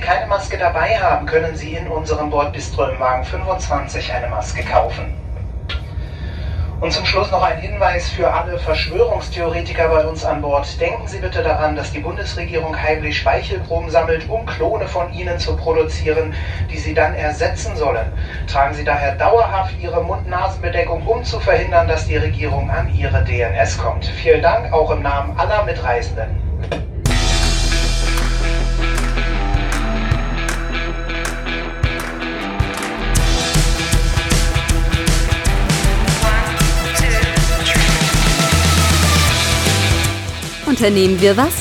keine 0.00 0.26
Maske 0.26 0.58
dabei 0.58 0.98
haben, 0.98 1.26
können 1.26 1.56
Sie 1.56 1.74
in 1.74 1.88
unserem 1.88 2.30
Bordbistro 2.30 2.84
im 2.84 3.00
Wagen 3.00 3.24
25 3.24 4.12
eine 4.12 4.28
Maske 4.28 4.62
kaufen. 4.62 5.14
Und 6.80 6.92
zum 6.92 7.04
Schluss 7.04 7.32
noch 7.32 7.42
ein 7.42 7.58
Hinweis 7.58 8.08
für 8.08 8.32
alle 8.32 8.56
Verschwörungstheoretiker 8.56 9.88
bei 9.88 10.06
uns 10.06 10.24
an 10.24 10.40
Bord. 10.40 10.80
Denken 10.80 11.08
Sie 11.08 11.18
bitte 11.18 11.42
daran, 11.42 11.74
dass 11.74 11.90
die 11.90 11.98
Bundesregierung 11.98 12.80
heimlich 12.80 13.18
Speichelproben 13.18 13.90
sammelt, 13.90 14.28
um 14.28 14.46
Klone 14.46 14.86
von 14.86 15.12
Ihnen 15.12 15.40
zu 15.40 15.56
produzieren, 15.56 16.34
die 16.70 16.78
Sie 16.78 16.94
dann 16.94 17.14
ersetzen 17.14 17.74
sollen. 17.74 18.06
Tragen 18.46 18.74
Sie 18.74 18.84
daher 18.84 19.16
dauerhaft 19.16 19.74
Ihre 19.80 20.04
Mund-Nasen-Bedeckung, 20.04 21.02
um 21.04 21.24
zu 21.24 21.40
verhindern, 21.40 21.88
dass 21.88 22.06
die 22.06 22.16
Regierung 22.16 22.70
an 22.70 22.94
Ihre 22.94 23.24
DNS 23.24 23.78
kommt. 23.78 24.06
Vielen 24.06 24.42
Dank 24.42 24.72
auch 24.72 24.92
im 24.92 25.02
Namen 25.02 25.36
aller 25.36 25.64
Mitreisenden. 25.64 26.36
Unternehmen 40.78 41.20
wir 41.20 41.36
was? 41.36 41.54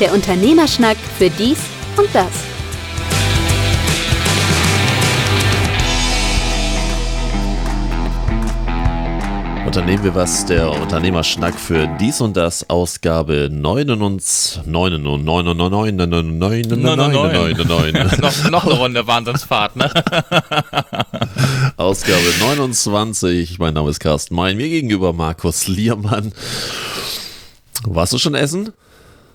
Der 0.00 0.12
Unternehmerschnack 0.12 0.96
für 1.16 1.30
dies 1.30 1.58
und 1.96 2.12
das. 2.12 2.45
Unternehmen 9.66 10.04
wir 10.04 10.14
was, 10.14 10.46
der 10.46 10.70
Unternehmerschnack 10.70 11.58
für 11.58 11.88
dies 12.00 12.20
und 12.20 12.36
das, 12.36 12.70
Ausgabe 12.70 13.48
99, 13.50 14.64
99, 14.64 15.26
noch 18.50 18.64
eine 18.64 18.74
Runde 18.74 19.06
Wahnsinnsfahrt, 19.08 19.74
ne? 19.74 19.90
Ausgabe 21.76 22.22
29. 22.38 23.58
Mein 23.58 23.74
Name 23.74 23.90
ist 23.90 23.98
Carsten 23.98 24.36
Mein. 24.36 24.56
Mir 24.56 24.68
gegenüber 24.68 25.12
Markus 25.12 25.66
Liermann. 25.66 26.32
Warst 27.82 28.12
du 28.12 28.18
schon 28.18 28.36
essen? 28.36 28.72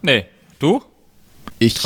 Nee. 0.01 0.25
Du? 0.59 0.81
Ich 1.59 1.77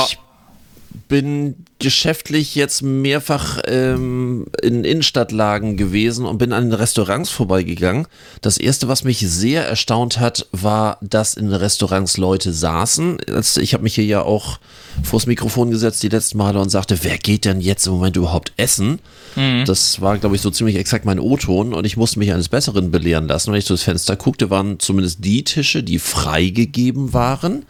bin 1.09 1.64
geschäftlich 1.80 2.56
jetzt 2.56 2.84
mehrfach 2.84 3.59
ähm, 3.68 4.45
in 4.62 4.86
Innenstadtlagen 4.86 5.76
gewesen 5.76 6.26
und 6.26 6.38
bin 6.38 6.54
an 6.54 6.70
den 6.70 6.73
Restaurants 6.73 7.30
vorbeigegangen. 7.30 8.08
Das 8.42 8.58
erste, 8.58 8.88
was 8.88 9.04
mich 9.04 9.20
sehr 9.20 9.68
erstaunt 9.68 10.20
hat, 10.20 10.48
war, 10.52 10.98
dass 11.02 11.34
in 11.34 11.48
den 11.48 11.56
Restaurants 11.56 12.16
Leute 12.18 12.53
saßen. 12.53 13.18
Ich 13.59 13.73
habe 13.73 13.84
mich 13.84 13.96
hier 13.96 14.06
ja 14.06 14.22
auch 14.22 14.59
vors 15.03 15.28
Mikrofon 15.28 15.70
gesetzt 15.70 16.02
die 16.02 16.09
letzten 16.09 16.38
Male 16.38 16.59
und 16.62 16.70
sagte, 16.70 16.98
wer 17.02 17.18
geht 17.18 17.44
denn 17.44 17.59
jetzt 17.59 17.88
im 17.88 17.94
Moment 17.94 18.16
überhaupt 18.16 18.53
essen? 18.56 19.00
Mhm. 19.36 19.66
Das 19.66 20.00
war, 20.00 20.18
glaube 20.18 20.38
ich, 20.38 20.42
so 20.42 20.52
ziemlich 20.52 20.78
exakt 20.78 21.03
mein 21.03 21.20
O-Ton 21.20 21.73
und 21.73 21.86
ich 21.86 21.98
musste 21.98 22.20
mich 22.20 22.31
eines 22.31 22.48
Besseren 22.48 22.90
belehren 22.90 23.28
lassen. 23.28 23.52
Wenn 23.52 23.59
ich 23.59 23.66
durchs 23.66 23.84
Fenster 23.84 24.16
guckte, 24.16 24.50
waren 24.50 24.80
zumindest 24.80 25.26
die 25.26 25.44
Tische, 25.44 25.84
die 25.84 26.00
freigegeben 26.00 27.12
waren, 27.12 27.66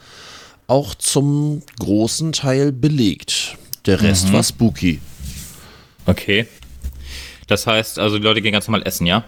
auch 0.68 0.94
zum 0.94 1.64
großen 1.80 2.34
Teil 2.34 2.72
belegt. 2.72 3.58
Der 3.86 4.02
Rest 4.02 4.30
mhm. 4.30 4.34
war 4.34 4.44
spooky. 4.44 5.00
Okay. 6.06 6.48
Das 7.48 7.68
heißt, 7.68 8.00
also 8.00 8.18
die 8.18 8.24
Leute 8.24 8.42
gehen 8.42 8.54
ganz 8.54 8.68
normal 8.68 8.86
essen, 8.88 9.06
ja? 9.06 9.24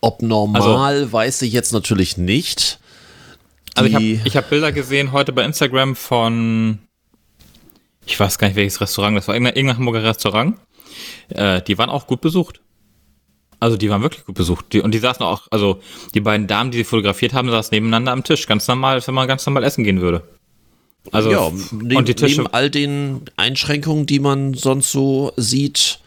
Ob 0.00 0.22
normal, 0.22 0.62
also, 0.62 1.12
weiß 1.12 1.42
ich 1.42 1.52
jetzt 1.52 1.72
natürlich 1.72 2.16
nicht. 2.16 2.80
Die 3.76 3.80
also 3.80 3.98
ich 3.98 4.36
habe 4.36 4.44
hab 4.44 4.50
Bilder 4.50 4.72
gesehen 4.72 5.12
heute 5.12 5.32
bei 5.32 5.44
Instagram 5.44 5.94
von, 5.94 6.78
ich 8.06 8.18
weiß 8.18 8.38
gar 8.38 8.48
nicht 8.48 8.56
welches 8.56 8.80
Restaurant, 8.80 9.16
das 9.16 9.28
war 9.28 9.34
irgendein, 9.34 9.56
irgendein 9.56 9.76
Hamburger 9.76 10.02
Restaurant. 10.02 10.56
Äh, 11.28 11.62
die 11.62 11.78
waren 11.78 11.90
auch 11.90 12.06
gut 12.06 12.20
besucht. 12.20 12.60
Also 13.60 13.76
die 13.76 13.90
waren 13.90 14.02
wirklich 14.02 14.24
gut 14.24 14.34
besucht. 14.34 14.72
Die, 14.72 14.80
und 14.80 14.92
die 14.92 14.98
saßen 14.98 15.24
auch, 15.24 15.46
also 15.50 15.80
die 16.14 16.20
beiden 16.20 16.46
Damen, 16.46 16.70
die 16.70 16.78
sie 16.78 16.84
fotografiert 16.84 17.34
haben, 17.34 17.50
saßen 17.50 17.74
nebeneinander 17.74 18.12
am 18.12 18.24
Tisch. 18.24 18.46
Ganz 18.46 18.66
normal, 18.66 19.06
wenn 19.06 19.14
man 19.14 19.28
ganz 19.28 19.44
normal 19.44 19.64
essen 19.64 19.84
gehen 19.84 20.00
würde. 20.00 20.26
Also 21.12 21.30
ja, 21.30 21.50
neben, 21.72 22.04
neben 22.04 22.46
all 22.48 22.70
den 22.70 23.22
Einschränkungen, 23.36 24.06
die 24.06 24.20
man 24.20 24.54
sonst 24.54 24.92
so 24.92 25.32
sieht, 25.36 26.00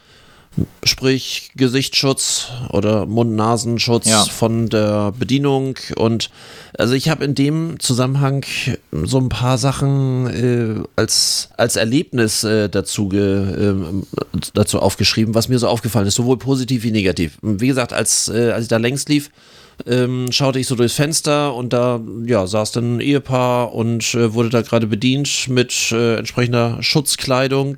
sprich 0.83 1.51
Gesichtsschutz 1.55 2.49
oder 2.69 3.05
Mund-Nasenschutz 3.05 4.07
ja. 4.07 4.23
von 4.25 4.69
der 4.69 5.11
Bedienung 5.11 5.79
und 5.95 6.29
also 6.77 6.93
ich 6.93 7.09
habe 7.09 7.25
in 7.25 7.33
dem 7.33 7.79
Zusammenhang 7.79 8.45
so 8.91 9.17
ein 9.17 9.29
paar 9.29 9.57
Sachen 9.57 10.27
äh, 10.27 10.83
als, 10.95 11.49
als 11.57 11.75
Erlebnis 11.75 12.43
äh, 12.43 12.69
dazu, 12.69 13.09
ge, 13.09 13.71
äh, 13.71 13.75
dazu 14.53 14.79
aufgeschrieben, 14.79 15.33
was 15.33 15.49
mir 15.49 15.59
so 15.59 15.67
aufgefallen 15.67 16.07
ist, 16.07 16.15
sowohl 16.15 16.37
positiv 16.37 16.83
wie 16.83 16.91
negativ. 16.91 17.37
Wie 17.41 17.67
gesagt, 17.67 17.93
als, 17.93 18.27
äh, 18.29 18.51
als 18.51 18.63
ich 18.63 18.69
da 18.69 18.77
längst 18.77 19.09
lief, 19.09 19.31
ähm, 19.85 20.31
schaute 20.31 20.59
ich 20.59 20.67
so 20.67 20.75
durchs 20.75 20.95
Fenster 20.95 21.53
und 21.53 21.73
da 21.73 21.99
ja, 22.25 22.47
saß 22.47 22.71
dann 22.71 22.97
ein 22.97 22.99
Ehepaar 23.01 23.73
und 23.73 24.13
äh, 24.13 24.33
wurde 24.33 24.49
da 24.49 24.61
gerade 24.61 24.87
bedient 24.87 25.47
mit 25.49 25.91
äh, 25.91 26.17
entsprechender 26.17 26.81
Schutzkleidung. 26.81 27.77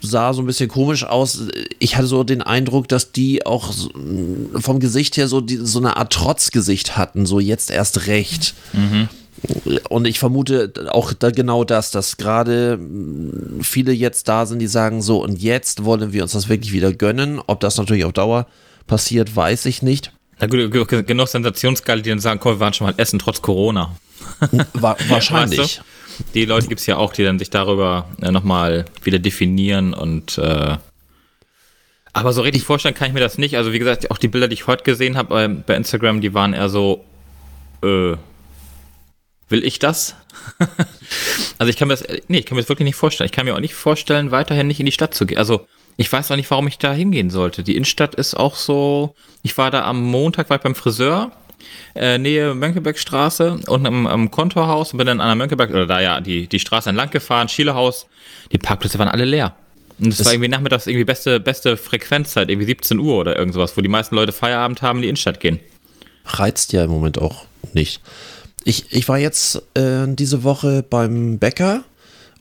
Sah 0.00 0.32
so 0.32 0.42
ein 0.42 0.46
bisschen 0.46 0.68
komisch 0.68 1.04
aus. 1.04 1.48
Ich 1.78 1.96
hatte 1.96 2.06
so 2.06 2.24
den 2.24 2.42
Eindruck, 2.42 2.88
dass 2.88 3.12
die 3.12 3.46
auch 3.46 3.72
vom 4.54 4.80
Gesicht 4.80 5.16
her 5.16 5.28
so, 5.28 5.40
die, 5.40 5.56
so 5.56 5.78
eine 5.78 5.96
Art 5.96 6.12
Trotzgesicht 6.12 6.96
hatten, 6.96 7.26
so 7.26 7.38
jetzt 7.38 7.70
erst 7.70 8.06
recht. 8.06 8.54
Mhm. 8.72 9.08
Und 9.88 10.06
ich 10.06 10.18
vermute 10.18 10.72
auch 10.90 11.12
da 11.12 11.30
genau 11.30 11.64
das, 11.64 11.90
dass 11.90 12.16
gerade 12.16 12.78
viele 13.60 13.92
jetzt 13.92 14.28
da 14.28 14.46
sind, 14.46 14.60
die 14.60 14.68
sagen 14.68 15.02
so, 15.02 15.22
und 15.22 15.40
jetzt 15.40 15.84
wollen 15.84 16.12
wir 16.12 16.22
uns 16.22 16.32
das 16.32 16.48
wirklich 16.48 16.72
wieder 16.72 16.92
gönnen. 16.92 17.40
Ob 17.46 17.60
das 17.60 17.76
natürlich 17.76 18.04
auf 18.04 18.12
Dauer 18.12 18.46
passiert, 18.86 19.34
weiß 19.34 19.66
ich 19.66 19.82
nicht. 19.82 20.12
Na 20.42 20.48
gut, 20.48 21.06
genug 21.06 21.28
Sensationsgeile, 21.28 22.02
die 22.02 22.10
dann 22.10 22.18
sagen, 22.18 22.40
komm, 22.40 22.56
wir 22.56 22.60
waren 22.60 22.72
schon 22.72 22.88
mal 22.88 22.94
essen, 22.96 23.20
trotz 23.20 23.40
Corona. 23.40 23.94
War, 24.72 24.96
wahrscheinlich. 25.08 25.58
Weißt 25.60 25.78
du? 25.78 26.24
Die 26.34 26.44
Leute 26.46 26.66
gibt 26.66 26.80
es 26.80 26.86
ja 26.86 26.96
auch, 26.96 27.12
die 27.12 27.22
dann 27.22 27.38
sich 27.38 27.48
darüber 27.48 28.08
äh, 28.20 28.32
nochmal 28.32 28.84
wieder 29.04 29.20
definieren 29.20 29.94
und 29.94 30.38
äh, 30.38 30.76
aber 32.12 32.32
so 32.32 32.42
richtig 32.42 32.64
vorstellen 32.64 32.94
kann 32.94 33.06
ich 33.06 33.14
mir 33.14 33.20
das 33.20 33.38
nicht. 33.38 33.56
Also 33.56 33.72
wie 33.72 33.78
gesagt, 33.78 34.10
auch 34.10 34.18
die 34.18 34.28
Bilder, 34.28 34.48
die 34.48 34.54
ich 34.54 34.66
heute 34.66 34.82
gesehen 34.82 35.16
habe 35.16 35.28
bei, 35.28 35.48
bei 35.48 35.76
Instagram, 35.76 36.20
die 36.20 36.34
waren 36.34 36.54
eher 36.54 36.68
so, 36.68 37.04
äh, 37.82 38.16
will 39.48 39.64
ich 39.64 39.78
das? 39.78 40.16
also 41.58 41.70
ich 41.70 41.76
kann 41.76 41.86
mir 41.86 41.94
das, 41.94 42.04
nee, 42.26 42.38
ich 42.38 42.46
kann 42.46 42.56
mir 42.56 42.62
das 42.62 42.68
wirklich 42.68 42.84
nicht 42.84 42.96
vorstellen. 42.96 43.26
Ich 43.26 43.32
kann 43.32 43.46
mir 43.46 43.54
auch 43.54 43.60
nicht 43.60 43.74
vorstellen, 43.74 44.32
weiterhin 44.32 44.66
nicht 44.66 44.80
in 44.80 44.86
die 44.86 44.92
Stadt 44.92 45.14
zu 45.14 45.24
gehen. 45.24 45.38
Also 45.38 45.66
ich 45.96 46.12
weiß 46.12 46.30
auch 46.30 46.36
nicht, 46.36 46.50
warum 46.50 46.66
ich 46.68 46.78
da 46.78 46.92
hingehen 46.92 47.30
sollte. 47.30 47.62
Die 47.62 47.76
Innenstadt 47.76 48.14
ist 48.14 48.34
auch 48.34 48.56
so. 48.56 49.14
Ich 49.42 49.56
war 49.58 49.70
da 49.70 49.84
am 49.84 50.02
Montag 50.02 50.50
war 50.50 50.56
ich 50.56 50.62
beim 50.62 50.74
Friseur, 50.74 51.32
äh, 51.94 52.18
Nähe 52.18 52.54
Mönckebergstraße, 52.54 53.60
unten 53.66 53.86
am, 53.86 54.06
am 54.06 54.30
Kontorhaus 54.30 54.92
und 54.92 54.98
bin 54.98 55.06
dann 55.06 55.20
an 55.20 55.28
der 55.28 55.36
Mönckeberg, 55.36 55.70
oder 55.70 55.86
da 55.86 56.00
ja, 56.00 56.20
die, 56.20 56.46
die 56.46 56.58
Straße 56.58 56.88
entlang 56.88 57.10
gefahren, 57.10 57.48
Schielehaus. 57.48 58.06
Die 58.52 58.58
Parkplätze 58.58 58.98
waren 58.98 59.08
alle 59.08 59.24
leer. 59.24 59.54
Und 59.98 60.12
es 60.12 60.24
war 60.24 60.32
irgendwie 60.32 60.48
nachmittags 60.48 60.86
irgendwie 60.86 61.04
beste, 61.04 61.38
beste 61.38 61.76
Frequenzzeit, 61.76 62.50
irgendwie 62.50 62.66
17 62.66 62.98
Uhr 62.98 63.18
oder 63.18 63.36
irgendwas, 63.36 63.76
wo 63.76 63.80
die 63.80 63.88
meisten 63.88 64.14
Leute 64.14 64.32
Feierabend 64.32 64.82
haben, 64.82 64.98
in 64.98 65.02
die 65.02 65.08
Innenstadt 65.08 65.40
gehen. 65.40 65.60
Reizt 66.24 66.72
ja 66.72 66.84
im 66.84 66.90
Moment 66.90 67.18
auch 67.18 67.44
nicht. 67.72 68.00
Ich, 68.64 68.86
ich 68.90 69.08
war 69.08 69.18
jetzt 69.18 69.62
äh, 69.74 70.06
diese 70.08 70.44
Woche 70.44 70.82
beim 70.88 71.38
Bäcker 71.38 71.84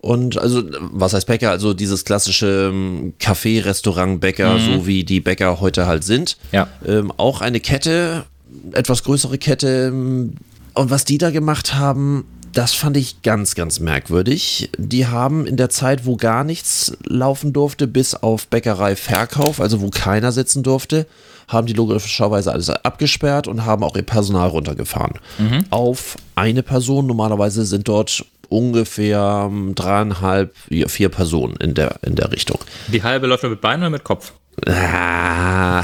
und 0.01 0.39
also, 0.39 0.63
was 0.79 1.13
heißt 1.13 1.28
Bäcker? 1.28 1.51
Also 1.51 1.75
dieses 1.75 2.06
klassische 2.06 2.72
ähm, 2.73 3.13
Café, 3.19 3.63
Restaurant, 3.63 4.19
Bäcker, 4.19 4.57
mhm. 4.57 4.59
so 4.59 4.88
wie 4.88 5.03
die 5.03 5.19
Bäcker 5.19 5.62
heute 5.62 5.85
halt 5.85 6.03
sind. 6.03 6.38
Ja. 6.51 6.67
Ähm, 6.85 7.13
auch 7.17 7.41
eine 7.41 7.59
Kette, 7.59 8.25
etwas 8.72 9.03
größere 9.03 9.38
Kette. 9.38 9.88
Ähm, 9.88 10.34
und 10.73 10.89
was 10.89 11.06
die 11.06 11.19
da 11.19 11.29
gemacht 11.29 11.75
haben, 11.75 12.25
das 12.51 12.73
fand 12.73 12.97
ich 12.97 13.22
ganz, 13.22 13.53
ganz 13.53 13.80
merkwürdig. 13.80 14.71
Die 14.77 15.06
haben 15.06 15.45
in 15.45 15.56
der 15.56 15.69
Zeit, 15.69 16.06
wo 16.06 16.18
gar 16.18 16.44
nichts 16.44 16.98
laufen 17.03 17.53
durfte, 17.53 17.88
bis 17.88 18.15
auf 18.15 18.48
Bäckerei-Verkauf, 18.48 19.62
also 19.62 19.81
wo 19.81 19.89
keiner 19.89 20.31
sitzen 20.31 20.63
durfte, 20.63 21.06
haben 21.48 21.68
die 21.68 21.74
logischerweise 21.74 22.51
alles 22.51 22.69
abgesperrt 22.69 23.48
und 23.48 23.65
haben 23.65 23.83
auch 23.83 23.95
ihr 23.95 24.03
Personal 24.03 24.50
runtergefahren. 24.50 25.19
Mhm. 25.38 25.65
Auf 25.69 26.15
eine 26.36 26.63
Person. 26.63 27.07
Normalerweise 27.07 27.65
sind 27.65 27.88
dort 27.88 28.25
ungefähr 28.51 29.50
ähm, 29.50 29.75
dreieinhalb, 29.75 30.56
vier 30.88 31.09
Personen 31.09 31.56
in 31.57 31.74
der, 31.74 32.00
in 32.03 32.15
der 32.15 32.31
Richtung. 32.31 32.59
Die 32.88 33.03
halbe 33.03 33.27
läuft 33.27 33.44
mit 33.44 33.62
Beinen 33.62 33.83
oder 33.83 33.92
mit 33.92 34.03
Kopf? 34.03 34.33
Ah. 34.68 35.83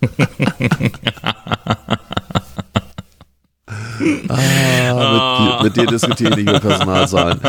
ah, 4.28 5.60
mit, 5.62 5.64
mit, 5.76 5.76
dir 5.76 5.86
diskutiere 5.86 6.40
ich 6.40 6.46
über 6.46 6.60
Personalzahlen. 6.60 7.38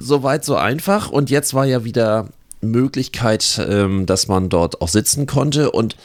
Soweit 0.00 0.44
so 0.44 0.56
einfach. 0.56 1.08
Und 1.08 1.30
jetzt 1.30 1.54
war 1.54 1.64
ja 1.64 1.84
wieder 1.84 2.28
Möglichkeit, 2.60 3.60
ähm, 3.68 4.06
dass 4.06 4.28
man 4.28 4.48
dort 4.48 4.80
auch 4.80 4.88
sitzen 4.88 5.26
konnte. 5.26 5.70
Und 5.70 5.96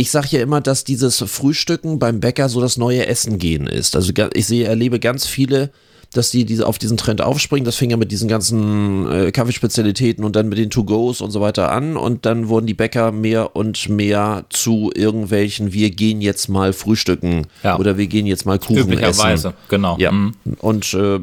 ich 0.00 0.10
sage 0.10 0.28
ja 0.30 0.40
immer, 0.40 0.60
dass 0.60 0.84
dieses 0.84 1.18
Frühstücken 1.18 1.98
beim 1.98 2.20
Bäcker 2.20 2.48
so 2.48 2.60
das 2.60 2.78
neue 2.78 3.06
Essen 3.06 3.38
gehen 3.38 3.66
ist. 3.66 3.94
Also 3.94 4.12
ich 4.32 4.46
sehe, 4.46 4.66
erlebe 4.66 4.98
ganz 4.98 5.26
viele 5.26 5.70
dass 6.12 6.30
die 6.30 6.44
diese, 6.44 6.66
auf 6.66 6.78
diesen 6.78 6.96
Trend 6.96 7.20
aufspringen. 7.20 7.64
Das 7.64 7.76
fing 7.76 7.90
ja 7.90 7.96
mit 7.96 8.10
diesen 8.10 8.28
ganzen 8.28 9.10
äh, 9.10 9.30
Kaffeespezialitäten 9.30 10.24
und 10.24 10.34
dann 10.34 10.48
mit 10.48 10.58
den 10.58 10.70
To-Gos 10.70 11.20
und 11.20 11.30
so 11.30 11.40
weiter 11.40 11.70
an. 11.70 11.96
Und 11.96 12.26
dann 12.26 12.48
wurden 12.48 12.66
die 12.66 12.74
Bäcker 12.74 13.12
mehr 13.12 13.54
und 13.54 13.88
mehr 13.88 14.44
zu 14.50 14.90
irgendwelchen, 14.92 15.72
wir 15.72 15.90
gehen 15.90 16.20
jetzt 16.20 16.48
mal 16.48 16.72
frühstücken 16.72 17.46
ja. 17.62 17.78
oder 17.78 17.96
wir 17.96 18.08
gehen 18.08 18.26
jetzt 18.26 18.44
mal 18.44 18.58
Kuchen 18.58 18.78
Üblicherweise, 18.78 19.48
essen. 19.48 19.56
genau. 19.68 19.96
Ja. 19.98 20.10
Mhm. 20.10 20.34
Und 20.58 20.92
äh, 20.94 21.20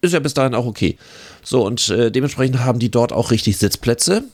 ist 0.00 0.14
ja 0.14 0.20
bis 0.20 0.32
dahin 0.32 0.54
auch 0.54 0.64
okay. 0.64 0.96
So, 1.42 1.66
und 1.66 1.90
äh, 1.90 2.10
dementsprechend 2.10 2.60
haben 2.60 2.78
die 2.78 2.90
dort 2.90 3.12
auch 3.12 3.30
richtig 3.30 3.58
Sitzplätze. 3.58 4.24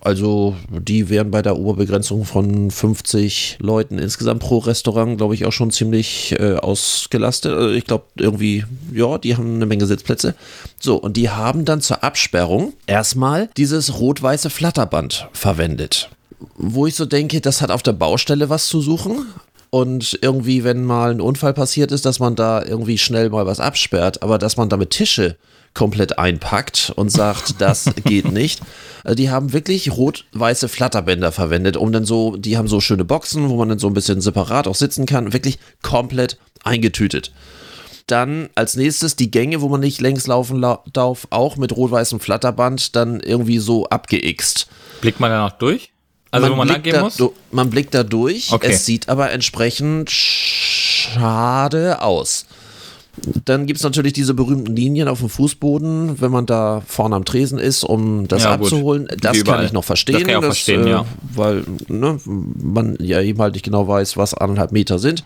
Also 0.00 0.56
die 0.70 1.08
wären 1.08 1.30
bei 1.30 1.42
der 1.42 1.56
Oberbegrenzung 1.56 2.24
von 2.24 2.70
50 2.70 3.58
Leuten 3.60 3.98
insgesamt 3.98 4.40
pro 4.40 4.58
Restaurant, 4.58 5.18
glaube 5.18 5.34
ich, 5.34 5.44
auch 5.46 5.52
schon 5.52 5.70
ziemlich 5.70 6.34
äh, 6.38 6.54
ausgelastet. 6.54 7.52
Also 7.52 7.70
ich 7.70 7.84
glaube 7.84 8.04
irgendwie, 8.16 8.64
ja, 8.92 9.18
die 9.18 9.36
haben 9.36 9.56
eine 9.56 9.66
Menge 9.66 9.86
Sitzplätze. 9.86 10.34
So, 10.78 10.96
und 10.96 11.16
die 11.16 11.30
haben 11.30 11.64
dann 11.64 11.80
zur 11.80 12.04
Absperrung 12.04 12.72
erstmal 12.86 13.48
dieses 13.56 13.98
rot-weiße 13.98 14.50
Flatterband 14.50 15.28
verwendet. 15.32 16.10
Wo 16.56 16.86
ich 16.86 16.94
so 16.94 17.04
denke, 17.04 17.40
das 17.40 17.62
hat 17.62 17.70
auf 17.70 17.82
der 17.82 17.92
Baustelle 17.92 18.48
was 18.48 18.68
zu 18.68 18.80
suchen. 18.80 19.26
Und 19.70 20.18
irgendwie, 20.22 20.64
wenn 20.64 20.84
mal 20.84 21.10
ein 21.10 21.20
Unfall 21.20 21.52
passiert 21.52 21.92
ist, 21.92 22.06
dass 22.06 22.20
man 22.20 22.34
da 22.34 22.64
irgendwie 22.64 22.96
schnell 22.96 23.28
mal 23.28 23.44
was 23.44 23.60
absperrt, 23.60 24.22
aber 24.22 24.38
dass 24.38 24.56
man 24.56 24.70
damit 24.70 24.90
Tische 24.90 25.36
komplett 25.74 26.18
einpackt 26.18 26.92
und 26.96 27.10
sagt, 27.10 27.54
das 27.60 27.90
geht 28.04 28.30
nicht. 28.30 28.60
Also 29.04 29.14
die 29.14 29.30
haben 29.30 29.52
wirklich 29.52 29.92
rot-weiße 29.92 30.68
Flatterbänder 30.68 31.32
verwendet, 31.32 31.76
um 31.76 31.92
dann 31.92 32.04
so, 32.04 32.36
die 32.36 32.56
haben 32.56 32.68
so 32.68 32.80
schöne 32.80 33.04
Boxen, 33.04 33.48
wo 33.48 33.56
man 33.56 33.68
dann 33.68 33.78
so 33.78 33.86
ein 33.86 33.94
bisschen 33.94 34.20
separat 34.20 34.66
auch 34.66 34.74
sitzen 34.74 35.06
kann, 35.06 35.32
wirklich 35.32 35.58
komplett 35.82 36.38
eingetütet. 36.64 37.32
Dann 38.06 38.48
als 38.54 38.74
nächstes 38.74 39.16
die 39.16 39.30
Gänge, 39.30 39.60
wo 39.60 39.68
man 39.68 39.80
nicht 39.80 40.00
längs 40.00 40.26
laufen 40.26 40.64
darf, 40.92 41.26
auch 41.30 41.56
mit 41.56 41.76
rot-weißem 41.76 42.20
Flatterband, 42.20 42.96
dann 42.96 43.20
irgendwie 43.20 43.58
so 43.58 43.86
abgeixt. 43.86 44.66
Blickt 45.02 45.20
man 45.20 45.30
danach 45.30 45.52
durch? 45.52 45.90
Also 46.30 46.46
man 46.46 46.52
wo 46.52 46.56
man 46.56 46.68
lang 46.68 46.82
gehen 46.82 47.00
muss? 47.00 47.22
Man 47.50 47.70
blickt 47.70 47.94
da 47.94 48.02
durch, 48.02 48.52
okay. 48.52 48.68
es 48.70 48.84
sieht 48.84 49.08
aber 49.08 49.30
entsprechend 49.30 50.10
schade 50.10 52.02
aus. 52.02 52.46
Dann 53.44 53.66
gibt 53.66 53.78
es 53.78 53.84
natürlich 53.84 54.12
diese 54.12 54.34
berühmten 54.34 54.74
Linien 54.74 55.08
auf 55.08 55.20
dem 55.20 55.28
Fußboden, 55.28 56.20
wenn 56.20 56.30
man 56.30 56.46
da 56.46 56.82
vorne 56.86 57.16
am 57.16 57.24
Tresen 57.24 57.58
ist, 57.58 57.84
um 57.84 58.28
das 58.28 58.44
ja, 58.44 58.52
abzuholen. 58.52 59.06
Gut. 59.06 59.24
Das 59.24 59.44
kann 59.44 59.64
ich 59.64 59.72
noch 59.72 59.84
verstehen. 59.84 60.14
Das 60.14 60.22
kann 60.22 60.30
ich 60.30 60.36
auch 60.36 60.40
das, 60.40 60.48
verstehen, 60.48 60.86
äh, 60.86 60.90
ja. 60.90 61.04
Weil 61.34 61.64
ne, 61.88 62.18
man 62.24 62.96
ja 63.00 63.20
eben 63.20 63.40
halt 63.40 63.54
nicht 63.54 63.64
genau 63.64 63.88
weiß, 63.88 64.16
was 64.16 64.34
anderthalb 64.34 64.72
Meter 64.72 64.98
sind. 64.98 65.24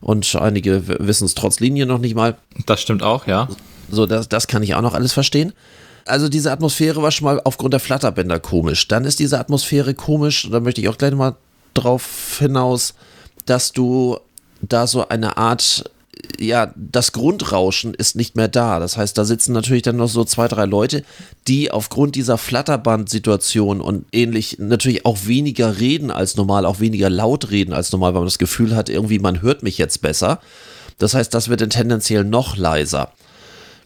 Und 0.00 0.34
einige 0.34 0.82
wissen 0.86 1.24
es 1.26 1.34
trotz 1.34 1.60
Linien 1.60 1.88
noch 1.88 1.98
nicht 1.98 2.14
mal. 2.14 2.36
Das 2.66 2.80
stimmt 2.80 3.02
auch, 3.02 3.26
ja. 3.26 3.48
So, 3.90 4.06
das, 4.06 4.28
das 4.28 4.48
kann 4.48 4.62
ich 4.62 4.74
auch 4.74 4.82
noch 4.82 4.94
alles 4.94 5.12
verstehen. 5.12 5.52
Also 6.04 6.28
diese 6.28 6.50
Atmosphäre 6.50 7.02
war 7.02 7.12
schon 7.12 7.26
mal 7.26 7.40
aufgrund 7.44 7.72
der 7.72 7.80
Flatterbänder 7.80 8.40
komisch. 8.40 8.88
Dann 8.88 9.04
ist 9.04 9.20
diese 9.20 9.38
Atmosphäre 9.38 9.94
komisch, 9.94 10.48
da 10.50 10.60
möchte 10.60 10.80
ich 10.80 10.88
auch 10.88 10.98
gleich 10.98 11.14
mal 11.14 11.36
drauf 11.74 12.36
hinaus, 12.38 12.94
dass 13.46 13.72
du 13.72 14.18
da 14.60 14.86
so 14.86 15.08
eine 15.08 15.36
Art 15.36 15.84
ja, 16.38 16.72
das 16.76 17.12
Grundrauschen 17.12 17.94
ist 17.94 18.16
nicht 18.16 18.36
mehr 18.36 18.48
da. 18.48 18.78
Das 18.78 18.96
heißt, 18.96 19.16
da 19.16 19.24
sitzen 19.24 19.52
natürlich 19.52 19.82
dann 19.82 19.96
noch 19.96 20.08
so 20.08 20.24
zwei, 20.24 20.48
drei 20.48 20.64
Leute, 20.64 21.04
die 21.48 21.70
aufgrund 21.70 22.14
dieser 22.14 22.38
Flatterband-Situation 22.38 23.80
und 23.80 24.06
ähnlich 24.12 24.58
natürlich 24.58 25.04
auch 25.06 25.26
weniger 25.26 25.78
reden 25.78 26.10
als 26.10 26.36
normal, 26.36 26.66
auch 26.66 26.80
weniger 26.80 27.10
laut 27.10 27.50
reden 27.50 27.72
als 27.72 27.92
normal, 27.92 28.14
weil 28.14 28.20
man 28.20 28.28
das 28.28 28.38
Gefühl 28.38 28.74
hat, 28.74 28.88
irgendwie 28.88 29.18
man 29.18 29.42
hört 29.42 29.62
mich 29.62 29.78
jetzt 29.78 30.02
besser. 30.02 30.40
Das 30.98 31.14
heißt, 31.14 31.32
das 31.34 31.48
wird 31.48 31.60
dann 31.60 31.70
tendenziell 31.70 32.24
noch 32.24 32.56
leiser. 32.56 33.12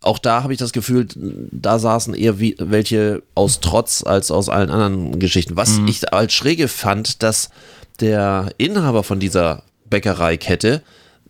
Auch 0.02 0.18
da 0.18 0.42
habe 0.42 0.52
ich 0.52 0.58
das 0.58 0.72
Gefühl, 0.72 1.08
da 1.16 1.78
saßen 1.78 2.14
eher 2.14 2.38
wie 2.38 2.54
welche 2.58 3.22
aus 3.34 3.60
Trotz 3.60 4.04
als 4.04 4.30
aus 4.30 4.48
allen 4.48 4.70
anderen 4.70 5.18
Geschichten. 5.18 5.56
Was 5.56 5.78
mhm. 5.78 5.88
ich 5.88 6.12
als 6.12 6.32
schräge 6.32 6.68
fand, 6.68 7.22
dass 7.22 7.50
der 8.00 8.50
Inhaber 8.58 9.02
von 9.02 9.18
dieser 9.18 9.62
Bäckereikette 9.88 10.82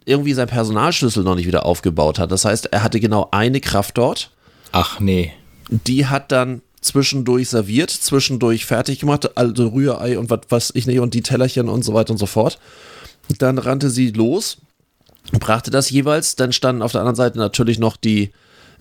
irgendwie 0.06 0.32
sein 0.32 0.46
Personalschlüssel 0.46 1.24
noch 1.24 1.34
nicht 1.34 1.46
wieder 1.46 1.66
aufgebaut 1.66 2.18
hat. 2.18 2.32
Das 2.32 2.44
heißt, 2.44 2.66
er 2.66 2.82
hatte 2.82 3.00
genau 3.00 3.28
eine 3.32 3.60
Kraft 3.60 3.98
dort. 3.98 4.30
Ach 4.72 5.00
nee. 5.00 5.32
Die 5.68 6.06
hat 6.06 6.32
dann 6.32 6.62
zwischendurch 6.80 7.48
serviert, 7.50 7.90
zwischendurch 7.90 8.64
fertig 8.64 9.00
gemacht, 9.00 9.36
also 9.36 9.68
Rührei 9.68 10.18
und 10.18 10.30
was 10.30 10.40
was 10.48 10.72
ich 10.74 10.86
nicht 10.86 11.00
und 11.00 11.12
die 11.12 11.22
Tellerchen 11.22 11.68
und 11.68 11.84
so 11.84 11.92
weiter 11.92 12.12
und 12.12 12.18
so 12.18 12.26
fort. 12.26 12.58
Dann 13.38 13.58
rannte 13.58 13.90
sie 13.90 14.12
los, 14.12 14.58
brachte 15.32 15.72
das 15.72 15.90
jeweils, 15.90 16.36
dann 16.36 16.52
standen 16.52 16.82
auf 16.82 16.92
der 16.92 17.00
anderen 17.00 17.16
Seite 17.16 17.38
natürlich 17.38 17.80
noch 17.80 17.96
die 17.96 18.30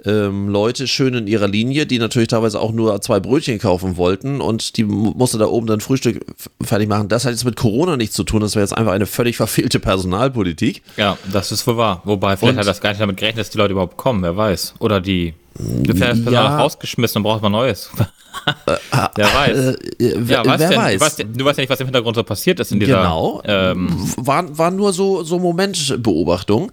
ähm, 0.04 0.50
Leute 0.50 0.88
schön 0.88 1.14
in 1.14 1.28
ihrer 1.28 1.48
Linie, 1.48 1.86
die 1.86 2.00
natürlich 2.00 2.28
teilweise 2.30 2.60
auch 2.60 2.72
nur 2.72 3.00
zwei 3.02 3.20
Brötchen 3.20 3.60
kaufen 3.60 3.98
wollten 3.98 4.42
und 4.42 4.78
die 4.78 4.84
musste 4.84 5.38
da 5.38 5.46
oben 5.46 5.68
dann 5.68 5.82
Frühstück 5.82 6.26
fertig 6.62 6.90
machen. 6.90 7.08
Das 7.08 7.26
hat 7.26 7.32
jetzt 7.32 7.46
mit 7.46 7.56
Corona 7.56 7.98
nichts 7.98 8.16
zu 8.16 8.24
tun, 8.24 8.42
das 8.42 8.56
wäre 8.56 8.64
jetzt 8.64 8.78
einfach 8.78 8.92
eine 8.92 9.06
völlig 9.06 9.38
verfehlte 9.38 9.80
Personalpolitik. 9.80 10.84
Ja, 10.98 11.18
das 11.32 11.52
ist 11.52 11.66
wohl 11.68 11.78
wahr. 11.78 12.02
Wobei, 12.06 12.38
vielleicht 12.38 12.54
und, 12.54 12.60
hat 12.60 12.68
das 12.68 12.82
gar 12.82 12.90
nicht 12.90 13.02
damit 13.02 13.18
gerechnet, 13.18 13.46
dass 13.46 13.50
die 13.50 13.58
Leute 13.58 13.72
überhaupt 13.72 13.98
kommen, 13.98 14.22
wer 14.24 14.36
weiß. 14.36 14.76
Oder 14.80 15.00
die, 15.02 15.34
das 15.58 15.98
Personal 15.98 16.34
ja, 16.34 16.58
rausgeschmissen 16.58 17.20
und 17.20 17.24
braucht 17.24 17.42
man 17.42 17.52
Neues. 17.52 17.90
Äh, 18.46 18.78
wer 19.16 19.34
weiß. 19.34 19.58
Äh, 19.58 20.04
äh, 20.04 20.22
ja, 20.28 20.46
was 20.46 20.60
wer 20.60 20.76
weiß. 20.76 21.00
Du 21.00 21.06
weißt, 21.06 21.20
du 21.20 21.46
weißt, 21.46 21.58
ja 21.58 21.62
nicht, 21.62 21.70
was 21.70 21.80
im 21.80 21.88
Hintergrund 21.88 22.16
so 22.16 22.24
passiert 22.24 22.60
ist 22.60 22.72
in 22.72 22.80
dieser. 22.80 22.98
Genau. 22.98 23.42
Ähm, 23.46 23.90
war, 24.18 24.58
war 24.58 24.72
nur 24.72 24.94
so, 24.94 25.24
so 25.24 25.40
Momentbeobachtung. 25.40 26.72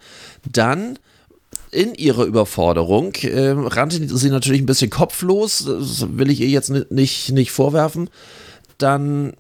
Dann 0.51 0.99
in 1.73 1.95
ihrer 1.95 2.25
Überforderung 2.25 3.15
äh, 3.23 3.51
rannte 3.51 4.17
sie 4.17 4.31
natürlich 4.31 4.61
ein 4.61 4.67
bisschen 4.67 4.91
kopflos, 4.91 5.65
das 5.67 6.07
will 6.17 6.31
ich 6.31 6.41
ihr 6.41 6.49
jetzt 6.49 6.71
nicht, 6.91 7.33
nicht 7.33 7.51
vorwerfen. 7.51 8.11
Dann 8.77 9.33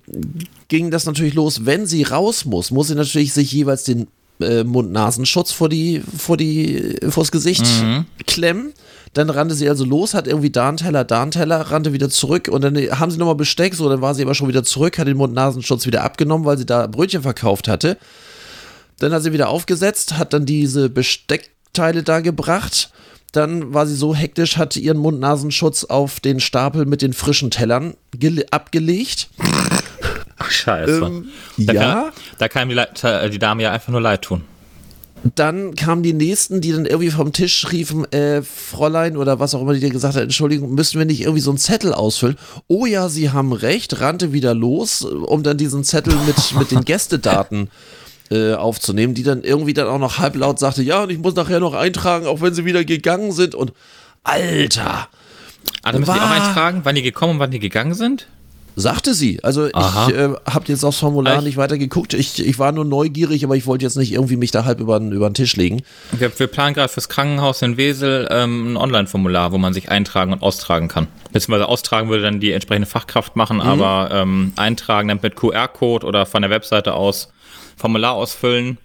ging 0.68 0.90
das 0.90 1.04
natürlich 1.04 1.34
los, 1.34 1.66
wenn 1.66 1.86
sie 1.86 2.02
raus 2.02 2.44
muss, 2.44 2.70
muss 2.70 2.88
sie 2.88 2.94
natürlich 2.94 3.34
sich 3.34 3.52
jeweils 3.52 3.84
den 3.84 4.06
äh, 4.40 4.64
Mund-Nasenschutz 4.64 5.52
vor 5.52 5.68
die, 5.68 6.02
vor 6.16 6.38
die, 6.38 6.96
vors 7.08 7.30
Gesicht 7.30 7.66
mhm. 7.82 8.06
klemmen. 8.26 8.72
Dann 9.12 9.28
rannte 9.28 9.54
sie 9.54 9.68
also 9.68 9.84
los, 9.84 10.14
hat 10.14 10.26
irgendwie 10.26 10.50
da 10.50 10.68
einen 10.68 10.78
Teller, 10.78 11.04
da 11.04 11.20
einen 11.20 11.32
Teller, 11.32 11.60
rannte 11.60 11.92
wieder 11.92 12.08
zurück 12.08 12.48
und 12.50 12.64
dann 12.64 12.76
haben 12.98 13.10
sie 13.10 13.18
nochmal 13.18 13.34
Besteck, 13.34 13.74
so, 13.74 13.90
dann 13.90 14.00
war 14.00 14.14
sie 14.14 14.22
aber 14.22 14.34
schon 14.34 14.48
wieder 14.48 14.64
zurück, 14.64 14.98
hat 14.98 15.06
den 15.06 15.18
Mund-Nasenschutz 15.18 15.84
wieder 15.84 16.02
abgenommen, 16.02 16.46
weil 16.46 16.56
sie 16.56 16.64
da 16.64 16.86
Brötchen 16.86 17.20
verkauft 17.20 17.68
hatte. 17.68 17.98
Dann 19.00 19.12
hat 19.12 19.22
sie 19.22 19.34
wieder 19.34 19.50
aufgesetzt, 19.50 20.16
hat 20.16 20.32
dann 20.32 20.46
diese 20.46 20.88
Besteck 20.88 21.50
Teile 21.72 22.02
da 22.02 22.20
gebracht. 22.20 22.90
Dann 23.32 23.72
war 23.72 23.86
sie 23.86 23.94
so 23.94 24.14
hektisch, 24.14 24.58
hat 24.58 24.76
ihren 24.76 24.98
Mund-Nasenschutz 24.98 25.84
auf 25.84 26.20
den 26.20 26.38
Stapel 26.38 26.84
mit 26.84 27.00
den 27.00 27.14
frischen 27.14 27.50
Tellern 27.50 27.94
abgelegt. 28.50 29.30
Ach, 30.36 30.50
scheiße. 30.50 30.98
Ähm, 30.98 31.28
da 31.56 31.72
ja. 31.72 31.80
Kann, 31.80 32.12
da 32.38 32.48
kann 32.48 32.68
die, 32.68 32.76
äh, 32.76 33.30
die 33.30 33.38
Dame 33.38 33.62
ja 33.62 33.72
einfach 33.72 33.90
nur 33.90 34.02
leid 34.02 34.22
tun. 34.22 34.42
Dann 35.36 35.76
kamen 35.76 36.02
die 36.02 36.12
nächsten, 36.12 36.60
die 36.60 36.72
dann 36.72 36.84
irgendwie 36.84 37.10
vom 37.10 37.32
Tisch 37.32 37.70
riefen, 37.70 38.10
äh, 38.12 38.42
Fräulein 38.42 39.16
oder 39.16 39.38
was 39.38 39.54
auch 39.54 39.62
immer, 39.62 39.72
die 39.72 39.80
dir 39.80 39.90
gesagt 39.90 40.16
hat, 40.16 40.22
Entschuldigung, 40.24 40.74
müssen 40.74 40.98
wir 40.98 41.06
nicht 41.06 41.20
irgendwie 41.20 41.40
so 41.40 41.52
einen 41.52 41.58
Zettel 41.58 41.94
ausfüllen? 41.94 42.36
Oh 42.66 42.86
ja, 42.86 43.08
sie 43.08 43.30
haben 43.30 43.52
recht, 43.52 44.00
rannte 44.00 44.32
wieder 44.32 44.52
los, 44.52 45.02
um 45.02 45.44
dann 45.44 45.58
diesen 45.58 45.84
Zettel 45.84 46.14
mit, 46.26 46.58
mit 46.58 46.72
den 46.72 46.84
Gästedaten 46.84 47.70
äh, 48.32 48.54
aufzunehmen, 48.54 49.14
die 49.14 49.22
dann 49.22 49.42
irgendwie 49.42 49.74
dann 49.74 49.88
auch 49.88 49.98
noch 49.98 50.18
halblaut 50.18 50.58
sagte, 50.58 50.82
ja, 50.82 51.02
und 51.02 51.10
ich 51.10 51.18
muss 51.18 51.34
nachher 51.34 51.60
noch 51.60 51.74
eintragen, 51.74 52.26
auch 52.26 52.40
wenn 52.40 52.54
sie 52.54 52.64
wieder 52.64 52.84
gegangen 52.84 53.32
sind 53.32 53.54
und 53.54 53.72
Alter. 54.24 55.08
Ah, 55.82 55.92
da 55.92 55.98
müssen 55.98 56.14
die 56.14 56.20
auch 56.20 56.30
eintragen, 56.30 56.80
wann 56.84 56.94
die 56.94 57.02
gekommen 57.02 57.34
und 57.34 57.38
wann 57.40 57.50
die 57.50 57.58
gegangen 57.58 57.94
sind? 57.94 58.26
Sagte 58.74 59.12
sie. 59.12 59.38
Also 59.42 59.68
Aha. 59.74 60.08
ich 60.08 60.14
äh, 60.16 60.30
habe 60.48 60.64
jetzt 60.68 60.82
aufs 60.82 60.98
Formular 60.98 61.38
ich, 61.38 61.44
nicht 61.44 61.56
weiter 61.58 61.76
geguckt. 61.76 62.14
Ich, 62.14 62.44
ich 62.44 62.58
war 62.58 62.72
nur 62.72 62.86
neugierig, 62.86 63.44
aber 63.44 63.54
ich 63.54 63.66
wollte 63.66 63.84
jetzt 63.84 63.96
nicht 63.96 64.12
irgendwie 64.12 64.36
mich 64.36 64.50
da 64.50 64.64
halb 64.64 64.80
über, 64.80 64.98
über 64.98 65.28
den 65.28 65.34
Tisch 65.34 65.56
legen. 65.56 65.82
Wir, 66.12 66.32
wir 66.38 66.46
planen 66.46 66.74
gerade 66.74 66.88
fürs 66.88 67.10
Krankenhaus 67.10 67.60
in 67.60 67.76
Wesel 67.76 68.28
ähm, 68.30 68.72
ein 68.72 68.76
Online-Formular, 68.78 69.52
wo 69.52 69.58
man 69.58 69.74
sich 69.74 69.90
eintragen 69.90 70.32
und 70.32 70.42
austragen 70.42 70.88
kann. 70.88 71.06
Beziehungsweise 71.32 71.68
austragen 71.68 72.08
würde 72.08 72.22
dann 72.22 72.40
die 72.40 72.52
entsprechende 72.52 72.88
Fachkraft 72.88 73.36
machen, 73.36 73.58
mhm. 73.58 73.62
aber 73.62 74.08
ähm, 74.10 74.52
eintragen 74.56 75.08
dann 75.08 75.18
mit 75.20 75.36
QR-Code 75.36 76.06
oder 76.06 76.24
von 76.24 76.40
der 76.40 76.50
Webseite 76.50 76.94
aus 76.94 77.28
Formular 77.76 78.12
ausfüllen. 78.12 78.78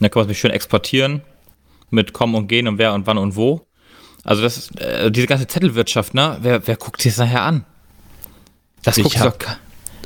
Dann 0.00 0.10
kann 0.10 0.20
man 0.20 0.26
es 0.26 0.28
mich 0.28 0.38
schön 0.38 0.50
exportieren 0.50 1.22
mit 1.90 2.12
kommen 2.12 2.34
und 2.34 2.48
gehen 2.48 2.68
und 2.68 2.78
wer 2.78 2.94
und 2.94 3.06
wann 3.06 3.18
und 3.18 3.36
wo. 3.36 3.66
Also 4.24 4.42
das 4.42 4.58
ist, 4.58 4.80
äh, 4.80 5.10
diese 5.10 5.26
ganze 5.26 5.46
Zettelwirtschaft, 5.46 6.14
ne? 6.14 6.38
Wer, 6.42 6.66
wer 6.66 6.76
guckt 6.76 7.00
sich 7.00 7.12
das 7.14 7.26
nachher 7.26 7.42
an? 7.42 7.64
Das 8.82 8.98
ich 8.98 9.04
guckt 9.04 9.18
hab, 9.18 9.38
doch 9.38 9.56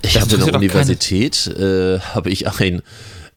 Ich 0.03 0.21
habe 0.21 0.35
in 0.35 0.45
der 0.45 0.55
Universität 0.55 1.47
äh, 1.49 1.99
habe 1.99 2.31
ich 2.31 2.47
ein 2.49 2.83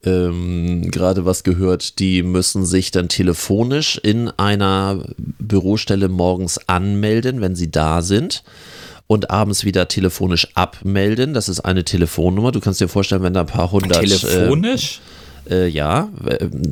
ähm, 0.04 0.92
gerade 0.92 1.26
was 1.26 1.44
gehört, 1.44 1.98
die 1.98 2.22
müssen 2.22 2.66
sich 2.66 2.92
dann 2.92 3.10
telefonisch 3.10 3.98
in 3.98 4.30
einer 4.30 5.04
Bürostelle 5.18 6.10
morgens 6.10 6.60
anmelden, 6.70 7.42
wenn 7.42 7.56
sie 7.56 7.72
da 7.72 8.04
sind 8.04 8.44
und 9.08 9.30
abends 9.30 9.64
wieder 9.64 9.88
telefonisch 9.88 10.48
abmelden. 10.56 11.34
Das 11.34 11.50
ist 11.50 11.62
eine 11.62 11.84
Telefonnummer. 11.84 12.52
Du 12.52 12.60
kannst 12.60 12.82
dir 12.82 12.88
vorstellen, 12.88 13.24
wenn 13.24 13.34
da 13.34 13.42
ein 13.42 13.46
paar 13.46 13.72
hundert. 13.72 14.00
Telefonisch? 14.00 15.00
Äh, 15.50 15.66
äh, 15.66 15.68
ja, 15.68 16.10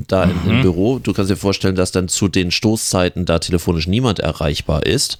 da 0.07 0.25
mhm. 0.25 0.49
im 0.49 0.61
Büro. 0.61 0.99
Du 0.99 1.13
kannst 1.13 1.29
dir 1.29 1.37
vorstellen, 1.37 1.75
dass 1.75 1.91
dann 1.91 2.07
zu 2.07 2.27
den 2.27 2.51
Stoßzeiten 2.51 3.25
da 3.25 3.39
telefonisch 3.39 3.87
niemand 3.87 4.19
erreichbar 4.19 4.85
ist. 4.85 5.19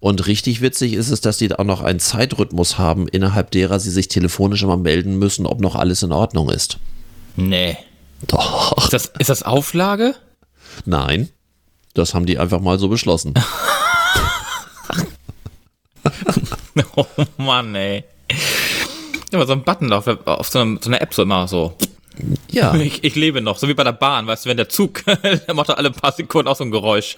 Und 0.00 0.26
richtig 0.26 0.60
witzig 0.60 0.92
ist 0.92 1.10
es, 1.10 1.22
dass 1.22 1.38
die 1.38 1.48
da 1.48 1.56
auch 1.56 1.64
noch 1.64 1.80
einen 1.80 1.98
Zeitrhythmus 1.98 2.76
haben, 2.76 3.08
innerhalb 3.08 3.50
derer 3.50 3.80
sie 3.80 3.90
sich 3.90 4.08
telefonisch 4.08 4.62
immer 4.62 4.76
melden 4.76 5.18
müssen, 5.18 5.46
ob 5.46 5.60
noch 5.60 5.76
alles 5.76 6.02
in 6.02 6.12
Ordnung 6.12 6.50
ist. 6.50 6.76
Nee. 7.36 7.78
Doch. 8.26 8.76
Ist 8.76 8.92
das, 8.92 9.12
ist 9.18 9.30
das 9.30 9.42
Auflage? 9.44 10.14
Nein. 10.84 11.30
Das 11.94 12.12
haben 12.12 12.26
die 12.26 12.38
einfach 12.38 12.60
mal 12.60 12.78
so 12.78 12.88
beschlossen. 12.88 13.32
oh 16.96 17.06
Mann, 17.38 17.74
ey. 17.74 18.04
Aber 19.32 19.46
so 19.46 19.52
ein 19.52 19.62
Button 19.62 19.92
auf, 19.92 20.06
auf 20.06 20.48
so, 20.48 20.60
einer, 20.60 20.78
so 20.80 20.88
einer 20.88 21.00
App 21.00 21.12
so 21.12 21.22
immer 21.22 21.48
so. 21.48 21.74
Ja. 22.50 22.74
Ich, 22.74 23.02
ich, 23.02 23.16
lebe 23.16 23.40
noch, 23.40 23.58
so 23.58 23.66
wie 23.66 23.74
bei 23.74 23.82
der 23.82 23.92
Bahn, 23.92 24.26
weißt 24.26 24.44
du, 24.44 24.50
wenn 24.50 24.56
der 24.56 24.68
Zug, 24.68 25.02
der 25.22 25.54
macht 25.54 25.68
doch 25.68 25.76
alle 25.76 25.90
paar 25.90 26.12
Sekunden 26.12 26.48
auch 26.48 26.56
so 26.56 26.62
ein 26.62 26.70
Geräusch, 26.70 27.16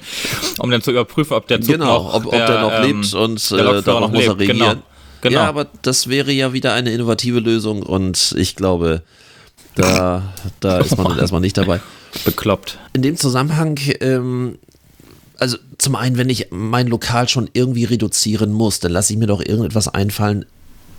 um 0.59 0.71
dann 0.71 0.81
zu 0.81 0.91
überprüfen, 0.91 1.35
ob 1.35 1.47
der 1.49 1.61
Zug 1.61 1.73
genau, 1.73 2.03
noch, 2.05 2.15
ob, 2.15 2.27
ob 2.27 2.33
der, 2.33 2.47
der 2.47 2.61
noch 2.63 2.73
ähm, 2.73 2.83
lebt 2.83 3.15
und 3.15 3.53
äh, 3.53 3.83
darauf 3.83 4.11
muss 4.11 4.25
er 4.25 4.39
regieren. 4.39 4.59
Genau. 4.59 4.75
Genau. 5.21 5.41
Ja, 5.41 5.49
aber 5.49 5.67
das 5.83 6.09
wäre 6.09 6.31
ja 6.31 6.53
wieder 6.53 6.73
eine 6.73 6.93
innovative 6.93 7.41
Lösung 7.41 7.83
und 7.83 8.35
ich 8.39 8.55
glaube, 8.55 9.03
da, 9.75 10.33
da 10.61 10.79
ist 10.79 10.97
man 10.97 11.07
dann 11.09 11.19
erstmal 11.19 11.41
nicht 11.41 11.57
dabei. 11.57 11.81
Bekloppt. 12.25 12.79
In 12.93 13.03
dem 13.03 13.17
Zusammenhang 13.17 13.79
ähm, 14.01 14.59
also 15.39 15.59
zum 15.79 15.97
einen, 15.97 16.17
wenn 16.17 16.31
ich 16.31 16.49
mein 16.51 16.87
Lokal 16.87 17.29
schon 17.29 17.51
irgendwie 17.53 17.85
reduzieren 17.85 18.53
muss, 18.53 18.81
dann 18.81 18.93
lasse 18.93 19.13
ich 19.13 19.19
mir 19.19 19.27
doch 19.27 19.41
irgendetwas 19.41 19.89
einfallen 19.89 20.47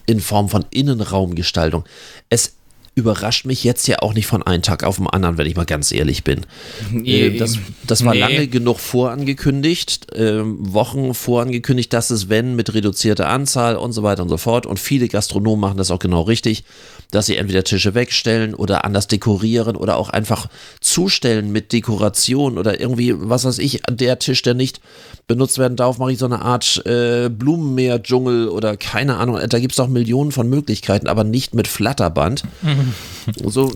in 0.06 0.20
Form 0.20 0.50
von 0.50 0.66
Innenraumgestaltung. 0.72 1.84
Es 2.30 2.57
überrascht 2.98 3.46
mich 3.46 3.64
jetzt 3.64 3.88
ja 3.88 4.00
auch 4.00 4.16
nicht 4.16 4.26
von 4.26 4.42
einem 4.42 4.64
Tag 4.64 4.84
auf 4.84 4.98
den 4.98 5.06
anderen, 5.06 5.38
wenn 5.38 5.46
ich 5.46 5.56
mal 5.56 5.68
ganz 5.68 5.92
ehrlich 5.92 6.24
bin. 6.24 6.46
Nee, 6.90 7.28
äh, 7.28 7.38
das, 7.38 7.60
das 7.86 8.04
war 8.04 8.14
nee. 8.14 8.20
lange 8.20 8.48
genug 8.48 8.80
vorangekündigt, 8.80 10.14
äh, 10.16 10.42
Wochen 10.44 11.14
vorangekündigt, 11.14 11.94
dass 11.94 12.10
es, 12.10 12.28
wenn, 12.28 12.56
mit 12.56 12.74
reduzierter 12.74 13.30
Anzahl 13.30 13.76
und 13.76 13.92
so 13.92 14.02
weiter 14.02 14.24
und 14.24 14.30
so 14.30 14.38
fort. 14.38 14.66
Und 14.66 14.80
viele 14.80 15.08
Gastronomen 15.08 15.60
machen 15.60 15.78
das 15.78 15.92
auch 15.92 16.00
genau 16.00 16.24
richtig, 16.24 16.64
dass 17.12 17.28
sie 17.28 17.38
entweder 17.38 17.64
Tische 17.64 17.94
wegstellen 17.94 18.56
oder 18.56 18.84
anders 18.84 19.08
dekorieren 19.08 19.76
oder 19.76 19.98
auch 19.98 20.10
einfach 20.10 20.48
zustellen 20.82 21.52
mit 21.52 21.72
Dekoration 21.74 22.58
oder 22.58 22.80
irgendwie, 22.80 23.14
was 23.16 23.46
weiß 23.46 23.60
ich, 23.60 23.82
der 23.90 24.18
Tisch, 24.18 24.42
der 24.42 24.56
nicht 24.56 24.82
benutzt 25.28 25.60
werden 25.60 25.78
darf, 25.78 26.00
mache 26.00 26.14
ich 26.14 26.18
so 26.18 26.26
eine 26.26 26.42
Art 26.42 26.84
äh, 26.86 27.30
Blumenmeer-Dschungel 27.30 28.48
oder 28.48 28.76
keine 28.76 29.18
Ahnung. 29.18 29.40
Da 29.48 29.60
gibt 29.60 29.74
es 29.74 29.78
doch 29.78 29.88
Millionen 29.88 30.32
von 30.32 30.50
Möglichkeiten, 30.50 31.08
aber 31.08 31.24
nicht 31.24 31.54
mit 31.54 31.68
Flatterband. 31.68 32.44
Mhm. 32.64 32.87
So, 33.44 33.74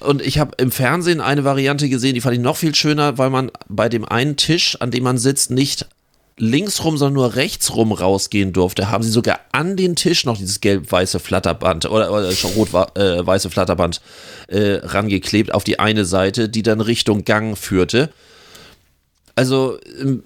und 0.00 0.22
ich 0.22 0.38
habe 0.38 0.52
im 0.58 0.70
Fernsehen 0.70 1.20
eine 1.20 1.44
Variante 1.44 1.88
gesehen, 1.88 2.14
die 2.14 2.20
fand 2.20 2.36
ich 2.36 2.40
noch 2.40 2.56
viel 2.56 2.74
schöner, 2.74 3.18
weil 3.18 3.30
man 3.30 3.50
bei 3.68 3.88
dem 3.88 4.04
einen 4.04 4.36
Tisch, 4.36 4.76
an 4.80 4.90
dem 4.90 5.02
man 5.02 5.18
sitzt, 5.18 5.50
nicht 5.50 5.86
linksrum, 6.38 6.98
sondern 6.98 7.14
nur 7.14 7.34
rechtsrum 7.34 7.92
rausgehen 7.92 8.52
durfte, 8.52 8.90
haben 8.90 9.02
sie 9.02 9.10
sogar 9.10 9.40
an 9.52 9.76
den 9.76 9.96
Tisch 9.96 10.24
noch 10.24 10.36
dieses 10.36 10.60
gelb-weiße 10.60 11.18
Flatterband 11.18 11.86
oder, 11.86 12.12
oder 12.12 12.30
schon 12.32 12.52
rot-weiße 12.52 13.50
Flatterband 13.50 14.00
äh, 14.48 14.80
rangeklebt 14.82 15.52
auf 15.54 15.64
die 15.64 15.78
eine 15.78 16.04
Seite, 16.04 16.48
die 16.48 16.62
dann 16.62 16.80
Richtung 16.80 17.24
Gang 17.24 17.56
führte. 17.56 18.10
Also, 19.34 19.78
ähm, 20.00 20.22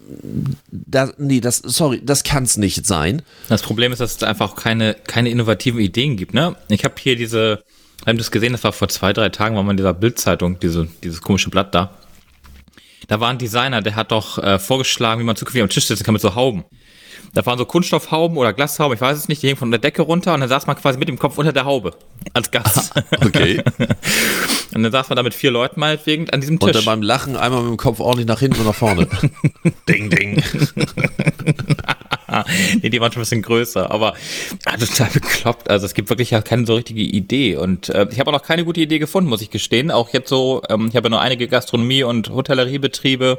da, 0.71 1.12
nee, 1.19 1.41
das, 1.41 1.59
sorry, 1.59 2.00
das 2.05 2.23
kann 2.23 2.45
es 2.45 2.57
nicht 2.57 2.87
sein. 2.87 3.23
Das 3.49 3.62
Problem 3.62 3.93
ist, 3.93 4.00
dass 4.00 4.17
es 4.17 4.23
einfach 4.23 4.55
keine, 4.55 4.95
keine 4.95 5.31
innovativen 5.31 5.81
Ideen 5.81 6.17
gibt, 6.17 6.33
ne? 6.33 6.55
Ich 6.69 6.85
habe 6.85 6.95
hier 6.99 7.17
diese 7.17 7.65
haben 8.07 8.19
das 8.19 8.30
gesehen, 8.30 8.52
das 8.52 8.64
war 8.64 8.73
vor 8.73 8.88
zwei, 8.88 9.12
drei 9.12 9.28
Tagen, 9.28 9.57
war 9.57 9.62
man 9.62 9.73
in 9.73 9.76
dieser 9.76 9.95
Bildzeitung, 9.95 10.59
diese, 10.61 10.88
dieses 11.02 11.21
komische 11.21 11.50
Blatt 11.50 11.75
da. 11.75 11.90
Da 13.09 13.21
war 13.21 13.28
ein 13.28 13.38
Designer, 13.38 13.83
der 13.83 13.97
hat 13.97 14.12
doch 14.12 14.38
äh, 14.38 14.59
vorgeschlagen, 14.59 15.21
wie 15.21 15.25
man 15.25 15.37
zukünftig 15.37 15.62
am 15.62 15.69
Tisch 15.69 15.87
sitzen 15.87 16.04
kann 16.04 16.12
mit 16.12 16.23
so 16.23 16.35
Hauben. 16.35 16.64
Da 17.35 17.47
waren 17.47 17.59
so 17.59 17.64
Kunststoffhauben 17.64 18.37
oder 18.37 18.52
Glashauben, 18.52 18.95
ich 18.95 19.00
weiß 19.00 19.16
es 19.16 19.28
nicht, 19.28 19.42
die 19.42 19.49
hingen 19.49 19.59
von 19.59 19.71
der 19.71 19.78
Decke 19.78 20.02
runter 20.02 20.35
und 20.35 20.40
dann 20.40 20.49
saß 20.49 20.66
man 20.66 20.76
quasi 20.76 20.99
mit 20.99 21.09
dem 21.09 21.19
Kopf 21.19 21.38
unter 21.38 21.52
der 21.52 21.64
Haube 21.64 21.92
als 22.33 22.50
Gast. 22.50 22.92
okay. 23.25 23.62
und 24.75 24.83
dann 24.83 24.90
saß 24.90 25.09
man 25.09 25.16
da 25.16 25.23
mit 25.23 25.35
vier 25.35 25.50
Leuten 25.50 25.78
meinetwegen 25.78 26.28
an 26.30 26.40
diesem 26.40 26.59
Tisch. 26.59 26.69
Und 26.69 26.76
dann 26.76 26.85
beim 26.85 27.02
Lachen 27.02 27.37
einmal 27.37 27.62
mit 27.62 27.71
dem 27.71 27.76
Kopf 27.76 28.00
ordentlich 28.00 28.26
nach 28.26 28.40
hinten 28.40 28.61
und 28.61 28.66
nach 28.66 28.75
vorne. 28.75 29.07
ding, 29.88 30.11
ding. 30.11 30.42
nee, 32.82 32.90
die 32.90 33.00
waren 33.00 33.12
schon 33.12 33.20
ein 33.20 33.25
bisschen 33.25 33.42
größer, 33.42 33.90
aber 33.90 34.14
ah, 34.64 34.76
total 34.76 35.11
bekloppt. 35.11 35.70
Also 35.70 35.87
es 35.87 35.94
gibt 35.94 36.09
wirklich 36.11 36.30
ja 36.30 36.42
keine 36.42 36.66
so 36.66 36.75
richtige 36.75 37.02
Idee. 37.02 37.56
Und 37.56 37.88
äh, 37.90 38.06
ich 38.11 38.20
habe 38.20 38.30
auch 38.30 38.35
noch 38.35 38.42
keine 38.42 38.64
gute 38.64 38.80
Idee 38.80 38.99
gefunden, 38.99 39.30
muss 39.30 39.42
ich 39.42 39.50
gestehen. 39.50 39.90
Auch 39.90 40.11
jetzt 40.11 40.28
so, 40.28 40.62
ähm, 40.68 40.88
ich 40.88 40.97
habe 40.97 41.06
ja 41.06 41.11
nur 41.11 41.20
einige 41.20 41.49
Gastronomie- 41.49 42.04
und 42.04 42.30
Hotelleriebetriebe 42.30 43.38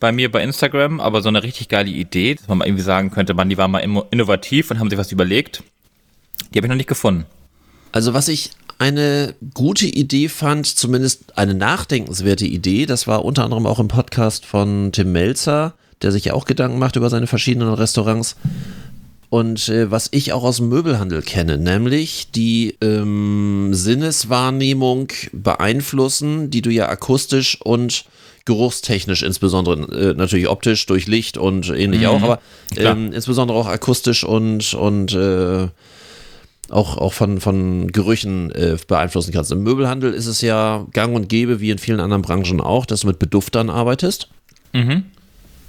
bei 0.00 0.12
mir 0.12 0.30
bei 0.30 0.42
Instagram, 0.42 1.00
aber 1.00 1.22
so 1.22 1.28
eine 1.28 1.42
richtig 1.42 1.68
geile 1.68 1.90
Idee, 1.90 2.34
dass 2.34 2.48
man 2.48 2.58
mal 2.58 2.66
irgendwie 2.66 2.84
sagen 2.84 3.10
könnte, 3.10 3.34
man, 3.34 3.48
die 3.48 3.58
waren 3.58 3.70
mal 3.70 3.80
innovativ 4.10 4.70
und 4.70 4.78
haben 4.78 4.90
sich 4.90 4.98
was 4.98 5.12
überlegt. 5.12 5.62
Die 6.52 6.58
habe 6.58 6.66
ich 6.66 6.70
noch 6.70 6.76
nicht 6.76 6.88
gefunden. 6.88 7.26
Also 7.92 8.14
was 8.14 8.28
ich 8.28 8.50
eine 8.78 9.34
gute 9.54 9.86
Idee 9.86 10.28
fand, 10.28 10.66
zumindest 10.66 11.38
eine 11.38 11.54
nachdenkenswerte 11.54 12.44
Idee, 12.44 12.86
das 12.86 13.06
war 13.06 13.24
unter 13.24 13.44
anderem 13.44 13.66
auch 13.66 13.78
im 13.78 13.88
Podcast 13.88 14.44
von 14.44 14.90
Tim 14.92 15.12
Melzer, 15.12 15.74
der 16.04 16.12
sich 16.12 16.26
ja 16.26 16.34
auch 16.34 16.44
Gedanken 16.44 16.78
macht 16.78 16.96
über 16.96 17.08
seine 17.08 17.26
verschiedenen 17.26 17.72
Restaurants. 17.72 18.36
Und 19.30 19.68
äh, 19.70 19.90
was 19.90 20.08
ich 20.12 20.32
auch 20.32 20.44
aus 20.44 20.58
dem 20.58 20.68
Möbelhandel 20.68 21.22
kenne, 21.22 21.56
nämlich 21.58 22.30
die 22.30 22.76
ähm, 22.80 23.70
Sinneswahrnehmung 23.72 25.08
beeinflussen, 25.32 26.50
die 26.50 26.62
du 26.62 26.70
ja 26.70 26.88
akustisch 26.88 27.58
und 27.60 28.04
geruchstechnisch 28.44 29.22
insbesondere, 29.22 30.10
äh, 30.10 30.14
natürlich 30.14 30.48
optisch 30.48 30.84
durch 30.86 31.06
Licht 31.06 31.38
und 31.38 31.70
ähnlich 31.70 32.02
mhm. 32.02 32.06
auch, 32.06 32.22
aber 32.22 32.40
ähm, 32.76 33.12
insbesondere 33.12 33.58
auch 33.58 33.66
akustisch 33.66 34.24
und, 34.24 34.74
und 34.74 35.14
äh, 35.14 35.68
auch, 36.68 36.98
auch 36.98 37.14
von, 37.14 37.40
von 37.40 37.90
Gerüchen 37.90 38.52
äh, 38.52 38.76
beeinflussen 38.86 39.32
kannst. 39.32 39.50
Im 39.50 39.62
Möbelhandel 39.62 40.12
ist 40.12 40.26
es 40.26 40.42
ja 40.42 40.86
gang 40.92 41.16
und 41.16 41.30
gäbe, 41.30 41.60
wie 41.60 41.70
in 41.70 41.78
vielen 41.78 42.00
anderen 42.00 42.22
Branchen 42.22 42.60
auch, 42.60 42.84
dass 42.84 43.00
du 43.00 43.06
mit 43.06 43.18
Beduftern 43.18 43.70
arbeitest. 43.70 44.28
Mhm 44.74 45.04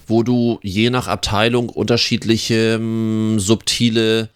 wo 0.08 0.24
du 0.24 0.60
je 0.62 0.90
nach 0.90 1.08
Abteilung 1.08 1.70
unterschiedliche 1.70 2.76
ähm, 2.76 3.40
subtile 3.40 4.30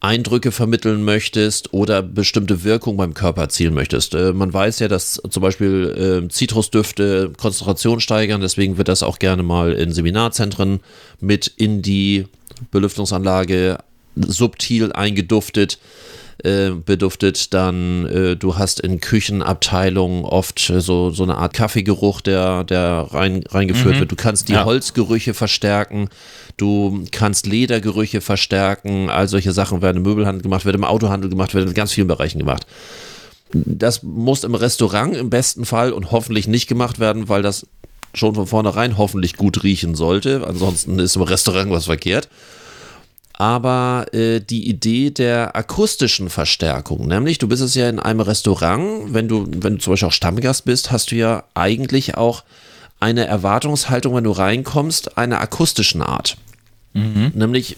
Eindrücke 0.00 0.52
vermitteln 0.52 1.02
möchtest 1.02 1.72
oder 1.72 2.02
bestimmte 2.02 2.62
Wirkung 2.62 2.98
beim 2.98 3.14
Körper 3.14 3.42
erzielen 3.42 3.72
möchtest. 3.72 4.14
Äh, 4.14 4.32
man 4.32 4.52
weiß 4.52 4.80
ja, 4.80 4.88
dass 4.88 5.20
zum 5.30 5.40
Beispiel 5.42 6.22
äh, 6.26 6.28
Zitrusdüfte 6.28 7.32
Konzentration 7.36 8.00
steigern, 8.00 8.42
deswegen 8.42 8.76
wird 8.76 8.88
das 8.88 9.02
auch 9.02 9.18
gerne 9.18 9.42
mal 9.42 9.72
in 9.72 9.92
Seminarzentren 9.92 10.80
mit 11.20 11.46
in 11.56 11.80
die 11.80 12.26
Belüftungsanlage 12.70 13.78
subtil 14.14 14.92
eingeduftet 14.92 15.78
äh, 16.44 16.72
beduftet, 16.72 17.54
dann 17.54 18.06
äh, 18.06 18.36
du 18.36 18.58
hast 18.58 18.78
in 18.78 19.00
Küchenabteilungen 19.00 20.24
oft 20.24 20.68
äh, 20.68 20.80
so, 20.80 21.10
so 21.10 21.22
eine 21.22 21.38
Art 21.38 21.54
Kaffeegeruch, 21.54 22.20
der, 22.20 22.64
der 22.64 23.08
rein, 23.10 23.44
reingeführt 23.48 23.96
mhm. 23.96 24.00
wird. 24.00 24.12
Du 24.12 24.16
kannst 24.16 24.48
die 24.48 24.52
ja. 24.52 24.66
Holzgerüche 24.66 25.32
verstärken, 25.32 26.10
du 26.58 27.04
kannst 27.12 27.46
Ledergerüche 27.46 28.20
verstärken, 28.20 29.08
all 29.08 29.26
solche 29.26 29.52
Sachen 29.52 29.80
werden 29.80 29.96
im 29.98 30.02
Möbelhandel 30.02 30.42
gemacht, 30.42 30.66
werden 30.66 30.76
im 30.76 30.84
Autohandel 30.84 31.30
gemacht, 31.30 31.54
werden 31.54 31.68
in 31.68 31.74
ganz 31.74 31.92
vielen 31.92 32.08
Bereichen 32.08 32.38
gemacht. 32.38 32.66
Das 33.52 34.02
muss 34.02 34.44
im 34.44 34.54
Restaurant 34.54 35.16
im 35.16 35.30
besten 35.30 35.64
Fall 35.64 35.92
und 35.92 36.10
hoffentlich 36.10 36.46
nicht 36.46 36.66
gemacht 36.66 36.98
werden, 36.98 37.28
weil 37.30 37.40
das 37.40 37.66
schon 38.12 38.34
von 38.34 38.46
vornherein 38.46 38.98
hoffentlich 38.98 39.36
gut 39.36 39.62
riechen 39.62 39.94
sollte. 39.94 40.46
Ansonsten 40.46 40.98
ist 40.98 41.16
im 41.16 41.22
Restaurant 41.22 41.70
was 41.70 41.86
verkehrt 41.86 42.28
aber 43.34 44.06
äh, 44.12 44.40
die 44.40 44.68
Idee 44.68 45.10
der 45.10 45.56
akustischen 45.56 46.30
Verstärkung, 46.30 47.08
nämlich 47.08 47.38
du 47.38 47.48
bist 47.48 47.62
es 47.62 47.74
ja 47.74 47.88
in 47.88 47.98
einem 47.98 48.20
Restaurant, 48.20 49.12
wenn 49.12 49.28
du, 49.28 49.46
wenn 49.48 49.74
du 49.74 49.78
zum 49.80 49.92
Beispiel 49.92 50.08
auch 50.08 50.12
Stammgast 50.12 50.64
bist, 50.64 50.92
hast 50.92 51.10
du 51.10 51.16
ja 51.16 51.44
eigentlich 51.54 52.16
auch 52.16 52.44
eine 53.00 53.26
Erwartungshaltung, 53.26 54.14
wenn 54.14 54.24
du 54.24 54.30
reinkommst, 54.30 55.18
einer 55.18 55.40
akustischen 55.40 56.00
Art. 56.00 56.36
Mhm. 56.92 57.32
Nämlich 57.34 57.76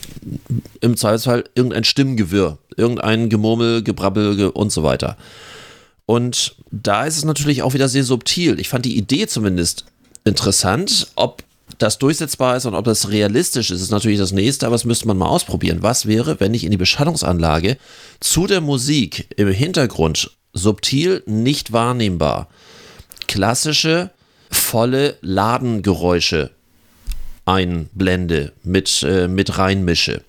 im 0.82 0.96
Zweifelsfall 0.96 1.44
irgendein 1.54 1.84
Stimmgewirr, 1.84 2.58
irgendein 2.76 3.30
Gemurmel, 3.30 3.82
Gebrabbel 3.82 4.50
und 4.50 4.70
so 4.70 4.82
weiter. 4.82 5.16
Und 6.04 6.54
da 6.70 7.06
ist 7.06 7.16
es 7.16 7.24
natürlich 7.24 7.62
auch 7.62 7.74
wieder 7.74 7.88
sehr 7.88 8.04
subtil. 8.04 8.60
Ich 8.60 8.68
fand 8.68 8.84
die 8.84 8.96
Idee 8.96 9.26
zumindest 9.26 9.86
interessant, 10.24 11.08
ob 11.16 11.42
das 11.78 11.98
durchsetzbar 11.98 12.56
ist 12.56 12.66
und 12.66 12.74
ob 12.74 12.84
das 12.84 13.10
realistisch 13.10 13.70
ist, 13.70 13.80
ist 13.80 13.90
natürlich 13.90 14.18
das 14.18 14.32
nächste, 14.32 14.66
aber 14.66 14.74
das 14.74 14.84
müsste 14.84 15.06
man 15.06 15.18
mal 15.18 15.28
ausprobieren. 15.28 15.82
Was 15.82 16.06
wäre, 16.06 16.40
wenn 16.40 16.54
ich 16.54 16.64
in 16.64 16.70
die 16.70 16.76
Beschallungsanlage 16.76 17.76
zu 18.20 18.46
der 18.46 18.60
Musik 18.60 19.28
im 19.36 19.48
Hintergrund 19.48 20.30
subtil 20.52 21.22
nicht 21.26 21.72
wahrnehmbar 21.72 22.48
klassische 23.26 24.10
volle 24.50 25.16
Ladengeräusche 25.20 26.50
einblende, 27.44 28.52
mit, 28.62 29.02
äh, 29.02 29.28
mit 29.28 29.58
reinmische. 29.58 30.22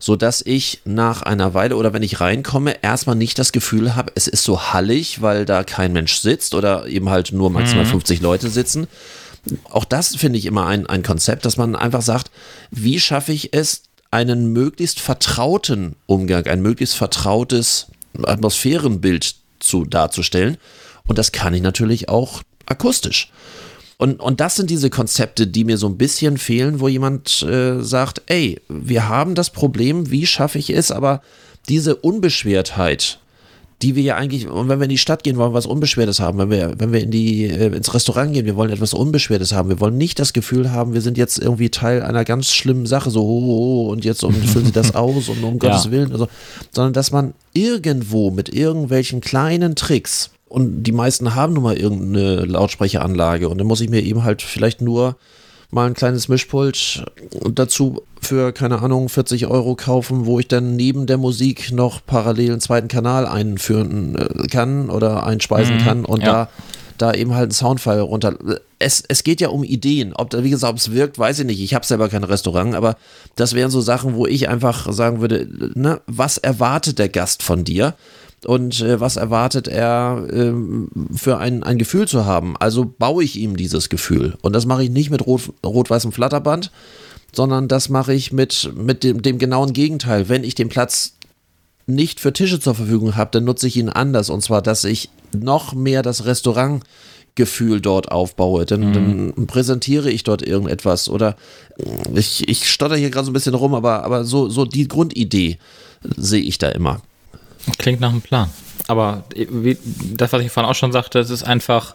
sodass 0.00 0.42
ich 0.46 0.80
nach 0.84 1.22
einer 1.22 1.54
Weile 1.54 1.74
oder 1.74 1.92
wenn 1.92 2.04
ich 2.04 2.20
reinkomme, 2.20 2.84
erstmal 2.84 3.16
nicht 3.16 3.36
das 3.36 3.50
Gefühl 3.50 3.96
habe, 3.96 4.12
es 4.14 4.28
ist 4.28 4.44
so 4.44 4.72
hallig, 4.72 5.22
weil 5.22 5.44
da 5.44 5.64
kein 5.64 5.92
Mensch 5.92 6.18
sitzt 6.18 6.54
oder 6.54 6.86
eben 6.86 7.08
halt 7.08 7.32
nur 7.32 7.50
maximal 7.50 7.84
mhm. 7.84 7.90
50 7.90 8.20
Leute 8.20 8.48
sitzen. 8.48 8.86
Auch 9.70 9.84
das 9.84 10.16
finde 10.16 10.38
ich 10.38 10.46
immer 10.46 10.66
ein, 10.66 10.86
ein 10.86 11.02
Konzept, 11.02 11.44
dass 11.44 11.56
man 11.56 11.76
einfach 11.76 12.02
sagt, 12.02 12.30
wie 12.70 13.00
schaffe 13.00 13.32
ich 13.32 13.52
es, 13.54 13.82
einen 14.10 14.52
möglichst 14.52 15.00
vertrauten 15.00 15.96
Umgang, 16.06 16.46
ein 16.46 16.62
möglichst 16.62 16.96
vertrautes 16.96 17.86
Atmosphärenbild 18.22 19.34
zu, 19.60 19.84
darzustellen. 19.84 20.56
Und 21.06 21.18
das 21.18 21.32
kann 21.32 21.54
ich 21.54 21.62
natürlich 21.62 22.08
auch 22.08 22.42
akustisch. 22.66 23.30
Und, 23.98 24.20
und 24.20 24.40
das 24.40 24.56
sind 24.56 24.70
diese 24.70 24.90
Konzepte, 24.90 25.46
die 25.46 25.64
mir 25.64 25.76
so 25.76 25.88
ein 25.88 25.98
bisschen 25.98 26.38
fehlen, 26.38 26.80
wo 26.80 26.88
jemand 26.88 27.42
äh, 27.42 27.82
sagt, 27.82 28.22
ey, 28.26 28.60
wir 28.68 29.08
haben 29.08 29.34
das 29.34 29.50
Problem, 29.50 30.10
wie 30.10 30.26
schaffe 30.26 30.58
ich 30.58 30.70
es, 30.70 30.92
aber 30.92 31.20
diese 31.68 31.96
Unbeschwertheit, 31.96 33.18
die 33.82 33.94
wir 33.94 34.02
ja 34.02 34.16
eigentlich, 34.16 34.48
und 34.48 34.68
wenn 34.68 34.80
wir 34.80 34.84
in 34.84 34.90
die 34.90 34.98
Stadt 34.98 35.22
gehen, 35.22 35.36
wollen 35.36 35.52
wir 35.52 35.54
was 35.54 35.66
Unbeschwertes 35.66 36.18
haben. 36.18 36.38
Wenn 36.38 36.50
wir, 36.50 36.74
wenn 36.78 36.92
wir 36.92 37.00
in 37.00 37.12
die, 37.12 37.44
äh, 37.44 37.74
ins 37.74 37.94
Restaurant 37.94 38.32
gehen, 38.32 38.44
wir 38.44 38.56
wollen 38.56 38.72
etwas 38.72 38.92
Unbeschwertes 38.92 39.52
haben. 39.52 39.68
Wir 39.68 39.78
wollen 39.78 39.96
nicht 39.96 40.18
das 40.18 40.32
Gefühl 40.32 40.72
haben, 40.72 40.94
wir 40.94 41.00
sind 41.00 41.16
jetzt 41.16 41.38
irgendwie 41.38 41.70
Teil 41.70 42.02
einer 42.02 42.24
ganz 42.24 42.52
schlimmen 42.52 42.86
Sache, 42.86 43.10
so, 43.10 43.22
oh, 43.22 43.86
oh, 43.86 43.92
und 43.92 44.04
jetzt 44.04 44.24
und 44.24 44.34
füllen 44.34 44.66
Sie 44.66 44.72
das 44.72 44.94
aus 44.96 45.28
und 45.28 45.44
um 45.44 45.54
ja. 45.54 45.58
Gottes 45.58 45.90
Willen, 45.92 46.10
also, 46.10 46.26
sondern 46.72 46.92
dass 46.92 47.12
man 47.12 47.34
irgendwo 47.52 48.30
mit 48.32 48.52
irgendwelchen 48.52 49.20
kleinen 49.20 49.76
Tricks 49.76 50.30
und 50.48 50.82
die 50.82 50.92
meisten 50.92 51.34
haben 51.34 51.52
nun 51.52 51.62
mal 51.62 51.76
irgendeine 51.76 52.46
Lautsprecheranlage 52.46 53.48
und 53.48 53.58
dann 53.58 53.66
muss 53.66 53.80
ich 53.80 53.90
mir 53.90 54.02
eben 54.02 54.24
halt 54.24 54.42
vielleicht 54.42 54.80
nur 54.80 55.16
mal 55.70 55.86
ein 55.86 55.94
kleines 55.94 56.28
Mischpult 56.28 57.04
dazu 57.52 58.02
für, 58.20 58.52
keine 58.52 58.80
Ahnung, 58.80 59.08
40 59.08 59.46
Euro 59.46 59.74
kaufen, 59.74 60.26
wo 60.26 60.38
ich 60.38 60.48
dann 60.48 60.76
neben 60.76 61.06
der 61.06 61.18
Musik 61.18 61.72
noch 61.72 62.00
parallel 62.04 62.52
einen 62.52 62.60
zweiten 62.60 62.88
Kanal 62.88 63.26
einführen 63.26 64.16
äh, 64.16 64.46
kann 64.48 64.90
oder 64.90 65.24
einspeisen 65.24 65.76
mhm, 65.76 65.84
kann 65.84 66.04
und 66.04 66.22
ja. 66.22 66.26
da 66.26 66.48
da 66.98 67.14
eben 67.14 67.34
halt 67.34 67.50
ein 67.50 67.52
Soundfile 67.52 68.02
runter. 68.02 68.36
Es, 68.78 69.02
es 69.08 69.24
geht 69.24 69.40
ja 69.40 69.48
um 69.48 69.64
Ideen. 69.64 70.12
Ob, 70.14 70.32
wie 70.34 70.50
gesagt, 70.50 70.72
ob 70.72 70.78
es 70.78 70.92
wirkt, 70.92 71.18
weiß 71.18 71.38
ich 71.40 71.46
nicht. 71.46 71.60
Ich 71.60 71.74
habe 71.74 71.86
selber 71.86 72.08
kein 72.08 72.24
Restaurant, 72.24 72.74
aber 72.74 72.96
das 73.36 73.54
wären 73.54 73.70
so 73.70 73.80
Sachen, 73.80 74.14
wo 74.14 74.26
ich 74.26 74.48
einfach 74.48 74.92
sagen 74.92 75.20
würde, 75.20 75.48
ne, 75.74 76.00
was 76.06 76.38
erwartet 76.38 76.98
der 76.98 77.08
Gast 77.08 77.42
von 77.42 77.64
dir? 77.64 77.94
Und 78.44 78.80
äh, 78.80 79.00
was 79.00 79.16
erwartet 79.16 79.68
er 79.68 80.26
äh, 80.30 80.52
für 81.14 81.38
ein, 81.38 81.62
ein 81.62 81.78
Gefühl 81.78 82.06
zu 82.06 82.24
haben. 82.24 82.56
Also 82.58 82.84
baue 82.84 83.24
ich 83.24 83.36
ihm 83.36 83.56
dieses 83.56 83.88
Gefühl. 83.88 84.36
Und 84.42 84.52
das 84.52 84.66
mache 84.66 84.84
ich 84.84 84.90
nicht 84.90 85.10
mit 85.10 85.26
rot, 85.26 85.52
rot-weißem 85.64 86.12
Flatterband, 86.12 86.70
sondern 87.34 87.68
das 87.68 87.88
mache 87.88 88.14
ich 88.14 88.32
mit, 88.32 88.70
mit 88.76 89.04
dem, 89.04 89.22
dem 89.22 89.38
genauen 89.38 89.72
Gegenteil. 89.72 90.28
Wenn 90.28 90.44
ich 90.44 90.54
den 90.54 90.68
Platz 90.68 91.14
nicht 91.86 92.20
für 92.20 92.32
Tische 92.32 92.60
zur 92.60 92.74
Verfügung 92.74 93.16
habe, 93.16 93.30
dann 93.32 93.44
nutze 93.44 93.66
ich 93.66 93.76
ihn 93.76 93.88
anders. 93.88 94.30
Und 94.30 94.42
zwar, 94.42 94.62
dass 94.62 94.84
ich 94.84 95.10
noch 95.32 95.74
mehr 95.74 96.02
das 96.02 96.24
Restaurant 96.24 96.84
Gefühl 97.38 97.80
dort 97.80 98.10
aufbaue. 98.10 98.66
Dann, 98.66 98.88
mhm. 98.90 99.32
dann, 99.34 99.46
präsentiere 99.46 100.10
ich 100.10 100.24
dort 100.24 100.42
irgendetwas 100.42 101.08
oder 101.08 101.36
ich, 102.12 102.48
ich 102.48 102.68
stotter 102.68 102.96
hier 102.96 103.10
gerade 103.10 103.26
so 103.26 103.30
ein 103.30 103.34
bisschen 103.34 103.54
rum, 103.54 103.74
aber, 103.74 104.02
aber 104.02 104.24
so, 104.24 104.48
so 104.48 104.64
die 104.64 104.88
Grundidee 104.88 105.58
sehe 106.16 106.42
ich 106.42 106.58
da 106.58 106.68
immer. 106.68 107.00
Klingt 107.78 108.00
nach 108.00 108.10
einem 108.10 108.22
Plan. 108.22 108.50
Aber 108.86 109.24
wie, 109.34 109.76
das, 110.14 110.32
was 110.32 110.42
ich 110.42 110.50
vorhin 110.50 110.70
auch 110.70 110.74
schon 110.74 110.92
sagte, 110.92 111.18
es 111.18 111.30
ist 111.30 111.42
einfach 111.42 111.94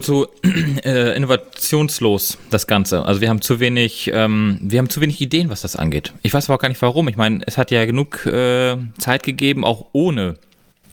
so 0.00 0.28
äh, 0.84 1.14
innovationslos 1.16 2.38
das 2.50 2.66
Ganze. 2.66 3.04
Also 3.04 3.20
wir 3.20 3.28
haben 3.28 3.42
zu 3.42 3.60
wenig, 3.60 4.10
ähm, 4.12 4.58
wir 4.62 4.78
haben 4.78 4.88
zu 4.88 5.00
wenig 5.00 5.20
Ideen, 5.20 5.50
was 5.50 5.62
das 5.62 5.76
angeht. 5.76 6.12
Ich 6.22 6.32
weiß 6.32 6.48
aber 6.48 6.56
auch 6.56 6.62
gar 6.62 6.68
nicht 6.68 6.80
warum. 6.80 7.08
Ich 7.08 7.16
meine, 7.16 7.40
es 7.46 7.58
hat 7.58 7.70
ja 7.70 7.84
genug 7.84 8.24
äh, 8.26 8.76
Zeit 8.98 9.22
gegeben, 9.22 9.64
auch 9.64 9.86
ohne 9.92 10.36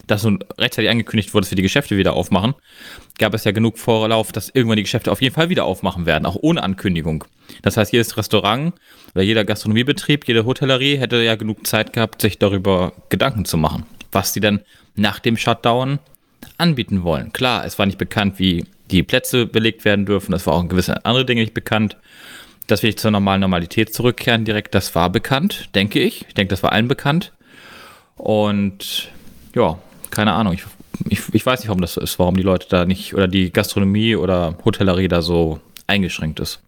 dass 0.10 0.24
nun 0.24 0.44
rechtzeitig 0.58 0.90
angekündigt 0.90 1.34
wurde, 1.34 1.44
dass 1.44 1.52
wir 1.52 1.56
die 1.56 1.62
Geschäfte 1.62 1.96
wieder 1.96 2.14
aufmachen, 2.14 2.56
gab 3.20 3.34
es 3.34 3.44
ja 3.44 3.52
genug 3.52 3.78
Vorlauf, 3.78 4.32
dass 4.32 4.50
irgendwann 4.50 4.78
die 4.78 4.84
Geschäfte 4.84 5.12
auf 5.12 5.22
jeden 5.22 5.36
Fall 5.36 5.50
wieder 5.50 5.66
aufmachen 5.66 6.06
werden, 6.06 6.26
auch 6.26 6.38
ohne 6.42 6.64
Ankündigung. 6.64 7.26
Das 7.62 7.78
heißt, 7.78 7.94
jedes 7.94 8.18
Restaurant 8.18 8.74
oder 9.14 9.24
jeder 9.24 9.46
Gastronomiebetrieb, 9.46 10.28
jede 10.28 10.46
Hotellerie 10.46 10.98
hätte 10.98 11.22
ja 11.22 11.36
genug 11.36 11.68
Zeit 11.68 11.94
gehabt, 11.94 12.22
sich 12.22 12.40
darüber 12.40 12.94
Gedanken 13.10 13.46
zu 13.46 13.58
machen, 13.58 13.86
was 14.12 14.34
die 14.34 14.40
dann 14.40 14.62
nach 14.96 15.20
dem 15.20 15.38
Shutdown 15.38 16.00
anbieten 16.58 17.04
wollen. 17.04 17.32
Klar, 17.32 17.66
es 17.66 17.78
war 17.78 17.86
nicht 17.86 18.00
bekannt, 18.00 18.40
wie 18.40 18.66
die 18.90 19.04
Plätze 19.04 19.46
belegt 19.46 19.86
werden 19.86 20.08
dürfen, 20.08 20.34
es 20.34 20.48
war 20.48 20.56
auch 20.56 20.68
gewisse 20.68 21.06
andere 21.06 21.26
Dinge 21.26 21.42
nicht 21.42 21.54
bekannt. 21.54 21.98
Dass 22.66 22.84
wir 22.84 22.96
zur 22.96 23.10
normalen 23.10 23.42
Normalität 23.42 23.96
zurückkehren 23.96 24.46
direkt, 24.46 24.76
das 24.76 24.94
war 24.94 25.10
bekannt, 25.10 25.70
denke 25.74 26.00
ich. 26.00 26.26
Ich 26.28 26.36
denke, 26.36 26.52
das 26.52 26.62
war 26.62 26.72
allen 26.72 26.88
bekannt. 26.88 27.32
Und 28.16 29.10
ja, 29.56 29.80
keine 30.12 30.34
Ahnung. 30.34 30.54
Ich, 30.54 30.64
ich, 31.10 31.22
ich 31.34 31.46
weiß 31.46 31.60
nicht, 31.60 31.70
warum 31.70 31.82
das 31.82 31.94
so 31.94 32.02
ist, 32.02 32.20
warum 32.20 32.36
die 32.36 32.44
Leute 32.44 32.68
da 32.70 32.86
nicht 32.86 33.14
oder 33.14 33.28
die 33.28 33.52
Gastronomie 33.52 34.16
oder 34.16 34.58
Hotellerie 34.66 35.08
da 35.08 35.22
so 35.22 35.60
eingeschränkt 35.88 36.40
ist. 36.40 36.60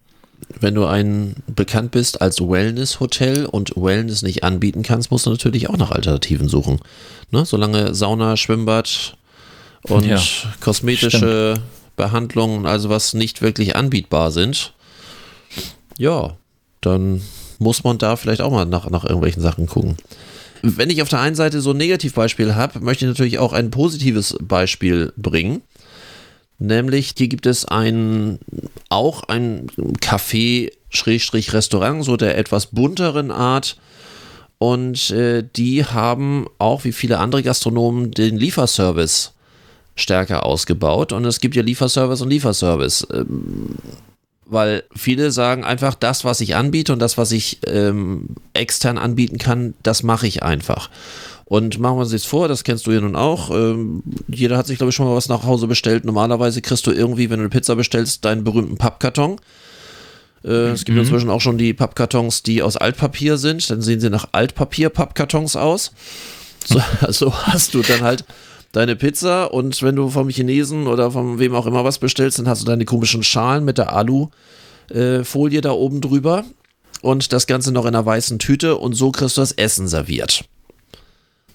Wenn 0.59 0.75
du 0.75 0.85
ein 0.85 1.35
bekannt 1.47 1.91
bist 1.91 2.21
als 2.21 2.41
Wellness-Hotel 2.41 3.45
und 3.45 3.73
Wellness 3.75 4.23
nicht 4.23 4.43
anbieten 4.43 4.83
kannst, 4.83 5.11
musst 5.11 5.25
du 5.25 5.29
natürlich 5.29 5.69
auch 5.69 5.77
nach 5.77 5.91
Alternativen 5.91 6.49
suchen. 6.49 6.79
Ne? 7.29 7.45
Solange 7.45 7.93
Sauna, 7.93 8.37
Schwimmbad 8.37 9.15
und 9.83 10.05
ja, 10.05 10.21
kosmetische 10.59 11.55
stimmt. 11.55 11.61
Behandlungen, 11.95 12.65
also 12.65 12.89
was 12.89 13.13
nicht 13.13 13.41
wirklich 13.41 13.75
anbietbar 13.75 14.31
sind, 14.31 14.73
ja, 15.97 16.35
dann 16.81 17.21
muss 17.59 17.83
man 17.83 17.99
da 17.99 18.15
vielleicht 18.15 18.41
auch 18.41 18.51
mal 18.51 18.65
nach, 18.65 18.89
nach 18.89 19.03
irgendwelchen 19.03 19.43
Sachen 19.43 19.67
gucken. 19.67 19.97
Wenn 20.61 20.89
ich 20.89 21.01
auf 21.01 21.09
der 21.09 21.19
einen 21.19 21.35
Seite 21.35 21.59
so 21.61 21.71
ein 21.71 21.77
Negativbeispiel 21.77 22.55
habe, 22.55 22.79
möchte 22.79 23.03
ich 23.05 23.09
natürlich 23.09 23.39
auch 23.39 23.51
ein 23.53 23.71
positives 23.71 24.37
Beispiel 24.41 25.11
bringen. 25.17 25.61
Nämlich, 26.59 27.15
hier 27.17 27.27
gibt 27.27 27.47
es 27.47 27.65
ein, 27.65 28.37
auch 28.89 29.23
ein 29.23 29.67
Café-Restaurant, 29.99 32.05
so 32.05 32.17
der 32.17 32.37
etwas 32.37 32.67
bunteren 32.67 33.31
Art. 33.31 33.77
Und 34.59 35.09
äh, 35.09 35.43
die 35.55 35.85
haben 35.85 36.45
auch 36.59 36.83
wie 36.83 36.91
viele 36.91 37.17
andere 37.17 37.41
Gastronomen 37.41 38.11
den 38.11 38.37
Lieferservice 38.37 39.33
stärker 39.95 40.45
ausgebaut. 40.45 41.13
Und 41.13 41.25
es 41.25 41.39
gibt 41.39 41.55
ja 41.55 41.63
Lieferservice 41.63 42.21
und 42.21 42.29
Lieferservice. 42.29 43.07
Ähm, 43.11 43.73
weil 44.51 44.83
viele 44.93 45.31
sagen 45.31 45.63
einfach, 45.63 45.95
das, 45.95 46.25
was 46.25 46.41
ich 46.41 46.55
anbiete 46.55 46.91
und 46.91 46.99
das, 46.99 47.17
was 47.17 47.31
ich 47.31 47.59
ähm, 47.65 48.27
extern 48.53 48.97
anbieten 48.97 49.37
kann, 49.37 49.73
das 49.81 50.03
mache 50.03 50.27
ich 50.27 50.43
einfach. 50.43 50.89
Und 51.45 51.79
machen 51.79 51.97
wir 51.97 52.01
uns 52.01 52.11
jetzt 52.11 52.27
vor, 52.27 52.47
das 52.47 52.63
kennst 52.63 52.85
du 52.85 52.91
ja 52.91 53.01
nun 53.01 53.15
auch. 53.15 53.49
Ähm, 53.49 54.03
jeder 54.27 54.57
hat 54.57 54.67
sich, 54.67 54.77
glaube 54.77 54.89
ich, 54.89 54.95
schon 54.95 55.05
mal 55.05 55.15
was 55.15 55.29
nach 55.29 55.43
Hause 55.43 55.67
bestellt. 55.67 56.05
Normalerweise 56.05 56.61
kriegst 56.61 56.85
du 56.85 56.91
irgendwie, 56.91 57.29
wenn 57.29 57.39
du 57.39 57.43
eine 57.43 57.49
Pizza 57.49 57.75
bestellst, 57.75 58.25
deinen 58.25 58.43
berühmten 58.43 58.77
Pappkarton. 58.77 59.39
Äh, 60.43 60.49
es 60.49 60.85
gibt 60.85 60.97
mhm. 60.97 61.03
inzwischen 61.03 61.29
auch 61.29 61.41
schon 61.41 61.57
die 61.57 61.73
Pappkartons, 61.73 62.43
die 62.43 62.61
aus 62.61 62.77
Altpapier 62.77 63.37
sind. 63.37 63.69
Dann 63.69 63.81
sehen 63.81 64.01
sie 64.01 64.09
nach 64.09 64.29
Altpapier-Pappkartons 64.33 65.55
aus. 65.55 65.91
So, 66.65 66.81
also 67.01 67.33
hast 67.33 67.73
du 67.73 67.81
dann 67.81 68.01
halt 68.01 68.25
deine 68.71 68.95
Pizza 68.95 69.53
und 69.53 69.81
wenn 69.81 69.95
du 69.95 70.09
vom 70.09 70.29
Chinesen 70.29 70.87
oder 70.87 71.11
von 71.11 71.39
wem 71.39 71.55
auch 71.55 71.65
immer 71.65 71.83
was 71.83 71.99
bestellst, 71.99 72.39
dann 72.39 72.47
hast 72.47 72.61
du 72.61 72.65
deine 72.65 72.85
komischen 72.85 73.23
Schalen 73.23 73.65
mit 73.65 73.77
der 73.77 73.93
Alufolie 73.93 75.59
äh, 75.59 75.61
da 75.61 75.71
oben 75.71 76.01
drüber 76.01 76.45
und 77.01 77.33
das 77.33 77.47
Ganze 77.47 77.71
noch 77.71 77.83
in 77.83 77.95
einer 77.95 78.05
weißen 78.05 78.39
Tüte 78.39 78.77
und 78.77 78.93
so 78.93 79.11
kriegst 79.11 79.37
du 79.37 79.41
das 79.41 79.51
Essen 79.51 79.87
serviert. 79.87 80.45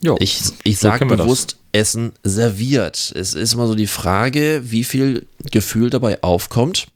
Jo, 0.00 0.16
ich 0.20 0.40
ich 0.64 0.78
sage 0.78 1.06
bewusst 1.06 1.52
das. 1.52 1.80
Essen 1.80 2.12
serviert. 2.22 3.12
Es 3.14 3.34
ist 3.34 3.54
immer 3.54 3.66
so 3.66 3.74
die 3.74 3.86
Frage, 3.86 4.62
wie 4.64 4.84
viel 4.84 5.26
Gefühl 5.50 5.90
dabei 5.90 6.22
aufkommt. 6.22 6.88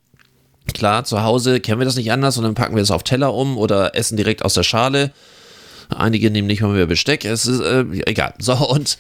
Klar, 0.74 1.04
zu 1.04 1.22
Hause 1.22 1.60
kennen 1.60 1.80
wir 1.80 1.86
das 1.86 1.96
nicht 1.96 2.12
anders 2.12 2.36
und 2.36 2.44
dann 2.44 2.54
packen 2.54 2.76
wir 2.76 2.82
es 2.82 2.90
auf 2.90 3.02
Teller 3.02 3.34
um 3.34 3.56
oder 3.56 3.96
essen 3.96 4.16
direkt 4.16 4.44
aus 4.44 4.54
der 4.54 4.62
Schale. 4.62 5.12
Einige 5.96 6.30
nehmen 6.30 6.46
nicht 6.46 6.62
mal 6.62 6.72
mehr 6.72 6.86
Besteck. 6.86 7.24
Es 7.24 7.46
ist 7.46 7.60
äh, 7.60 7.84
egal. 8.06 8.34
So 8.38 8.54
und. 8.54 8.98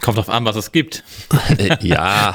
Kommt 0.00 0.18
drauf 0.18 0.28
an, 0.28 0.44
was 0.44 0.56
es 0.56 0.72
gibt. 0.72 1.04
Äh, 1.58 1.76
ja. 1.86 2.34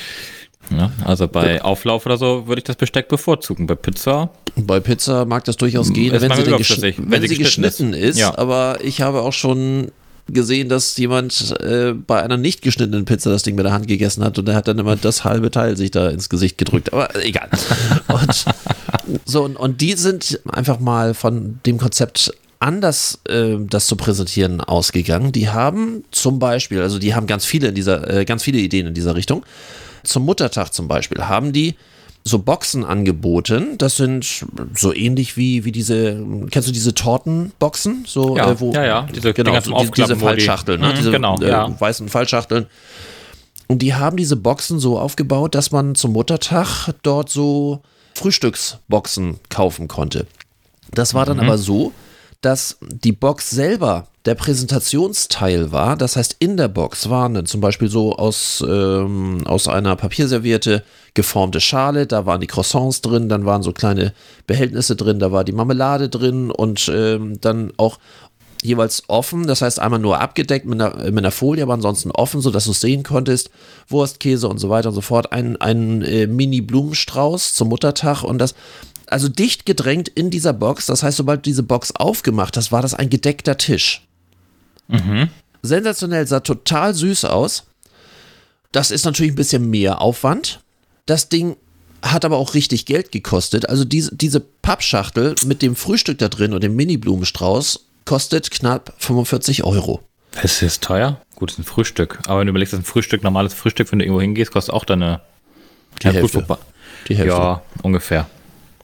ja. 0.70 0.90
Also 1.04 1.28
bei 1.28 1.62
Auflauf 1.62 2.06
oder 2.06 2.16
so 2.16 2.46
würde 2.46 2.60
ich 2.60 2.64
das 2.64 2.76
Besteck 2.76 3.08
bevorzugen. 3.08 3.66
Bei 3.66 3.74
Pizza. 3.74 4.30
Bei 4.56 4.80
Pizza 4.80 5.24
mag 5.24 5.44
das 5.44 5.56
durchaus 5.56 5.92
gehen, 5.92 6.12
wenn 6.12 6.32
sie, 6.32 6.42
geschn 6.44 6.82
wenn, 6.82 7.10
wenn, 7.10 7.22
sie 7.22 7.36
geschnitten, 7.36 7.62
geschnitten 7.62 7.92
ist. 7.92 8.10
ist 8.10 8.18
ja. 8.18 8.36
Aber 8.38 8.78
ich 8.82 9.02
habe 9.02 9.22
auch 9.22 9.32
schon 9.32 9.90
gesehen, 10.28 10.68
dass 10.68 10.96
jemand 10.96 11.54
äh, 11.60 11.92
bei 11.92 12.22
einer 12.22 12.36
nicht 12.36 12.62
geschnittenen 12.62 13.04
Pizza 13.04 13.30
das 13.30 13.42
Ding 13.42 13.54
mit 13.54 13.64
der 13.64 13.72
Hand 13.72 13.86
gegessen 13.86 14.24
hat 14.24 14.38
und 14.38 14.48
er 14.48 14.56
hat 14.56 14.66
dann 14.68 14.78
immer 14.78 14.96
das 14.96 15.24
halbe 15.24 15.50
Teil 15.50 15.76
sich 15.76 15.90
da 15.90 16.08
ins 16.08 16.28
Gesicht 16.28 16.58
gedrückt. 16.58 16.92
Aber 16.92 17.14
egal. 17.24 17.48
Und 18.08 18.44
so, 19.24 19.44
und, 19.44 19.56
und 19.56 19.80
die 19.80 19.92
sind 19.92 20.40
einfach 20.48 20.80
mal 20.80 21.14
von 21.14 21.60
dem 21.64 21.78
Konzept 21.78 22.32
anders 22.60 23.20
äh, 23.28 23.56
das 23.58 23.86
zu 23.86 23.96
präsentieren 23.96 24.60
ausgegangen. 24.60 25.32
Die 25.32 25.48
haben 25.48 26.04
zum 26.10 26.38
Beispiel, 26.38 26.80
also 26.82 26.98
die 26.98 27.14
haben 27.14 27.26
ganz 27.26 27.44
viele 27.44 27.68
in 27.68 27.74
dieser, 27.74 28.08
äh, 28.12 28.24
ganz 28.24 28.42
viele 28.42 28.58
Ideen 28.58 28.86
in 28.86 28.94
dieser 28.94 29.14
Richtung. 29.14 29.44
Zum 30.02 30.24
Muttertag 30.24 30.72
zum 30.72 30.88
Beispiel 30.88 31.22
haben 31.24 31.52
die 31.52 31.74
so 32.24 32.40
Boxen 32.40 32.84
angeboten. 32.84 33.78
Das 33.78 33.96
sind 33.96 34.44
so 34.74 34.92
ähnlich 34.92 35.36
wie, 35.36 35.64
wie 35.64 35.72
diese, 35.72 36.20
kennst 36.50 36.68
du 36.68 36.72
diese 36.72 36.92
Tortenboxen? 36.92 38.04
So, 38.06 38.36
ja, 38.36 38.50
äh, 38.50 38.60
wo, 38.60 38.72
ja, 38.72 38.84
ja, 38.84 39.08
diese, 39.14 39.32
genau, 39.32 39.60
so, 39.60 39.78
die, 39.78 39.90
diese 39.92 40.16
Fallschachteln, 40.16 40.80
ne? 40.80 40.88
Mhm, 40.88 40.94
diese 40.96 41.10
genau, 41.12 41.38
äh, 41.40 41.48
ja. 41.48 41.80
weißen 41.80 42.08
Fallschachteln. 42.08 42.66
Und 43.68 43.80
die 43.80 43.94
haben 43.94 44.16
diese 44.16 44.36
Boxen 44.36 44.78
so 44.80 44.98
aufgebaut, 44.98 45.54
dass 45.54 45.70
man 45.70 45.94
zum 45.94 46.12
Muttertag 46.12 46.94
dort 47.02 47.30
so 47.30 47.80
Frühstücksboxen 48.14 49.38
kaufen 49.48 49.88
konnte. 49.88 50.26
Das 50.92 51.14
war 51.14 51.26
dann 51.26 51.36
Mhm. 51.36 51.44
aber 51.44 51.58
so, 51.58 51.92
dass 52.46 52.78
die 52.80 53.10
Box 53.10 53.50
selber 53.50 54.06
der 54.24 54.36
Präsentationsteil 54.36 55.72
war. 55.72 55.96
Das 55.96 56.14
heißt, 56.14 56.36
in 56.38 56.56
der 56.56 56.68
Box 56.68 57.10
waren 57.10 57.34
dann 57.34 57.46
zum 57.46 57.60
Beispiel 57.60 57.88
so 57.88 58.14
aus, 58.14 58.64
ähm, 58.64 59.42
aus 59.46 59.66
einer 59.66 59.96
Papierserviette 59.96 60.84
geformte 61.14 61.60
Schale, 61.60 62.06
da 62.06 62.24
waren 62.24 62.40
die 62.40 62.46
Croissants 62.46 63.00
drin, 63.00 63.28
dann 63.28 63.46
waren 63.46 63.64
so 63.64 63.72
kleine 63.72 64.12
Behältnisse 64.46 64.94
drin, 64.94 65.18
da 65.18 65.32
war 65.32 65.42
die 65.42 65.50
Marmelade 65.50 66.08
drin 66.08 66.52
und 66.52 66.88
ähm, 66.94 67.40
dann 67.40 67.72
auch 67.78 67.98
jeweils 68.62 69.02
offen, 69.08 69.48
das 69.48 69.60
heißt 69.60 69.80
einmal 69.80 69.98
nur 69.98 70.20
abgedeckt 70.20 70.66
mit 70.66 70.80
einer, 70.80 70.96
mit 71.10 71.18
einer 71.18 71.32
Folie, 71.32 71.64
aber 71.64 71.74
ansonsten 71.74 72.12
offen, 72.12 72.40
sodass 72.40 72.66
du 72.66 72.70
es 72.70 72.80
sehen 72.80 73.02
konntest. 73.02 73.50
Wurst, 73.88 74.20
Käse 74.20 74.46
und 74.46 74.58
so 74.58 74.68
weiter 74.68 74.90
und 74.90 74.94
so 74.94 75.00
fort. 75.00 75.32
Ein, 75.32 75.56
ein 75.60 76.02
äh, 76.02 76.28
Mini-Blumenstrauß 76.28 77.54
zum 77.54 77.70
Muttertag 77.70 78.22
und 78.22 78.38
das, 78.38 78.54
also 79.06 79.28
dicht 79.28 79.66
gedrängt 79.66 80.08
in 80.08 80.30
dieser 80.30 80.52
Box. 80.52 80.86
Das 80.86 81.02
heißt, 81.02 81.16
sobald 81.16 81.40
du 81.40 81.50
diese 81.50 81.62
Box 81.62 81.92
aufgemacht 81.92 82.56
hast, 82.56 82.72
war 82.72 82.82
das 82.82 82.94
ein 82.94 83.10
gedeckter 83.10 83.56
Tisch. 83.56 84.02
Sensationell, 85.62 86.26
sah 86.26 86.40
total 86.40 86.94
süß 86.94 87.24
aus. 87.24 87.64
Das 88.72 88.90
ist 88.90 89.04
natürlich 89.04 89.32
ein 89.32 89.36
bisschen 89.36 89.70
mehr 89.70 90.00
Aufwand. 90.00 90.60
Das 91.06 91.28
Ding 91.28 91.56
hat 92.02 92.24
aber 92.24 92.36
auch 92.36 92.54
richtig 92.54 92.86
Geld 92.86 93.10
gekostet. 93.10 93.68
Also 93.68 93.84
diese, 93.84 94.14
diese 94.14 94.40
Pappschachtel 94.40 95.34
mit 95.44 95.62
dem 95.62 95.76
Frühstück 95.76 96.18
da 96.18 96.28
drin 96.28 96.52
und 96.52 96.62
dem 96.62 96.76
Mini-Blumenstrauß 96.76 97.80
kostet 98.04 98.50
knapp 98.50 98.94
45 98.98 99.64
Euro. 99.64 100.00
Das 100.42 100.62
ist 100.62 100.82
teuer. 100.82 101.20
Gut, 101.34 101.50
das 101.50 101.58
ist 101.58 101.64
ein 101.64 101.68
Frühstück. 101.68 102.20
Aber 102.26 102.40
wenn 102.40 102.46
du 102.46 102.50
überlegst, 102.50 102.72
dass 102.72 102.80
ein 102.80 102.84
Frühstück, 102.84 103.22
normales 103.22 103.54
Frühstück, 103.54 103.90
wenn 103.90 103.98
du 103.98 104.04
irgendwo 104.04 104.20
hingehst, 104.20 104.52
kostet 104.52 104.74
auch 104.74 104.84
deine 104.84 105.20
Die 106.02 106.08
Hälfte. 106.08 106.46
Die 107.08 107.16
Hälfte. 107.16 107.34
Ja, 107.34 107.62
ungefähr. 107.82 108.28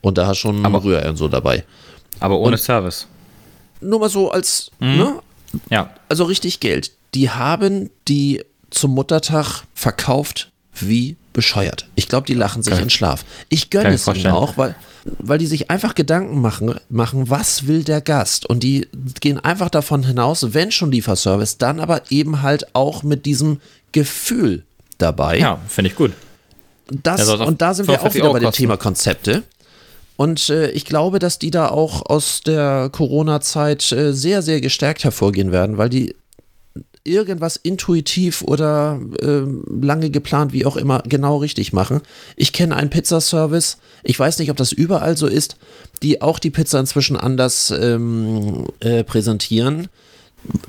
Und 0.03 0.19
da 0.19 0.27
hast 0.27 0.39
du 0.39 0.49
schon 0.49 0.67
Aber- 0.67 0.83
Rührei 0.85 1.09
und 1.09 1.17
so 1.17 1.29
dabei. 1.29 1.65
Aber 2.21 2.39
ohne 2.39 2.53
Und- 2.53 2.59
Service. 2.61 3.07
Nur 3.81 3.99
mal 4.01 4.09
so 4.11 4.31
als, 4.31 4.71
Mhm. 4.79 4.97
ne? 4.97 5.15
Ja. 5.71 5.91
Also 6.09 6.25
richtig 6.25 6.61
Geld. 6.61 6.93
Die 7.15 7.31
haben 7.31 7.91
die 8.09 8.45
zum 8.71 8.93
Muttertag 8.93 9.63
verkauft 9.75 10.51
wie 10.75 11.17
bescheuert. 11.33 11.87
Ich 11.95 12.09
glaube, 12.09 12.27
die 12.27 12.35
lachen 12.35 12.63
sich 12.63 12.79
in 12.79 12.91
Schlaf. 12.91 13.25
Ich 13.49 13.71
gönne 13.71 13.91
es 13.95 14.07
ihnen 14.07 14.29
auch, 14.29 14.57
weil, 14.57 14.75
weil 15.19 15.39
die 15.39 15.47
sich 15.47 15.71
einfach 15.71 15.95
Gedanken 15.95 16.41
machen, 16.41 16.75
machen, 16.89 17.29
was 17.29 17.67
will 17.67 17.85
der 17.85 18.01
Gast? 18.01 18.47
Und 18.47 18.63
die 18.63 18.89
gehen 19.21 19.39
einfach 19.41 19.69
davon 19.69 20.05
hinaus, 20.05 20.55
wenn 20.55 20.71
schon 20.71 20.91
Lieferservice, 20.93 21.59
dann 21.59 21.81
aber 21.81 22.03
eben 22.11 22.43
halt 22.43 22.75
auch 22.75 23.03
mit 23.03 23.27
diesem 23.27 23.61
Gefühl 23.93 24.65
dabei. 24.99 25.39
Ja, 25.39 25.59
finde 25.69 25.91
ich 25.91 25.97
gut. 25.97 26.13
Das, 26.91 27.29
auch 27.29 27.47
und 27.47 27.61
da 27.63 27.75
sind 27.75 27.89
wir 27.89 27.95
auch 27.95 28.11
45 28.11 28.23
wieder 28.23 28.33
bei 28.33 28.39
dem. 28.41 28.53
Thema 28.53 28.77
Konzepte. 28.77 29.43
Und 30.23 30.51
äh, 30.51 30.71
ich 30.71 30.85
glaube, 30.85 31.19
dass 31.19 31.41
die 31.41 31.51
da 31.51 31.67
auch 31.67 32.07
aus 32.07 32.43
der 32.43 32.91
Corona-Zeit 32.93 33.91
äh, 33.91 34.13
sehr, 34.13 34.41
sehr 34.41 34.61
gestärkt 34.61 35.03
hervorgehen 35.03 35.51
werden, 35.51 35.79
weil 35.79 35.89
die 35.89 36.15
irgendwas 37.03 37.57
intuitiv 37.57 38.43
oder 38.43 39.01
ähm, 39.21 39.65
lange 39.83 40.11
geplant, 40.11 40.53
wie 40.53 40.65
auch 40.65 40.77
immer, 40.77 41.03
genau 41.09 41.39
richtig 41.39 41.73
machen. 41.73 42.03
Ich 42.37 42.53
kenne 42.53 42.77
einen 42.77 42.89
Pizzaservice, 42.89 43.79
ich 44.05 44.17
weiß 44.17 44.39
nicht, 44.39 44.53
ob 44.53 44.57
das 44.57 44.71
überall 44.71 45.17
so 45.17 45.27
ist, 45.27 45.57
die 46.05 46.23
auch 46.23 46.39
die 46.39 46.51
Pizza 46.51 46.79
inzwischen 46.79 47.17
anders 47.17 47.73
ähm, 47.77 48.67
äh, 48.79 49.03
präsentieren. 49.03 49.89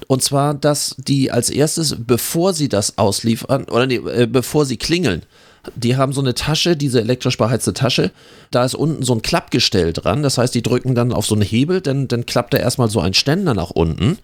Und 0.07 0.23
zwar, 0.23 0.55
dass 0.55 0.95
die 0.97 1.29
als 1.29 1.51
erstes, 1.51 1.95
bevor 1.99 2.53
sie 2.53 2.69
das 2.69 2.97
ausliefern, 2.97 3.65
oder 3.65 3.85
nee, 3.85 3.97
äh, 3.97 4.25
bevor 4.25 4.65
sie 4.65 4.77
klingeln, 4.77 5.21
die 5.75 5.95
haben 5.95 6.13
so 6.13 6.21
eine 6.21 6.33
Tasche, 6.33 6.75
diese 6.75 6.99
elektrisch 6.99 7.37
beheizte 7.37 7.73
Tasche, 7.73 8.11
da 8.51 8.65
ist 8.65 8.75
unten 8.75 9.03
so 9.03 9.13
ein 9.13 9.21
Klappgestell 9.21 9.93
dran, 9.93 10.23
das 10.23 10.37
heißt, 10.37 10.53
die 10.53 10.61
drücken 10.61 10.95
dann 10.95 11.13
auf 11.13 11.25
so 11.25 11.35
einen 11.35 11.41
Hebel, 11.43 11.81
dann, 11.81 12.07
dann 12.07 12.25
klappt 12.25 12.53
da 12.53 12.57
erstmal 12.57 12.89
so 12.89 12.99
ein 12.99 13.13
Ständer 13.13 13.53
nach 13.53 13.69
unten, 13.69 14.17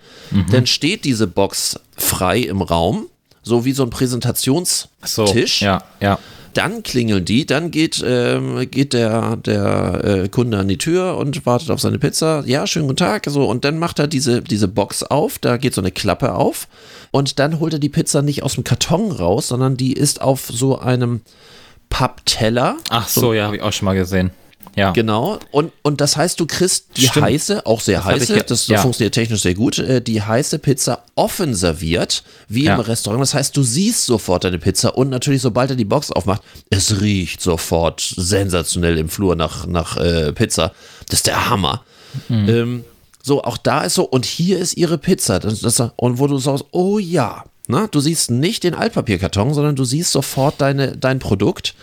dann 0.52 0.66
steht 0.66 1.06
diese 1.06 1.28
Box 1.28 1.80
frei 1.96 2.40
im 2.40 2.62
Raum, 2.62 3.08
so 3.42 3.66
wie 3.66 3.72
so 3.72 3.84
ein 3.84 3.90
So. 3.92 3.98
Präsentationstisch. 3.98 5.62
Ja, 5.62 5.84
ja. 6.02 6.20
Dann 6.54 6.84
klingeln 6.84 7.26
die, 7.26 7.46
dann 7.46 7.72
geht, 7.72 8.04
ähm, 8.06 8.70
geht 8.70 8.94
der, 8.94 9.38
der 9.38 10.02
äh, 10.04 10.30
Kunde 10.30 10.58
an 10.58 10.68
die 10.68 10.78
Tür 10.78 11.18
und 11.18 11.46
wartet 11.46 11.70
auf 11.70 11.80
seine 11.80 12.00
Pizza. 12.00 12.44
Ja, 12.46 12.68
schönen 12.68 12.88
guten 12.88 12.98
Tag. 12.98 13.26
So, 13.28 13.46
und 13.46 13.66
dann 13.66 13.78
macht 13.78 14.00
er 14.00 14.08
diese, 14.08 14.42
diese 14.42 14.68
Box 14.68 15.04
auf, 15.04 15.40
da 15.40 15.58
geht 15.58 15.74
so 15.74 15.82
eine 15.82 15.92
Klappe 15.92 16.34
auf 16.34 16.68
und 17.12 17.40
dann 17.40 17.60
holt 17.60 17.74
er 17.74 17.80
die 17.80 17.90
Pizza 17.90 18.22
nicht 18.22 18.44
aus 18.44 18.56
dem 18.56 18.64
Karton 18.64 19.12
raus, 19.12 19.50
sondern 19.50 19.78
die 19.78 19.94
ist 19.94 20.22
auf 20.22 20.48
so 20.52 20.80
einem 20.80 21.22
Pappteller. 21.90 22.78
Ach 22.90 23.08
so, 23.08 23.34
ja, 23.34 23.46
habe 23.46 23.58
ich 23.58 23.62
auch 23.62 23.74
schon 23.74 23.86
mal 23.86 23.96
gesehen. 23.96 24.32
Ja. 24.76 24.92
Genau. 24.92 25.40
Und, 25.52 25.72
und 25.82 26.00
das 26.00 26.16
heißt, 26.16 26.40
du 26.40 26.46
kriegst 26.46 26.86
die 26.96 27.08
Stimmt. 27.08 27.26
heiße, 27.26 27.66
auch 27.66 27.82
sehr 27.82 28.00
Das 28.02 28.06
ich 28.24 28.30
heiße, 28.30 28.38
ja- 28.38 28.44
das 28.44 28.68
ja. 28.68 28.80
funktioniert 28.82 29.14
technisch 29.14 29.42
sehr 29.42 29.56
gut, 29.56 29.80
äh, 29.80 30.02
die 30.02 30.22
heiße 30.22 30.60
Pizza 30.60 31.04
offen 31.16 31.54
serviert, 31.56 32.24
wie 32.48 32.66
Ja. 32.66 32.76
im 32.76 32.80
Restaurant. 32.82 33.22
Das 33.22 33.34
heißt, 33.34 33.58
du 33.58 33.64
siehst 33.64 34.06
sofort 34.06 34.44
deine 34.44 34.60
Pizza 34.60 34.96
und 34.98 35.10
natürlich, 35.10 35.42
sobald 35.42 35.72
er 35.72 35.76
die 35.76 35.86
Box 35.86 36.12
aufmacht, 36.12 36.42
es 36.70 37.02
riecht 37.02 37.42
sofort 37.42 38.00
sensationell 38.16 38.98
im 38.98 39.10
Flur 39.10 39.36
nach, 39.36 39.66
nach 39.66 39.98
äh, 39.98 40.32
Pizza. 40.34 40.72
Das 41.10 41.20
ist 41.20 41.28
der 41.28 41.50
Hammer. 41.50 41.84
Mhm. 42.30 42.50
Ähm, 42.50 42.84
so, 43.22 43.44
auch 43.44 43.58
da 43.58 43.82
ist 43.82 43.96
so, 43.96 44.04
und 44.04 44.26
hier 44.26 44.60
ist 44.60 44.78
ihre 44.78 44.98
Pizza. 44.98 45.40
Das, 45.40 45.60
das, 45.60 45.82
und 45.98 46.20
wo 46.20 46.28
du 46.28 46.38
sagst, 46.38 46.66
oh 46.72 47.00
ja. 47.00 47.44
Na, 47.68 47.86
du 47.88 48.00
siehst 48.00 48.32
nicht 48.32 48.64
den 48.64 48.74
Altpapierkarton, 48.74 49.54
sondern 49.54 49.76
du 49.76 49.84
siehst 49.84 50.12
sofort 50.12 50.56
deine, 50.62 50.96
dein 50.98 51.20
Produkt 51.20 51.76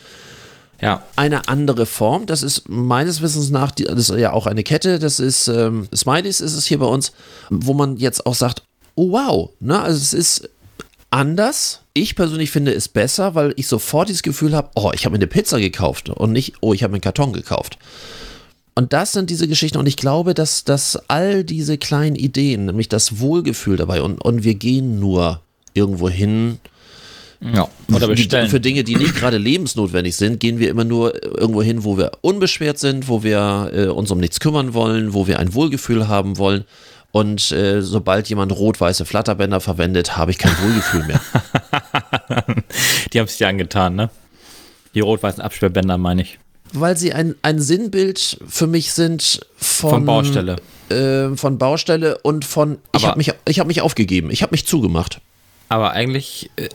Ja. 0.81 1.03
eine 1.17 1.49
andere 1.49 1.87
Form. 1.87 2.27
Das 2.27 2.43
ist 2.43 2.69
meines 2.69 3.23
Wissens 3.23 3.51
nach, 3.51 3.71
die- 3.71 3.85
das 3.85 4.11
ist 4.11 4.19
ja 4.19 4.33
auch 4.33 4.47
eine 4.47 4.62
Kette, 4.62 4.99
das 4.99 5.21
ist, 5.21 5.49
ähm, 5.49 5.89
Smileys 5.95 6.41
ist 6.41 6.55
es 6.55 6.67
hier 6.67 6.79
bei 6.79 6.87
uns, 6.87 7.12
wo 7.51 7.73
man 7.75 7.97
jetzt 7.97 8.27
auch 8.27 8.35
sagt, 8.35 8.62
oh 8.95 9.12
wow, 9.12 9.51
ne? 9.61 9.81
also 9.81 9.97
es 9.99 10.12
ist 10.12 10.49
anders. 11.11 11.81
Ich 11.95 12.15
persönlich 12.15 12.51
finde 12.51 12.75
es 12.75 12.89
besser, 12.89 13.35
weil 13.35 13.55
ich 13.57 13.69
sofort 13.69 14.09
dieses 14.09 14.23
Gefühl 14.23 14.55
habe, 14.55 14.71
oh, 14.75 14.91
ich 14.95 15.05
habe 15.05 15.12
mir 15.12 15.19
eine 15.19 15.27
Pizza 15.27 15.59
gekauft 15.61 16.11
und 16.11 16.33
nicht, 16.33 16.55
oh, 16.61 16.75
ich 16.75 16.83
habe 16.83 16.91
mir 16.93 16.97
einen 16.97 17.01
Karton 17.03 17.33
gekauft. 17.33 17.79
Und 18.75 18.93
das 18.93 19.12
sind 19.12 19.31
diese 19.31 19.49
Geschichten 19.49 19.79
und 19.79 19.87
ich 19.87 19.97
glaube, 19.97 20.35
dass, 20.35 20.65
dass 20.65 20.97
all 21.09 21.45
diese 21.45 21.79
kleinen 21.79 22.17
Ideen, 22.17 22.67
nämlich 22.67 22.91
das 22.91 23.21
Wohlgefühl 23.21 23.79
dabei 23.79 24.03
und, 24.03 24.23
und 24.23 24.45
wir 24.45 24.55
gehen 24.55 25.01
nur 25.01 25.41
irgendwo 25.73 26.11
hin, 26.11 26.59
Ja. 27.40 27.68
Oder 27.92 28.09
die, 28.09 28.14
bestellen. 28.14 28.49
für 28.49 28.61
Dinge, 28.61 28.85
die 28.85 28.96
nicht 28.96 29.14
gerade 29.14 29.38
lebensnotwendig 29.38 30.16
sind, 30.16 30.40
gehen 30.40 30.59
wir 30.59 30.70
immer 30.70 30.85
nur 30.85 31.22
irgendwo 31.38 31.62
hin, 31.62 31.85
wo 31.85 31.96
wir 31.96 32.12
unbeschwert 32.22 32.79
sind, 32.79 33.09
wo 33.09 33.22
wir 33.22 33.70
äh, 33.75 33.87
uns 33.87 34.11
um 34.11 34.18
nichts 34.18 34.40
kümmern 34.40 34.75
wollen, 34.75 35.12
wo 35.12 35.27
wir 35.27 35.38
ein 35.38 35.55
Wohlgefühl 35.55 36.09
haben 36.09 36.38
wollen. 36.38 36.64
Und 37.12 37.51
äh, 37.53 37.83
sobald 37.83 38.29
jemand 38.29 38.53
rot-weiße 38.53 39.07
Flatterbänder 39.07 39.61
verwendet, 39.61 40.16
habe 40.16 40.31
ich 40.31 40.38
kein 40.38 40.53
Wohlgefühl 40.62 41.05
mehr. 41.05 41.20
Die 43.12 43.18
haben 43.18 43.27
es 43.27 43.38
dir 43.38 43.49
angetan, 43.49 43.94
ne? 43.94 44.11
Die 44.94 45.01
rot-weißen 45.01 45.42
Absperrbänder, 45.42 45.99
meine 45.99 46.22
ich. 46.22 46.38
Weil 46.72 46.96
sie 46.96 47.12
ein, 47.12 47.35
ein 47.42 47.61
Sinnbild 47.61 48.38
für 48.46 48.66
mich 48.66 48.92
sind 48.92 49.40
von, 49.57 49.90
Von 49.90 50.05
Baustelle. 50.05 50.57
Äh, 50.90 51.37
von 51.37 51.59
Baustelle 51.59 52.18
und 52.18 52.44
von, 52.44 52.79
ich 52.94 53.07
habe 53.07 53.16
mich, 53.16 53.33
ich 53.49 53.61
hab 53.61 53.66
mich 53.66 53.81
aufgegeben, 53.81 54.31
ich 54.31 54.42
habe 54.42 54.53
mich 54.53 54.66
zugemacht. 54.66 55.20
Aber 55.69 55.93
eigentlich, 55.93 56.51
äh, 56.57 56.69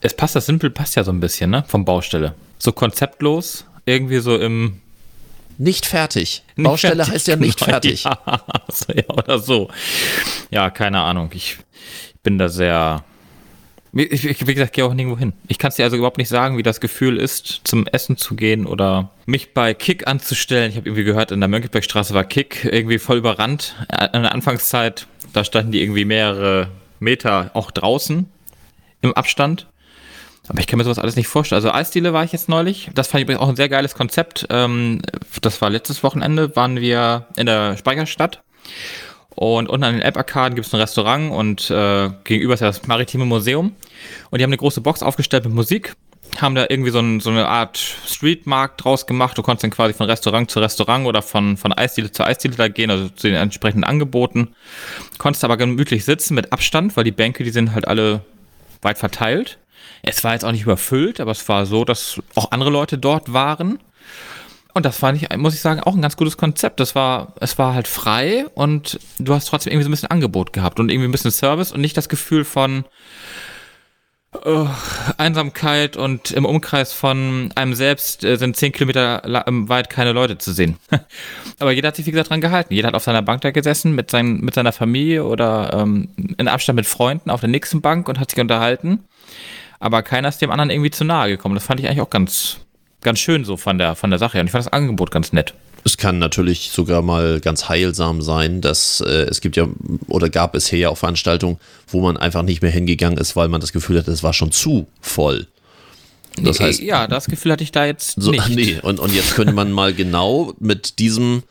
es 0.00 0.14
passt, 0.14 0.36
das 0.36 0.46
Simpel 0.46 0.70
passt 0.70 0.96
ja 0.96 1.04
so 1.04 1.12
ein 1.12 1.20
bisschen, 1.20 1.50
ne? 1.50 1.64
Vom 1.66 1.84
Baustelle. 1.84 2.34
So 2.58 2.72
konzeptlos, 2.72 3.64
irgendwie 3.86 4.18
so 4.18 4.36
im. 4.36 4.80
Nicht 5.58 5.86
fertig. 5.86 6.42
Nicht 6.56 6.64
Baustelle 6.64 6.96
fertig, 6.96 7.14
heißt 7.14 7.28
ja 7.28 7.36
nicht 7.36 7.58
genau, 7.58 7.70
fertig. 7.70 8.04
Ja, 8.88 8.94
ja, 8.94 9.08
oder 9.08 9.38
so. 9.38 9.68
Ja, 10.50 10.70
keine 10.70 11.00
Ahnung. 11.00 11.30
Ich 11.34 11.58
bin 12.22 12.38
da 12.38 12.48
sehr. 12.48 13.04
Ich, 13.94 14.24
ich, 14.24 14.46
wie 14.46 14.54
gesagt, 14.54 14.72
gehe 14.72 14.86
auch 14.86 14.94
nirgendwo 14.94 15.18
hin. 15.18 15.34
Ich 15.48 15.58
kann 15.58 15.68
es 15.68 15.76
dir 15.76 15.84
also 15.84 15.96
überhaupt 15.96 16.16
nicht 16.16 16.30
sagen, 16.30 16.56
wie 16.56 16.62
das 16.62 16.80
Gefühl 16.80 17.18
ist, 17.18 17.60
zum 17.64 17.86
Essen 17.86 18.16
zu 18.16 18.34
gehen 18.34 18.66
oder 18.66 19.10
mich 19.26 19.52
bei 19.52 19.74
Kick 19.74 20.06
anzustellen. 20.06 20.70
Ich 20.70 20.76
habe 20.78 20.88
irgendwie 20.88 21.04
gehört, 21.04 21.30
in 21.30 21.40
der 21.40 21.48
Mönckebergstraße 21.48 22.14
war 22.14 22.24
Kick 22.24 22.64
irgendwie 22.64 22.98
voll 22.98 23.18
überrannt. 23.18 23.76
In 24.14 24.22
der 24.22 24.32
Anfangszeit, 24.32 25.06
da 25.34 25.44
standen 25.44 25.72
die 25.72 25.82
irgendwie 25.82 26.06
mehrere 26.06 26.68
Meter 27.02 27.50
auch 27.54 27.70
draußen 27.70 28.26
im 29.02 29.12
Abstand. 29.14 29.66
Aber 30.48 30.58
ich 30.58 30.66
kann 30.66 30.78
mir 30.78 30.84
sowas 30.84 30.98
alles 30.98 31.16
nicht 31.16 31.28
vorstellen. 31.28 31.58
Also 31.58 31.70
Eisdiele 31.70 32.12
war 32.12 32.24
ich 32.24 32.32
jetzt 32.32 32.48
neulich. 32.48 32.90
Das 32.94 33.08
fand 33.08 33.20
ich 33.20 33.24
übrigens 33.24 33.42
auch 33.42 33.48
ein 33.48 33.56
sehr 33.56 33.68
geiles 33.68 33.94
Konzept. 33.94 34.46
Ähm, 34.50 35.02
das 35.40 35.60
war 35.60 35.70
letztes 35.70 36.02
Wochenende, 36.02 36.56
waren 36.56 36.80
wir 36.80 37.26
in 37.36 37.46
der 37.46 37.76
Speicherstadt. 37.76 38.42
Und 39.34 39.68
unten 39.68 39.84
an 39.84 39.94
den 39.94 40.02
App-Arkaden 40.02 40.54
gibt 40.54 40.66
es 40.66 40.74
ein 40.74 40.80
Restaurant 40.80 41.32
und 41.32 41.70
äh, 41.70 42.10
gegenüber 42.24 42.54
ist 42.54 42.60
ja 42.60 42.66
das 42.66 42.86
Maritime 42.86 43.24
Museum. 43.24 43.74
Und 44.30 44.38
die 44.38 44.42
haben 44.42 44.50
eine 44.50 44.58
große 44.58 44.80
Box 44.80 45.02
aufgestellt 45.02 45.44
mit 45.44 45.54
Musik. 45.54 45.94
Haben 46.40 46.54
da 46.54 46.66
irgendwie 46.68 46.90
so, 46.90 46.98
ein, 46.98 47.20
so 47.20 47.30
eine 47.30 47.48
Art 47.48 47.78
Streetmarkt 47.78 48.84
draus 48.84 49.06
gemacht. 49.06 49.36
Du 49.36 49.42
konntest 49.42 49.64
dann 49.64 49.70
quasi 49.70 49.94
von 49.94 50.06
Restaurant 50.06 50.50
zu 50.50 50.60
Restaurant 50.60 51.06
oder 51.06 51.22
von, 51.22 51.56
von 51.56 51.72
Eisdiele 51.72 52.10
zu 52.10 52.24
Eisdiele 52.24 52.56
da 52.56 52.68
gehen, 52.68 52.90
also 52.90 53.08
zu 53.08 53.28
den 53.28 53.36
entsprechenden 53.36 53.84
Angeboten. 53.84 54.54
Konntest 55.18 55.44
aber 55.44 55.56
gemütlich 55.56 56.04
sitzen 56.04 56.34
mit 56.34 56.52
Abstand, 56.52 56.96
weil 56.96 57.04
die 57.04 57.12
Bänke, 57.12 57.44
die 57.44 57.50
sind 57.50 57.74
halt 57.74 57.86
alle 57.86 58.24
weit 58.80 58.98
verteilt. 58.98 59.58
Es 60.02 60.24
war 60.24 60.32
jetzt 60.32 60.44
auch 60.44 60.52
nicht 60.52 60.62
überfüllt, 60.62 61.20
aber 61.20 61.30
es 61.30 61.48
war 61.48 61.66
so, 61.66 61.84
dass 61.84 62.20
auch 62.34 62.50
andere 62.50 62.70
Leute 62.70 62.98
dort 62.98 63.32
waren. 63.32 63.78
Und 64.74 64.86
das 64.86 64.96
fand 64.96 65.22
ich, 65.22 65.36
muss 65.36 65.54
ich 65.54 65.60
sagen, 65.60 65.80
auch 65.80 65.94
ein 65.94 66.02
ganz 66.02 66.16
gutes 66.16 66.36
Konzept. 66.36 66.80
Das 66.80 66.94
war, 66.94 67.34
es 67.40 67.58
war 67.58 67.74
halt 67.74 67.86
frei 67.86 68.46
und 68.54 68.98
du 69.18 69.34
hast 69.34 69.46
trotzdem 69.46 69.72
irgendwie 69.72 69.84
so 69.84 69.90
ein 69.90 69.92
bisschen 69.92 70.10
Angebot 70.10 70.52
gehabt 70.52 70.80
und 70.80 70.90
irgendwie 70.90 71.08
ein 71.08 71.12
bisschen 71.12 71.30
Service 71.30 71.72
und 71.72 71.82
nicht 71.82 71.96
das 71.96 72.08
Gefühl 72.08 72.44
von 72.44 72.84
Einsamkeit 75.18 75.96
und 75.96 76.30
im 76.30 76.46
Umkreis 76.46 76.92
von 76.94 77.52
einem 77.54 77.74
selbst 77.74 78.24
äh, 78.24 78.36
sind 78.36 78.56
zehn 78.56 78.72
Kilometer 78.72 79.22
weit 79.24 79.90
keine 79.90 80.12
Leute 80.12 80.38
zu 80.38 80.52
sehen. 80.52 80.78
Aber 81.58 81.70
jeder 81.70 81.88
hat 81.88 81.96
sich, 81.96 82.06
wie 82.06 82.12
gesagt, 82.12 82.30
dran 82.30 82.40
gehalten. 82.40 82.72
Jeder 82.72 82.88
hat 82.88 82.94
auf 82.94 83.04
seiner 83.04 83.22
Bank 83.22 83.42
da 83.42 83.50
gesessen 83.50 83.94
mit, 83.94 84.10
sein, 84.10 84.38
mit 84.40 84.54
seiner 84.54 84.72
Familie 84.72 85.24
oder 85.24 85.74
ähm, 85.74 86.08
in 86.16 86.48
Abstand 86.48 86.76
mit 86.76 86.86
Freunden 86.86 87.30
auf 87.30 87.40
der 87.40 87.50
nächsten 87.50 87.82
Bank 87.82 88.08
und 88.08 88.18
hat 88.18 88.30
sich 88.30 88.40
unterhalten. 88.40 89.00
Aber 89.80 90.02
keiner 90.02 90.28
ist 90.28 90.40
dem 90.40 90.50
anderen 90.50 90.70
irgendwie 90.70 90.90
zu 90.90 91.04
nahe 91.04 91.28
gekommen. 91.28 91.54
Das 91.54 91.64
fand 91.64 91.80
ich 91.80 91.86
eigentlich 91.86 92.00
auch 92.00 92.10
ganz, 92.10 92.60
ganz 93.02 93.18
schön 93.18 93.44
so 93.44 93.56
von 93.56 93.78
der, 93.78 93.94
von 93.94 94.10
der 94.10 94.18
Sache. 94.18 94.40
Und 94.40 94.46
ich 94.46 94.52
fand 94.52 94.64
das 94.64 94.72
Angebot 94.72 95.10
ganz 95.10 95.32
nett. 95.32 95.54
Es 95.84 95.96
kann 95.96 96.18
natürlich 96.18 96.70
sogar 96.70 97.02
mal 97.02 97.40
ganz 97.40 97.68
heilsam 97.68 98.22
sein, 98.22 98.60
dass 98.60 99.00
äh, 99.00 99.26
es 99.28 99.40
gibt 99.40 99.56
ja 99.56 99.66
oder 100.06 100.28
gab 100.28 100.52
bisher 100.52 100.78
ja 100.78 100.88
auch 100.90 100.98
Veranstaltungen, 100.98 101.58
wo 101.88 102.00
man 102.00 102.16
einfach 102.16 102.42
nicht 102.42 102.62
mehr 102.62 102.70
hingegangen 102.70 103.18
ist, 103.18 103.34
weil 103.34 103.48
man 103.48 103.60
das 103.60 103.72
Gefühl 103.72 103.98
hatte, 103.98 104.12
es 104.12 104.22
war 104.22 104.32
schon 104.32 104.52
zu 104.52 104.86
voll. 105.00 105.48
Das 106.40 106.60
heißt, 106.60 106.80
ja, 106.80 107.06
das 107.08 107.26
Gefühl 107.26 107.52
hatte 107.52 107.64
ich 107.64 107.72
da 107.72 107.84
jetzt 107.84 108.14
so, 108.20 108.30
nicht. 108.30 108.48
Nee, 108.54 108.78
und, 108.82 109.00
und 109.00 109.12
jetzt 109.12 109.34
könnte 109.34 109.52
man 109.52 109.72
mal 109.72 109.92
genau 109.92 110.54
mit 110.60 110.98
diesem 110.98 111.42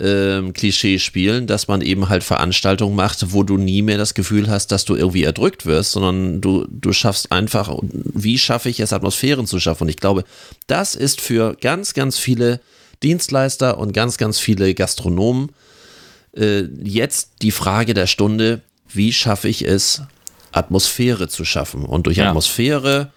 ähm, 0.00 0.52
Klischee 0.52 0.98
spielen, 0.98 1.46
dass 1.46 1.68
man 1.68 1.82
eben 1.82 2.08
halt 2.08 2.24
Veranstaltungen 2.24 2.96
macht, 2.96 3.32
wo 3.32 3.42
du 3.42 3.56
nie 3.56 3.82
mehr 3.82 3.98
das 3.98 4.14
Gefühl 4.14 4.48
hast, 4.48 4.68
dass 4.72 4.84
du 4.84 4.96
irgendwie 4.96 5.24
erdrückt 5.24 5.66
wirst, 5.66 5.92
sondern 5.92 6.40
du, 6.40 6.66
du 6.70 6.92
schaffst 6.92 7.30
einfach, 7.32 7.70
wie 7.82 8.38
schaffe 8.38 8.68
ich 8.68 8.80
es, 8.80 8.92
Atmosphären 8.92 9.46
zu 9.46 9.60
schaffen? 9.60 9.84
Und 9.84 9.88
ich 9.90 9.96
glaube, 9.96 10.24
das 10.66 10.94
ist 10.94 11.20
für 11.20 11.56
ganz, 11.60 11.94
ganz 11.94 12.18
viele 12.18 12.60
Dienstleister 13.02 13.78
und 13.78 13.92
ganz, 13.92 14.16
ganz 14.16 14.38
viele 14.38 14.74
Gastronomen 14.74 15.50
äh, 16.36 16.62
jetzt 16.82 17.30
die 17.42 17.50
Frage 17.50 17.94
der 17.94 18.06
Stunde, 18.06 18.60
wie 18.88 19.12
schaffe 19.12 19.48
ich 19.48 19.66
es, 19.66 20.02
Atmosphäre 20.52 21.28
zu 21.28 21.44
schaffen? 21.44 21.84
Und 21.84 22.06
durch 22.06 22.18
ja. 22.18 22.28
Atmosphäre 22.28 23.12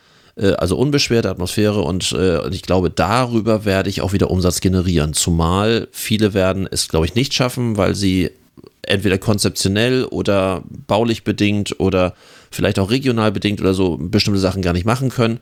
also 0.54 0.78
unbeschwerte 0.78 1.30
Atmosphäre 1.30 1.82
und 1.82 2.12
äh, 2.14 2.48
ich 2.50 2.64
glaube, 2.64 2.90
darüber 2.90 3.66
werde 3.66 3.90
ich 3.90 4.02
auch 4.02 4.14
wieder 4.14 4.32
Umsatz 4.32 4.62
generieren. 4.62 5.14
Zumal 5.14 5.88
viele 5.92 6.34
werden 6.34 6.68
es, 6.70 6.90
glaube 6.90 7.06
ich, 7.06 7.16
nicht 7.16 7.34
schaffen, 7.34 7.78
weil 7.78 7.94
sie 7.94 8.32
entweder 8.82 9.18
konzeptionell 9.18 10.06
oder 10.06 10.64
baulich 10.88 11.24
bedingt 11.24 11.80
oder 11.80 12.16
vielleicht 12.52 12.80
auch 12.80 12.90
regional 12.90 13.32
bedingt 13.32 13.62
oder 13.62 13.74
so 13.74 13.98
bestimmte 13.98 14.40
Sachen 14.40 14.62
gar 14.62 14.74
nicht 14.74 14.86
machen 14.86 15.10
können. 15.10 15.40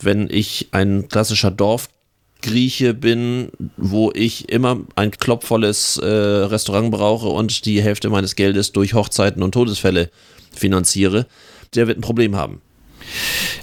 Wenn 0.00 0.28
ich 0.30 0.68
ein 0.72 1.08
klassischer 1.08 1.50
Dorfgrieche 1.50 2.94
bin, 2.94 3.50
wo 3.76 4.10
ich 4.12 4.48
immer 4.48 4.80
ein 4.96 5.10
klopfvolles 5.12 5.98
äh, 5.98 6.06
Restaurant 6.06 6.90
brauche 6.90 7.28
und 7.28 7.64
die 7.64 7.80
Hälfte 7.80 8.10
meines 8.10 8.36
Geldes 8.36 8.72
durch 8.72 8.94
Hochzeiten 8.94 9.42
und 9.42 9.52
Todesfälle 9.52 10.10
finanziere, 10.54 11.26
der 11.74 11.86
wird 11.86 11.98
ein 11.98 12.02
Problem 12.02 12.36
haben. 12.36 12.60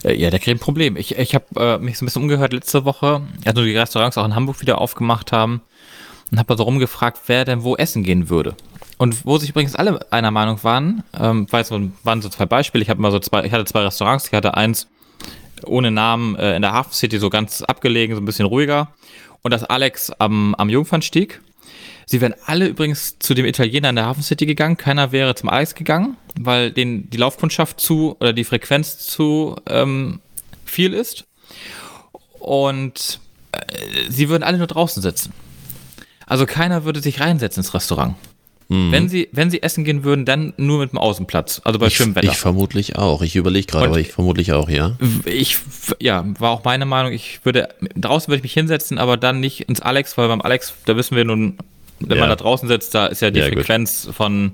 Äh, 0.04 0.16
ja, 0.16 0.30
der 0.30 0.40
kriegt 0.40 0.58
ein 0.58 0.64
Problem. 0.64 0.98
Ich, 0.98 1.18
ich 1.18 1.36
habe 1.36 1.46
äh, 1.56 1.78
mich 1.78 1.98
so 1.98 2.04
ein 2.04 2.08
bisschen 2.08 2.22
umgehört 2.24 2.54
letzte 2.54 2.86
Woche, 2.86 3.22
also 3.46 3.64
die 3.64 3.78
Restaurants 3.78 4.18
auch 4.18 4.26
in 4.26 4.36
Hamburg 4.36 4.62
wieder 4.62 4.80
aufgemacht 4.80 5.32
haben 5.32 5.62
und 6.32 6.40
habe 6.40 6.56
so 6.58 6.64
rumgefragt, 6.64 7.20
wer 7.28 7.46
denn 7.46 7.64
wo 7.64 7.76
essen 7.76 8.04
gehen 8.04 8.30
würde. 8.30 8.56
Und 8.98 9.26
wo 9.26 9.38
sich 9.38 9.50
übrigens 9.52 9.76
alle 9.76 10.12
einer 10.12 10.32
Meinung 10.32 10.62
waren, 10.64 11.04
ähm, 11.18 11.48
weil 11.52 11.62
es 11.62 11.72
waren 11.72 12.22
so 12.22 12.30
zwei 12.30 12.46
Beispiele. 12.46 12.84
Ich 12.84 12.90
habe 12.90 13.02
mal 13.02 13.12
so 13.12 13.20
zwei, 13.20 13.46
ich 13.46 13.54
hatte 13.54 13.66
zwei 13.66 13.84
Restaurants, 13.84 14.28
ich 14.28 14.34
hatte 14.34 14.56
eins 14.56 14.88
ohne 15.66 15.92
Namen 15.92 16.36
äh, 16.36 16.56
in 16.56 16.62
der 16.62 16.74
Hafen 16.74 16.94
City, 16.94 17.18
so 17.18 17.30
ganz 17.30 17.62
abgelegen, 17.62 18.16
so 18.16 18.22
ein 18.22 18.26
bisschen 18.26 18.46
ruhiger. 18.46 18.90
Und 19.42 19.52
das 19.52 19.64
Alex 19.64 20.12
am, 20.20 20.54
am 20.56 20.70
Jungfernstieg. 20.70 21.42
Sie 22.10 22.22
wären 22.22 22.34
alle 22.48 22.66
übrigens 22.66 23.20
zu 23.20 23.36
dem 23.36 23.46
Italiener 23.46 23.92
in 23.92 23.96
der 23.96 24.08
Hafen 24.08 24.24
City 24.24 24.48
gegangen. 24.48 24.78
Keiner 24.78 25.12
wäre 25.12 25.36
zum 25.36 25.48
Alex 25.48 25.76
gegangen, 25.76 26.18
weil 26.40 26.72
denen 26.72 27.08
die 27.12 27.18
Laufkundschaft 27.18 27.80
zu 27.80 28.16
oder 28.20 28.34
die 28.34 28.46
Frequenz 28.46 28.98
zu 28.98 29.56
ähm, 29.68 30.20
viel 30.66 30.96
ist. 30.96 31.26
Und 32.40 33.20
äh, 33.52 33.60
sie 34.10 34.28
würden 34.28 34.42
alle 34.42 34.58
nur 34.58 34.66
draußen 34.66 35.04
sitzen. 35.04 35.34
Also 36.26 36.48
keiner 36.48 36.84
würde 36.84 37.00
sich 37.00 37.20
reinsetzen 37.20 37.62
ins 37.62 37.76
Restaurant. 37.76 38.16
Mhm. 38.70 38.92
Wenn, 38.92 39.08
sie, 39.08 39.30
wenn 39.32 39.52
sie 39.52 39.62
essen 39.62 39.84
gehen 39.84 40.04
würden, 40.04 40.26
dann 40.26 40.54
nur 40.58 40.80
mit 40.80 40.92
dem 40.92 40.98
Außenplatz, 40.98 41.62
also 41.64 41.78
bei 41.78 41.88
ich, 41.88 41.96
schönem 41.96 42.16
Wetter. 42.16 42.32
Ich 42.32 42.38
vermutlich 42.38 42.96
auch. 42.96 43.22
Ich 43.22 43.36
überlege 43.36 43.68
gerade, 43.68 43.86
aber 43.86 44.00
ich 44.00 44.12
vermutlich 44.12 44.52
auch, 44.54 44.68
ja. 44.68 44.98
Ich, 45.26 45.60
ja, 46.00 46.26
war 46.40 46.50
auch 46.50 46.64
meine 46.64 46.88
Meinung. 46.88 47.14
Ich 47.14 47.46
würde, 47.46 47.70
draußen 47.96 48.30
würde 48.30 48.38
ich 48.38 48.44
mich 48.44 48.54
hinsetzen, 48.54 48.98
aber 48.98 49.16
dann 49.16 49.40
nicht 49.40 49.62
ins 49.70 49.80
Alex, 49.80 50.18
weil 50.18 50.28
beim 50.28 50.42
Alex, 50.42 50.74
da 50.86 50.96
wissen 50.96 51.16
wir 51.16 51.24
nun, 51.24 51.60
wenn 52.00 52.18
ja. 52.18 52.24
man 52.24 52.30
da 52.30 52.36
draußen 52.36 52.68
sitzt, 52.68 52.96
da 52.96 53.08
ist 53.08 53.22
ja 53.22 53.32
die 53.32 53.40
ja, 53.40 53.48
Frequenz 53.48 54.06
gut. 54.06 54.16
von 54.16 54.54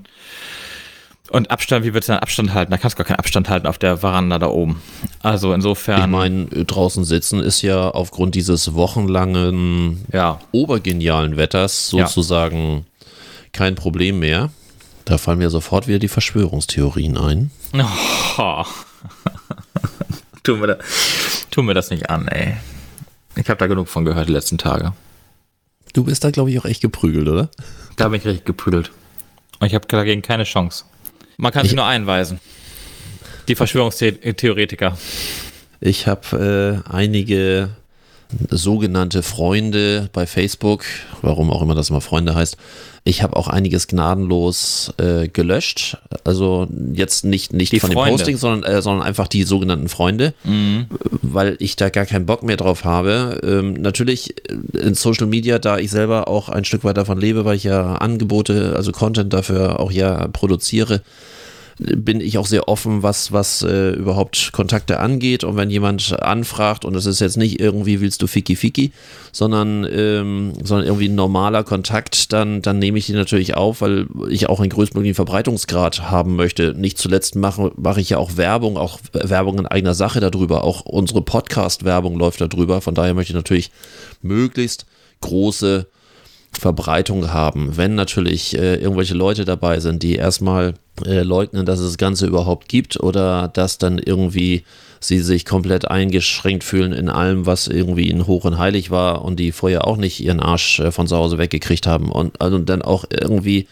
und 1.30 1.50
Abstand, 1.50 1.84
wie 1.84 1.92
willst 1.92 2.08
du 2.08 2.12
dann 2.12 2.22
Abstand 2.22 2.54
halten? 2.54 2.70
Da 2.70 2.78
kannst 2.78 2.94
du 2.94 2.98
gar 2.98 3.06
keinen 3.06 3.18
Abstand 3.18 3.48
halten 3.48 3.66
auf 3.66 3.78
der 3.78 3.96
Veranda 3.98 4.38
da 4.38 4.46
oben. 4.46 4.80
Also 5.22 5.52
insofern. 5.52 6.00
Ich 6.00 6.06
meine, 6.06 6.46
draußen 6.46 7.04
sitzen 7.04 7.40
ist 7.40 7.62
ja 7.62 7.90
aufgrund 7.90 8.36
dieses 8.36 8.74
wochenlangen, 8.74 10.04
ja. 10.12 10.38
obergenialen 10.52 11.36
Wetters 11.36 11.88
sozusagen 11.88 12.86
ja. 13.00 13.06
kein 13.52 13.74
Problem 13.74 14.20
mehr. 14.20 14.50
Da 15.04 15.18
fallen 15.18 15.38
mir 15.38 15.50
sofort 15.50 15.88
wieder 15.88 15.98
die 15.98 16.08
Verschwörungstheorien 16.08 17.16
ein. 17.16 17.50
Oh. 18.38 18.64
tun, 20.42 20.60
wir 20.60 20.66
da, 20.68 20.78
tun 21.50 21.66
wir 21.66 21.74
das 21.74 21.90
nicht 21.90 22.08
an, 22.08 22.28
ey. 22.28 22.56
Ich 23.34 23.48
habe 23.48 23.58
da 23.58 23.66
genug 23.66 23.88
von 23.88 24.04
gehört 24.04 24.28
die 24.28 24.32
letzten 24.32 24.58
Tage. 24.58 24.92
Du 25.96 26.04
bist 26.04 26.22
da, 26.22 26.30
glaube 26.30 26.50
ich, 26.50 26.58
auch 26.58 26.66
echt 26.66 26.82
geprügelt, 26.82 27.26
oder? 27.26 27.48
Da 27.96 28.10
bin 28.10 28.20
ich 28.20 28.26
richtig 28.26 28.44
geprügelt. 28.44 28.90
Und 29.60 29.66
ich 29.66 29.74
habe 29.74 29.88
dagegen 29.88 30.20
keine 30.20 30.44
Chance. 30.44 30.84
Man 31.38 31.52
kann 31.52 31.64
ich, 31.64 31.70
sich 31.70 31.76
nur 31.76 31.86
einweisen. 31.86 32.38
Die 33.48 33.54
Verschwörungstheoretiker. 33.54 34.98
Ich 35.80 36.06
habe 36.06 36.84
äh, 36.86 36.90
einige 36.90 37.70
sogenannte 38.50 39.22
Freunde 39.22 40.08
bei 40.12 40.26
Facebook, 40.26 40.84
warum 41.22 41.50
auch 41.50 41.62
immer 41.62 41.74
das 41.74 41.90
mal 41.90 42.00
Freunde 42.00 42.34
heißt. 42.34 42.56
Ich 43.04 43.22
habe 43.22 43.36
auch 43.36 43.46
einiges 43.46 43.86
gnadenlos 43.86 44.92
äh, 44.98 45.28
gelöscht. 45.28 45.96
Also 46.24 46.66
jetzt 46.92 47.24
nicht, 47.24 47.52
nicht 47.52 47.70
von 47.80 47.92
Freunde. 47.92 48.10
dem 48.10 48.16
Posting, 48.16 48.36
sondern, 48.36 48.70
äh, 48.70 48.82
sondern 48.82 49.06
einfach 49.06 49.28
die 49.28 49.44
sogenannten 49.44 49.88
Freunde, 49.88 50.34
mhm. 50.42 50.86
weil 51.22 51.56
ich 51.60 51.76
da 51.76 51.88
gar 51.88 52.04
keinen 52.04 52.26
Bock 52.26 52.42
mehr 52.42 52.56
drauf 52.56 52.84
habe. 52.84 53.40
Ähm, 53.44 53.74
natürlich 53.74 54.34
äh, 54.50 54.78
in 54.78 54.94
Social 54.94 55.28
Media, 55.28 55.60
da 55.60 55.78
ich 55.78 55.92
selber 55.92 56.26
auch 56.26 56.48
ein 56.48 56.64
Stück 56.64 56.82
weit 56.82 56.96
davon 56.96 57.20
lebe, 57.20 57.44
weil 57.44 57.56
ich 57.56 57.64
ja 57.64 57.94
Angebote, 57.94 58.74
also 58.74 58.90
Content 58.90 59.32
dafür 59.32 59.78
auch 59.78 59.92
ja 59.92 60.26
produziere, 60.28 61.02
bin 61.78 62.20
ich 62.22 62.38
auch 62.38 62.46
sehr 62.46 62.68
offen, 62.68 63.02
was, 63.02 63.32
was 63.32 63.62
äh, 63.62 63.90
überhaupt 63.90 64.50
Kontakte 64.52 64.98
angeht. 64.98 65.44
Und 65.44 65.56
wenn 65.56 65.68
jemand 65.68 66.20
anfragt, 66.22 66.84
und 66.84 66.94
das 66.94 67.04
ist 67.04 67.20
jetzt 67.20 67.36
nicht 67.36 67.60
irgendwie 67.60 68.00
willst 68.00 68.22
du 68.22 68.26
Fiki 68.26 68.56
Fiki, 68.56 68.92
sondern, 69.30 69.86
ähm, 69.90 70.54
sondern 70.62 70.86
irgendwie 70.86 71.08
ein 71.08 71.14
normaler 71.14 71.64
Kontakt, 71.64 72.32
dann, 72.32 72.62
dann 72.62 72.78
nehme 72.78 72.98
ich 72.98 73.06
die 73.06 73.12
natürlich 73.12 73.56
auf, 73.56 73.82
weil 73.82 74.06
ich 74.30 74.48
auch 74.48 74.60
einen 74.60 74.70
größtmöglichen 74.70 75.14
Verbreitungsgrad 75.14 76.10
haben 76.10 76.36
möchte. 76.36 76.72
Nicht 76.74 76.96
zuletzt 76.96 77.36
mache, 77.36 77.72
mache 77.76 78.00
ich 78.00 78.10
ja 78.10 78.18
auch 78.18 78.38
Werbung, 78.38 78.78
auch 78.78 78.98
Werbung 79.12 79.58
in 79.58 79.66
eigener 79.66 79.94
Sache 79.94 80.20
darüber. 80.20 80.64
Auch 80.64 80.86
unsere 80.86 81.20
Podcast-Werbung 81.20 82.18
läuft 82.18 82.40
darüber. 82.40 82.80
Von 82.80 82.94
daher 82.94 83.12
möchte 83.12 83.32
ich 83.32 83.36
natürlich 83.36 83.70
möglichst 84.22 84.86
große 85.20 85.86
Verbreitung 86.58 87.32
haben. 87.32 87.76
Wenn 87.76 87.94
natürlich 87.94 88.56
äh, 88.56 88.76
irgendwelche 88.76 89.14
Leute 89.14 89.44
dabei 89.44 89.80
sind, 89.80 90.02
die 90.02 90.16
erstmal 90.16 90.74
äh, 91.04 91.22
leugnen, 91.22 91.66
dass 91.66 91.78
es 91.78 91.86
das 91.86 91.98
Ganze 91.98 92.26
überhaupt 92.26 92.68
gibt 92.68 93.00
oder 93.00 93.48
dass 93.48 93.78
dann 93.78 93.98
irgendwie 93.98 94.64
sie 95.00 95.20
sich 95.20 95.44
komplett 95.44 95.88
eingeschränkt 95.88 96.64
fühlen 96.64 96.92
in 96.92 97.08
allem, 97.08 97.46
was 97.46 97.68
irgendwie 97.68 98.08
ihnen 98.08 98.26
hoch 98.26 98.44
und 98.44 98.58
heilig 98.58 98.90
war 98.90 99.24
und 99.24 99.38
die 99.38 99.52
vorher 99.52 99.86
auch 99.86 99.96
nicht 99.96 100.20
ihren 100.20 100.40
Arsch 100.40 100.80
äh, 100.80 100.92
von 100.92 101.06
zu 101.06 101.16
Hause 101.16 101.38
weggekriegt 101.38 101.86
haben. 101.86 102.10
Und, 102.10 102.40
also 102.40 102.58
dann 102.58 102.82
auch 102.82 103.04
irgendwie 103.10 103.68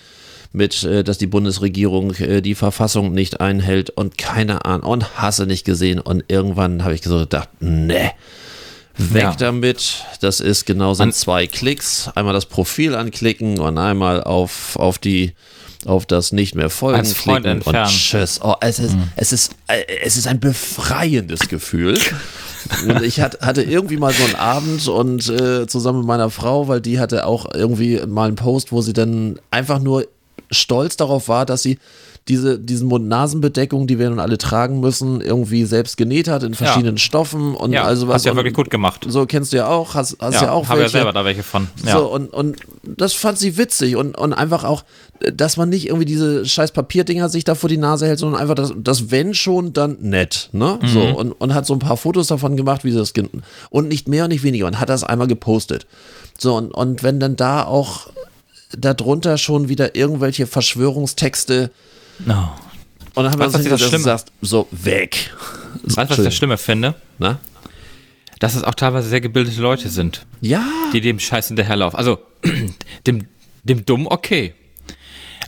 mit, 0.52 0.84
äh, 0.84 1.02
dass 1.02 1.18
die 1.18 1.26
Bundesregierung 1.26 2.14
äh, 2.14 2.40
die 2.40 2.54
Verfassung 2.54 3.12
nicht 3.12 3.40
einhält 3.40 3.90
und 3.90 4.16
keine 4.18 4.64
Ahnung 4.64 4.90
und 4.90 5.20
hasse 5.20 5.46
nicht 5.46 5.64
gesehen. 5.64 5.98
Und 5.98 6.24
irgendwann 6.28 6.84
habe 6.84 6.94
ich 6.94 7.02
gedacht, 7.02 7.48
ne, 7.60 8.12
Weg 8.96 9.22
ja. 9.22 9.34
damit. 9.36 10.04
Das 10.20 10.40
ist 10.40 10.66
genau 10.66 10.94
sind 10.94 11.14
zwei 11.14 11.46
Klicks. 11.46 12.10
Einmal 12.14 12.32
das 12.34 12.46
Profil 12.46 12.94
anklicken 12.94 13.58
und 13.58 13.78
einmal 13.78 14.22
auf, 14.22 14.76
auf 14.76 14.98
die 14.98 15.34
auf 15.86 16.06
das 16.06 16.32
nicht 16.32 16.54
mehr 16.54 16.70
folgen 16.70 17.00
Als 17.00 17.12
Freund 17.12 17.44
klicken 17.44 17.58
entfernen. 17.58 17.84
und 17.84 17.90
tschüss. 17.90 18.40
Oh, 18.42 18.54
es 18.60 18.78
ist, 18.78 18.94
mhm. 18.94 19.10
es 19.16 19.32
ist, 19.32 19.52
äh, 19.66 19.82
es 20.02 20.16
ist 20.16 20.26
ein 20.26 20.40
befreiendes 20.40 21.48
Gefühl. 21.48 21.98
und 22.88 23.02
ich 23.02 23.20
hat, 23.20 23.40
hatte 23.40 23.62
irgendwie 23.62 23.98
mal 23.98 24.12
so 24.12 24.24
einen 24.24 24.36
Abend 24.36 24.88
und 24.88 25.28
äh, 25.28 25.66
zusammen 25.66 25.98
mit 25.98 26.06
meiner 26.06 26.30
Frau, 26.30 26.68
weil 26.68 26.80
die 26.80 26.98
hatte 26.98 27.26
auch 27.26 27.46
irgendwie 27.52 28.00
mal 28.06 28.28
einen 28.28 28.36
Post, 28.36 28.72
wo 28.72 28.80
sie 28.80 28.94
dann 28.94 29.38
einfach 29.50 29.78
nur 29.78 30.06
stolz 30.50 30.96
darauf 30.96 31.28
war, 31.28 31.46
dass 31.46 31.62
sie 31.62 31.78
diese, 32.28 32.58
diesen 32.58 32.88
Mund-Nasen-Bedeckung, 32.88 33.86
die 33.86 33.98
wir 33.98 34.08
nun 34.08 34.18
alle 34.18 34.38
tragen 34.38 34.80
müssen, 34.80 35.20
irgendwie 35.20 35.66
selbst 35.66 35.98
genäht 35.98 36.26
hat 36.26 36.42
in 36.42 36.54
verschiedenen 36.54 36.96
ja. 36.96 37.00
Stoffen 37.00 37.54
und 37.54 37.72
ja, 37.72 37.84
also 37.84 38.08
was. 38.08 38.14
Hast 38.14 38.24
du 38.24 38.30
ja 38.30 38.36
wirklich 38.36 38.54
gut 38.54 38.70
gemacht. 38.70 39.04
So 39.06 39.26
kennst 39.26 39.52
du 39.52 39.58
ja 39.58 39.68
auch, 39.68 39.94
hast, 39.94 40.16
hast 40.20 40.34
ja, 40.36 40.44
ja 40.44 40.52
auch 40.52 40.68
habe 40.68 40.80
welche. 40.80 40.96
ja 40.96 41.02
selber 41.02 41.12
da 41.12 41.24
welche 41.26 41.42
von. 41.42 41.68
Ja. 41.84 41.98
So, 41.98 42.06
und, 42.06 42.32
und 42.32 42.56
das 42.82 43.12
fand 43.12 43.38
sie 43.38 43.58
witzig 43.58 43.96
und, 43.96 44.16
und 44.16 44.32
einfach 44.32 44.64
auch, 44.64 44.84
dass 45.34 45.58
man 45.58 45.68
nicht 45.68 45.86
irgendwie 45.86 46.06
diese 46.06 46.46
scheiß 46.46 46.72
Papierdinger 46.72 47.28
sich 47.28 47.44
da 47.44 47.54
vor 47.54 47.68
die 47.68 47.76
Nase 47.76 48.06
hält, 48.06 48.18
sondern 48.18 48.40
einfach 48.40 48.54
das, 48.54 48.72
das 48.74 49.10
wenn 49.10 49.34
schon, 49.34 49.74
dann 49.74 49.98
nett, 50.00 50.48
ne? 50.52 50.78
Mhm. 50.80 50.88
So, 50.88 51.00
und, 51.00 51.32
und 51.32 51.52
hat 51.52 51.66
so 51.66 51.74
ein 51.74 51.78
paar 51.78 51.98
Fotos 51.98 52.28
davon 52.28 52.56
gemacht, 52.56 52.84
wie 52.84 52.90
sie 52.90 52.98
das, 52.98 53.12
und 53.68 53.88
nicht 53.88 54.08
mehr 54.08 54.24
und 54.24 54.30
nicht 54.30 54.42
weniger 54.42 54.66
und 54.66 54.80
hat 54.80 54.88
das 54.88 55.04
einmal 55.04 55.26
gepostet. 55.26 55.86
So, 56.38 56.56
und, 56.56 56.72
und 56.72 57.02
wenn 57.02 57.20
dann 57.20 57.36
da 57.36 57.64
auch 57.64 58.08
darunter 58.78 59.38
schon 59.38 59.68
wieder 59.68 59.94
irgendwelche 59.94 60.46
Verschwörungstexte 60.46 61.70
No. 62.20 62.52
Und 63.14 63.24
dann 63.24 63.32
haben 63.32 63.38
wir 63.38 63.46
uns 63.46 63.56
gesagt, 63.56 63.92
dass 63.92 64.02
sagst, 64.02 64.32
so 64.40 64.66
weg. 64.70 65.32
So, 65.84 65.96
weißt 65.96 66.10
du, 66.10 66.12
was 66.12 66.18
ich 66.18 66.24
das 66.24 66.34
Schlimme 66.34 66.58
finde? 66.58 66.94
Na? 67.18 67.38
Dass 68.40 68.54
es 68.54 68.64
auch 68.64 68.74
teilweise 68.74 69.08
sehr 69.08 69.20
gebildete 69.20 69.60
Leute 69.60 69.88
sind. 69.88 70.26
Ja. 70.40 70.64
Die 70.92 71.00
dem 71.00 71.20
Scheiß 71.20 71.48
hinterherlaufen. 71.48 71.96
Also, 71.96 72.18
dem, 73.06 73.28
dem 73.62 73.84
Dumm 73.84 74.06
okay. 74.06 74.54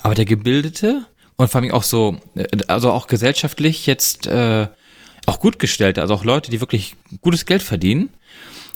Aber 0.03 0.15
der 0.15 0.25
Gebildete 0.25 1.07
und 1.37 1.51
vor 1.51 1.61
allem 1.61 1.73
auch 1.73 1.83
so, 1.83 2.19
also 2.69 2.93
auch 2.93 3.09
gesellschaftlich 3.09 3.87
jetzt 3.87 4.27
äh, 4.27 4.69
auch 5.27 5.41
gut 5.41 5.59
gestellte, 5.59 6.01
also 6.01 6.15
auch 6.15 6.25
Leute, 6.25 6.51
die 6.51 6.61
wirklich 6.61 6.95
gutes 7.21 7.45
Geld 7.45 7.62
verdienen, 7.62 8.11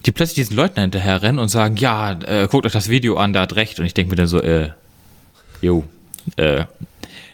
die 0.07 0.13
plötzlich 0.13 0.37
diesen 0.37 0.57
Leuten 0.57 0.81
hinterher 0.81 1.23
rennen 1.23 1.39
und 1.39 1.49
sagen, 1.49 1.77
ja, 1.77 2.13
äh, 2.13 2.49
guckt 2.49 2.67
euch 2.67 2.73
das 2.73 2.89
Video 2.89 3.17
an, 3.17 3.33
da 3.33 3.43
hat 3.43 3.57
recht. 3.57 3.79
Und 3.79 3.87
ich 3.87 3.95
denke 3.95 4.11
mir 4.11 4.17
dann 4.17 4.27
so, 4.27 4.41
äh, 4.41 4.71
jo, 5.61 5.85
äh, 6.37 6.65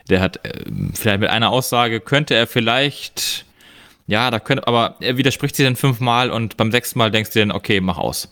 der 0.09 0.21
hat 0.21 0.45
äh, 0.45 0.65
vielleicht 0.95 1.21
mit 1.21 1.31
einer 1.31 1.51
Aussage 1.51 2.01
könnte 2.01 2.35
er 2.35 2.47
vielleicht, 2.47 3.45
ja, 4.07 4.31
da 4.31 4.39
könnte, 4.41 4.67
aber 4.67 4.97
er 5.01 5.17
widerspricht 5.17 5.57
sie 5.57 5.65
dann 5.65 5.77
fünfmal 5.77 6.31
und 6.31 6.57
beim 6.57 6.71
sechsten 6.71 6.99
Mal 6.99 7.11
denkst 7.11 7.31
du 7.31 7.41
dann, 7.41 7.53
okay, 7.53 7.81
mach 7.81 7.99
aus. 7.99 8.29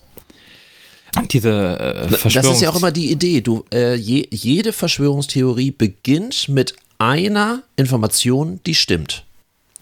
Diese 1.30 2.08
äh, 2.10 2.10
Das 2.10 2.24
ist 2.24 2.60
ja 2.60 2.70
auch 2.70 2.76
immer 2.76 2.90
die 2.90 3.12
Idee. 3.12 3.40
Du, 3.40 3.64
äh, 3.72 3.94
je, 3.94 4.26
jede 4.30 4.72
Verschwörungstheorie 4.72 5.70
beginnt 5.70 6.48
mit 6.48 6.74
einer 6.98 7.62
Information, 7.76 8.60
die 8.66 8.74
stimmt. 8.74 9.24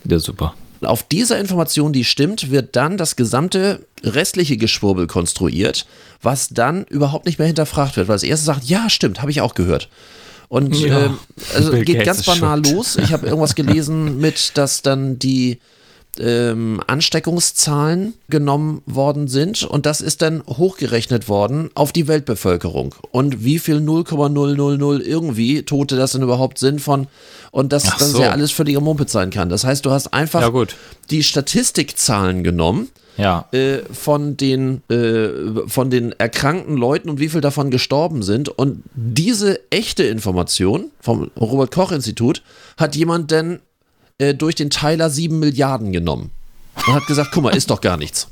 Ja, 0.04 0.18
super. 0.18 0.54
Auf 0.84 1.02
dieser 1.02 1.38
Information, 1.38 1.92
die 1.92 2.04
stimmt, 2.04 2.50
wird 2.50 2.76
dann 2.76 2.96
das 2.96 3.16
gesamte 3.16 3.86
restliche 4.02 4.56
Geschwurbel 4.56 5.06
konstruiert, 5.06 5.86
was 6.22 6.48
dann 6.48 6.84
überhaupt 6.84 7.26
nicht 7.26 7.38
mehr 7.38 7.46
hinterfragt 7.46 7.96
wird, 7.96 8.08
weil 8.08 8.16
das 8.16 8.22
erste 8.22 8.46
sagt, 8.46 8.64
ja, 8.64 8.90
stimmt, 8.90 9.20
habe 9.20 9.30
ich 9.30 9.40
auch 9.40 9.54
gehört. 9.54 9.88
Und 10.48 10.76
ja, 10.76 11.06
ähm, 11.06 11.18
also 11.54 11.70
Bill 11.70 11.84
geht 11.84 12.04
Gates 12.04 12.24
ganz 12.24 12.40
banal 12.40 12.62
los. 12.62 12.96
Ich 12.96 13.12
habe 13.12 13.26
irgendwas 13.26 13.54
gelesen 13.54 14.18
mit, 14.20 14.52
dass 14.58 14.82
dann 14.82 15.18
die 15.18 15.58
ähm, 16.18 16.80
Ansteckungszahlen 16.86 18.14
genommen 18.28 18.82
worden 18.86 19.28
sind 19.28 19.62
und 19.64 19.86
das 19.86 20.00
ist 20.00 20.22
dann 20.22 20.42
hochgerechnet 20.46 21.28
worden 21.28 21.70
auf 21.74 21.92
die 21.92 22.06
Weltbevölkerung 22.06 22.94
und 23.10 23.44
wie 23.44 23.58
viel 23.58 23.76
0,000 23.76 25.02
irgendwie 25.02 25.62
Tote 25.62 25.96
das 25.96 26.12
denn 26.12 26.22
überhaupt 26.22 26.58
sind 26.58 26.80
von 26.80 27.06
und 27.50 27.72
dass 27.72 27.84
das 27.84 28.12
so. 28.12 28.20
ja 28.22 28.30
alles 28.30 28.50
völliger 28.50 28.80
Mumpet 28.80 29.10
sein 29.10 29.30
kann. 29.30 29.48
Das 29.48 29.64
heißt, 29.64 29.84
du 29.84 29.90
hast 29.90 30.12
einfach 30.12 30.40
ja, 30.42 30.64
die 31.10 31.22
Statistikzahlen 31.22 32.44
genommen 32.44 32.88
ja. 33.16 33.46
äh, 33.52 33.78
von, 33.92 34.36
den, 34.36 34.82
äh, 34.88 35.28
von 35.66 35.90
den 35.90 36.12
erkrankten 36.12 36.76
Leuten 36.76 37.10
und 37.10 37.20
wie 37.20 37.28
viel 37.28 37.40
davon 37.40 37.70
gestorben 37.70 38.22
sind. 38.22 38.48
Und 38.48 38.82
diese 38.94 39.60
echte 39.70 40.04
Information 40.04 40.90
vom 41.00 41.30
Robert 41.38 41.72
Koch 41.72 41.92
Institut 41.92 42.42
hat 42.76 42.96
jemand 42.96 43.30
denn 43.30 43.60
äh, 44.18 44.34
durch 44.34 44.54
den 44.54 44.70
Teiler 44.70 45.10
7 45.10 45.38
Milliarden 45.38 45.92
genommen 45.92 46.30
und 46.86 46.94
hat 46.94 47.06
gesagt, 47.06 47.30
guck 47.32 47.44
mal, 47.44 47.56
ist 47.56 47.70
doch 47.70 47.80
gar 47.80 47.96
nichts. 47.96 48.28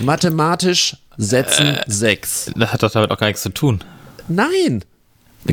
Mathematisch 0.00 0.96
setzen 1.16 1.78
6. 1.86 2.48
Äh, 2.48 2.52
das 2.56 2.72
hat 2.72 2.82
doch 2.82 2.90
damit 2.90 3.10
auch 3.10 3.18
gar 3.18 3.26
nichts 3.26 3.42
zu 3.42 3.50
tun. 3.50 3.82
Nein. 4.28 4.84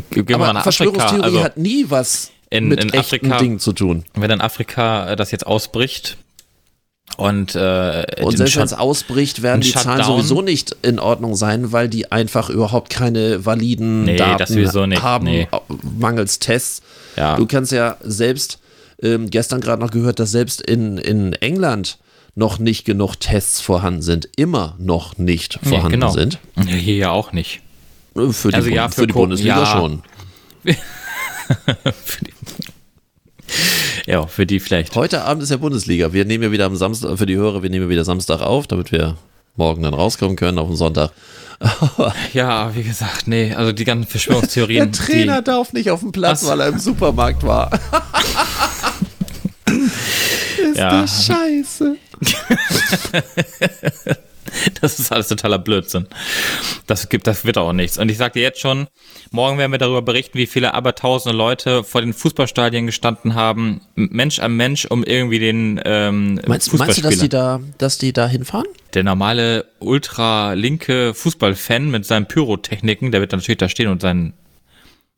Gehen 0.10 0.34
Aber 0.34 0.53
nach 0.53 0.63
Verschwörungstheorie 0.63 1.23
also 1.23 1.43
hat 1.43 1.57
nie 1.57 1.86
was 1.89 2.31
in, 2.49 2.69
mit 2.69 2.84
in 2.84 2.93
echten 2.93 3.25
Afrika, 3.25 3.38
Dingen 3.38 3.60
zu 3.60 3.73
tun. 3.73 4.05
Wenn 4.13 4.31
in 4.31 4.41
Afrika 4.41 5.12
äh, 5.12 5.15
das 5.15 5.31
jetzt 5.31 5.45
ausbricht, 5.45 6.17
und, 7.17 7.56
äh, 7.56 8.06
und 8.21 8.38
selbst 8.38 8.56
wenn 8.58 8.63
es 8.63 8.74
ausbricht, 8.74 9.41
werden 9.41 9.62
die 9.62 9.71
Zahlen 9.71 10.04
sowieso 10.04 10.41
nicht 10.41 10.76
in 10.82 11.00
Ordnung 11.00 11.36
sein, 11.36 11.71
weil 11.71 11.89
die 11.89 12.12
einfach 12.12 12.50
überhaupt 12.50 12.89
keine 12.89 13.45
validen 13.45 14.06
nee, 14.06 14.17
Daten 14.17 15.02
haben, 15.02 15.26
nee. 15.26 15.47
mangels 15.97 16.39
Tests. 16.39 16.82
Ja. 17.17 17.36
Du 17.36 17.45
kannst 17.45 17.71
ja 17.71 17.97
selbst, 18.02 18.60
ähm, 19.02 19.30
gestern 19.30 19.62
gerade 19.62 19.82
noch 19.82 19.91
gehört, 19.91 20.19
dass 20.19 20.32
selbst 20.32 20.62
in, 20.62 20.97
in 20.97 21.34
England 21.34 21.97
noch 22.36 22.60
nicht 22.60 22.86
genug 22.86 23.19
Tests 23.19 23.60
vorhanden 23.60 24.02
sind, 24.02 24.30
immer 24.36 24.76
noch 24.80 25.17
nicht 25.17 25.60
vorhanden 25.63 26.00
nee, 26.00 26.06
genau. 26.06 26.12
sind. 26.12 26.39
Hier 26.65 26.95
ja 26.95 27.12
auch 27.12 27.34
nicht. 27.34 27.62
Für 28.13 28.50
die, 28.50 28.56
also, 28.56 28.69
ja, 28.69 28.89
für, 28.89 29.02
für 29.02 29.08
die 29.08 29.13
Bundesliga 29.13 29.60
ja. 29.60 29.65
schon. 29.65 30.04
für 32.04 32.26
die 32.26 32.34
ja, 34.05 34.27
für 34.27 34.45
die 34.45 34.59
vielleicht. 34.59 34.95
Heute 34.95 35.23
Abend 35.23 35.43
ist 35.43 35.49
ja 35.49 35.57
Bundesliga. 35.57 36.13
Wir 36.13 36.25
nehmen 36.25 36.43
ja 36.43 36.51
wieder 36.51 36.65
am 36.65 36.75
Samstag, 36.75 37.17
für 37.17 37.25
die 37.25 37.35
Hörer, 37.35 37.63
wir 37.63 37.69
nehmen 37.69 37.85
ja 37.85 37.89
wieder 37.89 38.05
Samstag 38.05 38.41
auf, 38.41 38.67
damit 38.67 38.91
wir 38.91 39.17
morgen 39.55 39.83
dann 39.83 39.93
rauskommen 39.93 40.35
können 40.35 40.57
auf 40.57 40.67
den 40.67 40.77
Sonntag. 40.77 41.11
ja, 42.33 42.73
wie 42.75 42.83
gesagt, 42.83 43.27
nee, 43.27 43.53
also 43.53 43.71
die 43.71 43.83
ganzen 43.83 44.09
Verschwörungstheorien. 44.09 44.91
Der 44.91 45.05
Trainer 45.05 45.41
darf 45.41 45.73
nicht 45.73 45.91
auf 45.91 45.99
dem 45.99 46.11
Platz, 46.11 46.43
was? 46.43 46.49
weil 46.49 46.61
er 46.61 46.67
im 46.69 46.79
Supermarkt 46.79 47.43
war. 47.43 47.69
ist 49.65 50.77
ja. 50.77 51.01
das 51.01 51.25
scheiße. 51.25 51.97
Das 54.81 54.99
ist 54.99 55.11
alles 55.11 55.27
totaler 55.27 55.59
Blödsinn. 55.59 56.07
Das 56.87 57.09
gibt, 57.09 57.27
das 57.27 57.45
wird 57.45 57.57
auch 57.57 57.73
nichts. 57.73 57.97
Und 57.97 58.09
ich 58.09 58.17
dir 58.17 58.41
jetzt 58.41 58.59
schon, 58.59 58.87
morgen 59.31 59.57
werden 59.57 59.71
wir 59.71 59.77
darüber 59.77 60.01
berichten, 60.01 60.37
wie 60.37 60.47
viele 60.47 60.73
abertausende 60.73 61.37
Leute 61.37 61.83
vor 61.83 62.01
den 62.01 62.13
Fußballstadien 62.13 62.85
gestanden 62.85 63.35
haben, 63.35 63.81
Mensch 63.95 64.39
an 64.39 64.55
Mensch, 64.55 64.85
um 64.85 65.03
irgendwie 65.03 65.39
den 65.39 65.79
ähm, 65.85 66.39
meinst, 66.47 66.73
meinst 66.73 66.97
du, 66.97 67.01
dass 67.01 67.17
die 67.17 67.29
da, 67.29 67.59
dass 67.77 67.97
die 67.97 68.13
da 68.13 68.27
hinfahren? 68.27 68.67
Der 68.93 69.03
normale 69.03 69.65
ultralinke 69.79 71.13
Fußballfan 71.13 71.89
mit 71.89 72.05
seinen 72.05 72.27
Pyrotechniken, 72.27 73.11
der 73.11 73.21
wird 73.21 73.33
dann 73.33 73.39
natürlich 73.39 73.59
da 73.59 73.69
stehen 73.69 73.89
und 73.89 74.01
seinen, 74.01 74.33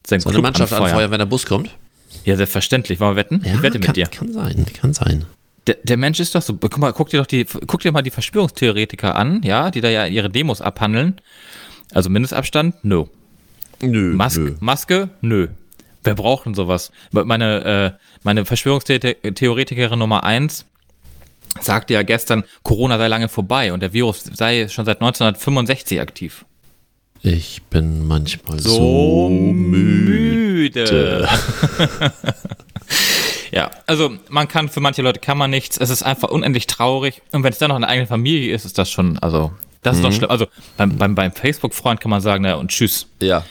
seinen 0.06 0.22
so 0.22 0.30
Club 0.30 0.40
eine 0.40 0.44
Mannschaft 0.44 0.74
anfeuern. 0.74 0.92
anfeuern, 0.92 1.12
wenn 1.12 1.20
der 1.20 1.26
Bus 1.26 1.46
kommt? 1.46 1.70
Ja, 2.26 2.36
selbstverständlich. 2.36 3.00
Wollen 3.00 3.12
wir 3.12 3.16
wetten? 3.18 3.42
Ja, 3.44 3.56
ich 3.56 3.62
wette 3.62 3.80
kann, 3.80 3.90
mit 3.90 3.98
dir. 3.98 4.08
Kann 4.08 4.32
sein, 4.32 4.66
kann 4.80 4.94
sein. 4.94 5.26
Der, 5.68 5.78
der, 5.84 5.98
Mensch 5.98 6.20
ist 6.20 6.36
doch 6.36 6.42
so. 6.42 6.56
Guck 6.56 6.78
mal, 6.78 6.92
guck 6.92 7.10
dir 7.10 7.20
doch 7.20 7.26
die, 7.26 7.46
guck 7.46 7.82
dir 7.82 7.92
mal 7.92 8.02
die 8.02 8.12
Verschwörungstheoretiker 8.12 9.16
an, 9.16 9.42
ja, 9.44 9.72
die 9.72 9.82
da 9.82 9.90
ja 9.90 10.06
ihre 10.06 10.30
Demos 10.30 10.62
abhandeln. 10.62 11.22
Also 11.94 12.10
Mindestabstand, 12.10 12.84
no. 12.84 13.10
Nö. 13.82 14.14
Maske, 14.14 14.42
nö. 14.42 14.56
Maske, 14.60 15.10
nö. 15.22 15.48
Wer 16.04 16.16
braucht 16.16 16.46
denn 16.46 16.54
sowas? 16.54 16.92
Meine, 17.12 17.96
äh, 17.96 18.04
meine 18.24 18.46
Verschwörungstheoretikerin 18.46 20.00
Nummer 20.00 20.24
eins 20.24 20.66
sagte 21.62 21.94
ja 21.94 22.04
gestern, 22.04 22.44
Corona 22.64 22.98
sei 22.98 23.08
lange 23.08 23.30
vorbei 23.30 23.72
und 23.74 23.82
der 23.82 23.94
Virus 23.94 24.24
sei 24.24 24.68
schon 24.68 24.86
seit 24.86 25.02
1965 25.02 26.02
aktiv. 26.02 26.46
Ich 27.22 27.62
bin 27.70 28.06
manchmal 28.06 28.60
so, 28.60 28.70
so 28.70 29.30
müde. 29.30 30.82
müde. 30.82 31.30
Ja, 33.54 33.70
also 33.86 34.18
man 34.30 34.48
kann, 34.48 34.68
für 34.68 34.80
manche 34.80 35.04
Leute 35.04 35.20
kann 35.20 35.38
man 35.38 35.52
nichts. 35.52 35.78
Es 35.78 35.92
ist 35.92 36.02
einfach 36.02 36.30
unendlich 36.30 36.66
traurig. 36.66 37.22
Und 37.32 37.44
wenn 37.44 37.54
es 37.54 37.60
dann 37.60 37.70
noch 37.70 37.76
eine 37.76 37.88
eigene 37.88 38.08
Familie 38.08 38.54
ist, 38.54 38.66
ist 38.66 38.80
das 38.80 38.90
schon, 38.90 39.20
also, 39.20 39.52
das 39.84 39.98
ist 39.98 40.02
mhm. 40.02 40.06
doch 40.06 40.14
schlimm. 40.14 40.30
Also 40.32 40.48
beim, 40.76 40.98
beim, 40.98 41.14
beim 41.14 41.32
Facebook-Freund 41.32 42.02
kann 42.02 42.10
man 42.10 42.20
sagen, 42.20 42.44
naja, 42.44 42.56
und 42.56 42.72
tschüss. 42.72 43.06
Ja. 43.22 43.46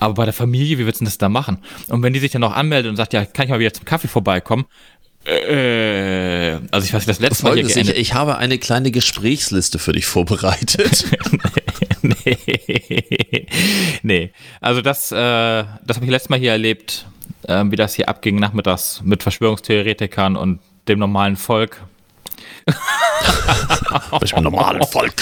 Aber 0.00 0.14
bei 0.14 0.24
der 0.26 0.34
Familie, 0.34 0.78
wie 0.78 0.84
willst 0.84 1.00
du 1.00 1.06
das 1.06 1.16
da 1.16 1.30
machen? 1.30 1.58
Und 1.88 2.02
wenn 2.02 2.12
die 2.12 2.18
sich 2.18 2.30
dann 2.30 2.42
noch 2.42 2.54
anmeldet 2.54 2.90
und 2.90 2.96
sagt, 2.96 3.14
ja, 3.14 3.24
kann 3.24 3.46
ich 3.46 3.50
mal 3.50 3.58
wieder 3.58 3.72
zum 3.72 3.86
Kaffee 3.86 4.08
vorbeikommen? 4.08 4.66
Äh, 5.24 6.58
also 6.70 6.84
ich 6.84 6.92
weiß 6.92 7.06
nicht, 7.06 7.08
das 7.08 7.20
letzte 7.20 7.44
Mal 7.44 7.54
hier 7.56 7.64
ich, 7.64 7.88
ich 7.88 8.12
habe 8.12 8.36
eine 8.36 8.58
kleine 8.58 8.90
Gesprächsliste 8.90 9.78
für 9.78 9.92
dich 9.92 10.04
vorbereitet. 10.04 11.06
nee. 12.02 13.46
nee. 14.02 14.32
Also 14.60 14.82
das, 14.82 15.10
äh, 15.10 15.16
das 15.16 15.96
habe 15.96 16.04
ich 16.04 16.10
letztes 16.10 16.28
Mal 16.28 16.38
hier 16.38 16.50
erlebt 16.50 17.06
äh, 17.48 17.64
wie 17.66 17.76
das 17.76 17.94
hier 17.94 18.08
abging 18.08 18.36
nachmittags 18.36 19.00
mit 19.04 19.22
Verschwörungstheoretikern 19.22 20.36
und 20.36 20.60
dem 20.88 20.98
normalen 20.98 21.36
Volk. 21.36 21.82
ich 24.22 24.34
bin 24.34 24.44
normalen 24.44 24.82
Volk. 24.84 25.14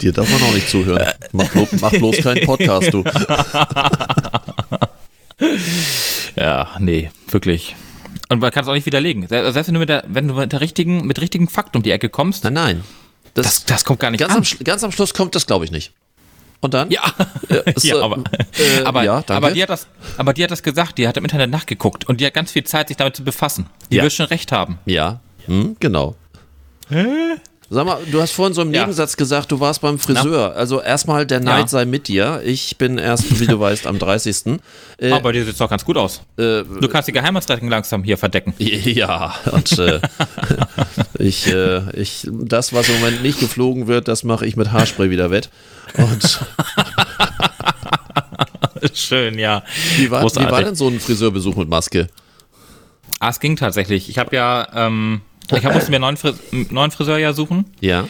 Dir 0.00 0.12
darf 0.12 0.30
man 0.30 0.42
auch 0.42 0.54
nicht 0.54 0.68
zuhören. 0.68 1.08
Mach, 1.32 1.48
bloß, 1.48 1.72
mach 1.80 1.90
bloß 1.90 2.18
keinen 2.18 2.46
Podcast, 2.46 2.92
du. 2.92 3.02
ja, 6.36 6.68
nee, 6.78 7.10
wirklich. 7.28 7.74
Und 8.28 8.40
man 8.40 8.50
kann 8.50 8.64
es 8.64 8.68
auch 8.68 8.74
nicht 8.74 8.86
widerlegen. 8.86 9.26
Selbst 9.26 9.66
wenn 9.66 9.74
du 9.74 9.80
mit 9.80 9.88
der, 9.88 10.04
wenn 10.06 10.28
du 10.28 10.34
mit 10.34 10.52
der 10.52 10.60
richtigen, 10.60 11.06
mit 11.06 11.20
richtigen 11.20 11.48
Fakten 11.48 11.78
um 11.78 11.82
die 11.82 11.90
Ecke 11.90 12.08
kommst. 12.08 12.44
Nein, 12.44 12.52
nein. 12.52 12.84
Das, 13.34 13.46
das, 13.46 13.64
das 13.64 13.84
kommt 13.84 14.00
gar 14.00 14.10
nicht 14.10 14.20
ganz 14.20 14.32
an. 14.32 14.38
Am, 14.38 14.64
ganz 14.64 14.84
am 14.84 14.92
Schluss 14.92 15.14
kommt 15.14 15.34
das, 15.34 15.46
glaube 15.46 15.64
ich, 15.64 15.70
nicht. 15.70 15.92
Und 16.60 16.74
dann? 16.74 16.90
Ja, 16.90 17.02
ja 17.82 18.00
aber, 18.00 18.24
äh, 18.58 18.84
aber, 18.84 19.04
ja, 19.04 19.22
aber, 19.28 19.52
die 19.52 19.62
hat 19.62 19.70
das, 19.70 19.86
aber 20.16 20.32
die 20.32 20.42
hat 20.42 20.50
das 20.50 20.62
gesagt, 20.62 20.98
die 20.98 21.06
hat 21.06 21.16
im 21.16 21.24
Internet 21.24 21.50
nachgeguckt 21.50 22.08
und 22.08 22.20
die 22.20 22.26
hat 22.26 22.34
ganz 22.34 22.50
viel 22.50 22.64
Zeit, 22.64 22.88
sich 22.88 22.96
damit 22.96 23.14
zu 23.14 23.22
befassen. 23.22 23.66
Die 23.90 23.96
ja. 23.96 24.02
wird 24.02 24.12
schon 24.12 24.26
recht 24.26 24.50
haben. 24.50 24.78
Ja, 24.84 25.20
hm, 25.46 25.76
genau. 25.78 26.16
Hä? 26.88 27.06
Sag 27.70 27.84
mal, 27.84 27.98
du 28.10 28.22
hast 28.22 28.32
vorhin 28.32 28.54
so 28.54 28.62
im 28.62 28.72
ja. 28.72 28.80
Nebensatz 28.80 29.14
gesagt, 29.16 29.52
du 29.52 29.60
warst 29.60 29.82
beim 29.82 29.98
Friseur. 29.98 30.52
Na? 30.54 30.58
Also 30.58 30.80
erstmal, 30.80 31.26
der 31.26 31.40
Neid 31.40 31.62
ja. 31.62 31.68
sei 31.68 31.84
mit 31.84 32.08
dir. 32.08 32.40
Ich 32.42 32.78
bin 32.78 32.96
erst, 32.96 33.38
wie 33.40 33.46
du 33.46 33.60
weißt, 33.60 33.86
am 33.86 33.98
30. 33.98 34.58
Äh, 35.00 35.12
Aber 35.12 35.32
dir 35.32 35.44
sieht 35.44 35.52
es 35.52 35.58
doch 35.58 35.70
ganz 35.70 35.84
gut 35.84 35.96
aus. 35.96 36.22
Äh, 36.36 36.64
du 36.64 36.88
kannst 36.90 37.06
die 37.06 37.12
Geheimratseiten 37.12 37.68
langsam 37.68 38.02
hier 38.02 38.18
verdecken. 38.18 38.52
Ja, 38.58 39.34
und 39.52 39.78
äh, 39.78 40.00
ich, 41.18 41.46
äh, 41.46 41.88
ich, 41.92 42.26
das, 42.28 42.72
was 42.72 42.88
im 42.88 42.96
Moment 42.96 43.22
nicht 43.22 43.38
geflogen 43.38 43.86
wird, 43.86 44.08
das 44.08 44.24
mache 44.24 44.44
ich 44.44 44.56
mit 44.56 44.72
Haarspray 44.72 45.10
wieder 45.10 45.30
wett. 45.30 45.50
Und 45.96 46.40
Schön, 48.92 49.38
ja. 49.38 49.62
Wie 49.96 50.10
war, 50.10 50.24
wie 50.24 50.50
war 50.50 50.62
denn 50.64 50.74
so 50.74 50.88
ein 50.88 50.98
Friseurbesuch 50.98 51.54
mit 51.54 51.68
Maske? 51.68 52.08
Ah, 53.20 53.30
es 53.30 53.40
ging 53.40 53.56
tatsächlich. 53.56 54.08
Ich 54.08 54.18
habe 54.18 54.34
ja, 54.34 54.68
ähm, 54.74 55.20
ich 55.56 55.62
musste 55.64 55.90
mir 55.90 55.96
einen 55.96 56.02
neuen, 56.02 56.16
Fris 56.16 56.36
neuen 56.70 56.90
Friseur 56.90 57.18
ja 57.18 57.32
suchen. 57.32 57.66
Ja. 57.80 58.08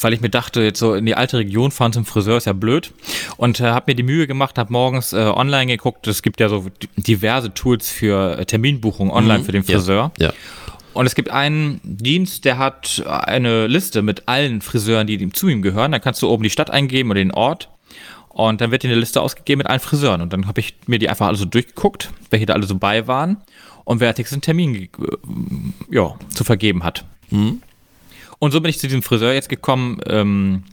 Weil 0.00 0.12
ich 0.12 0.20
mir 0.20 0.30
dachte, 0.30 0.62
jetzt 0.62 0.78
so 0.78 0.94
in 0.94 1.04
die 1.04 1.16
alte 1.16 1.38
Region 1.38 1.72
fahren 1.72 1.92
zum 1.92 2.04
Friseur 2.04 2.36
ist 2.36 2.46
ja 2.46 2.52
blöd. 2.52 2.92
Und 3.36 3.60
äh, 3.60 3.64
habe 3.64 3.90
mir 3.90 3.94
die 3.96 4.02
Mühe 4.02 4.26
gemacht, 4.26 4.56
habe 4.56 4.72
morgens 4.72 5.12
äh, 5.12 5.16
online 5.16 5.66
geguckt. 5.66 6.06
Es 6.06 6.22
gibt 6.22 6.40
ja 6.40 6.48
so 6.48 6.66
diverse 6.96 7.52
Tools 7.52 7.90
für 7.90 8.38
äh, 8.38 8.46
Terminbuchung 8.46 9.10
online 9.10 9.40
mhm. 9.40 9.44
für 9.44 9.52
den 9.52 9.64
Friseur. 9.64 10.12
Ja. 10.18 10.28
ja. 10.28 10.34
Und 10.92 11.06
es 11.06 11.14
gibt 11.14 11.30
einen 11.30 11.80
Dienst, 11.84 12.44
der 12.44 12.58
hat 12.58 13.02
eine 13.06 13.68
Liste 13.68 14.02
mit 14.02 14.26
allen 14.26 14.60
Friseuren, 14.60 15.06
die 15.06 15.30
zu 15.30 15.48
ihm 15.48 15.62
gehören. 15.62 15.92
Da 15.92 15.98
kannst 16.00 16.20
du 16.22 16.28
oben 16.28 16.42
die 16.42 16.50
Stadt 16.50 16.70
eingeben 16.70 17.10
oder 17.10 17.20
den 17.20 17.32
Ort. 17.32 17.68
Und 18.28 18.60
dann 18.60 18.70
wird 18.70 18.82
dir 18.82 18.88
eine 18.88 18.98
Liste 18.98 19.20
ausgegeben 19.20 19.58
mit 19.58 19.66
allen 19.68 19.80
Friseuren. 19.80 20.20
Und 20.20 20.32
dann 20.32 20.46
habe 20.46 20.60
ich 20.60 20.74
mir 20.86 20.98
die 20.98 21.08
einfach 21.08 21.26
alle 21.26 21.36
so 21.36 21.44
durchgeguckt, 21.44 22.10
welche 22.30 22.46
da 22.46 22.54
alle 22.54 22.66
so 22.66 22.76
bei 22.76 23.06
waren 23.06 23.38
und 23.84 24.00
wer 24.00 24.14
einen 24.16 24.40
Termin 24.40 24.74
äh, 24.74 24.88
ja, 25.90 26.14
zu 26.30 26.44
vergeben 26.44 26.84
hat. 26.84 27.04
Mhm. 27.30 27.62
Und 28.38 28.52
so 28.52 28.60
bin 28.60 28.70
ich 28.70 28.78
zu 28.78 28.86
diesem 28.86 29.02
Friseur 29.02 29.32
jetzt 29.32 29.48
gekommen, 29.48 30.00
ähm, 30.06 30.64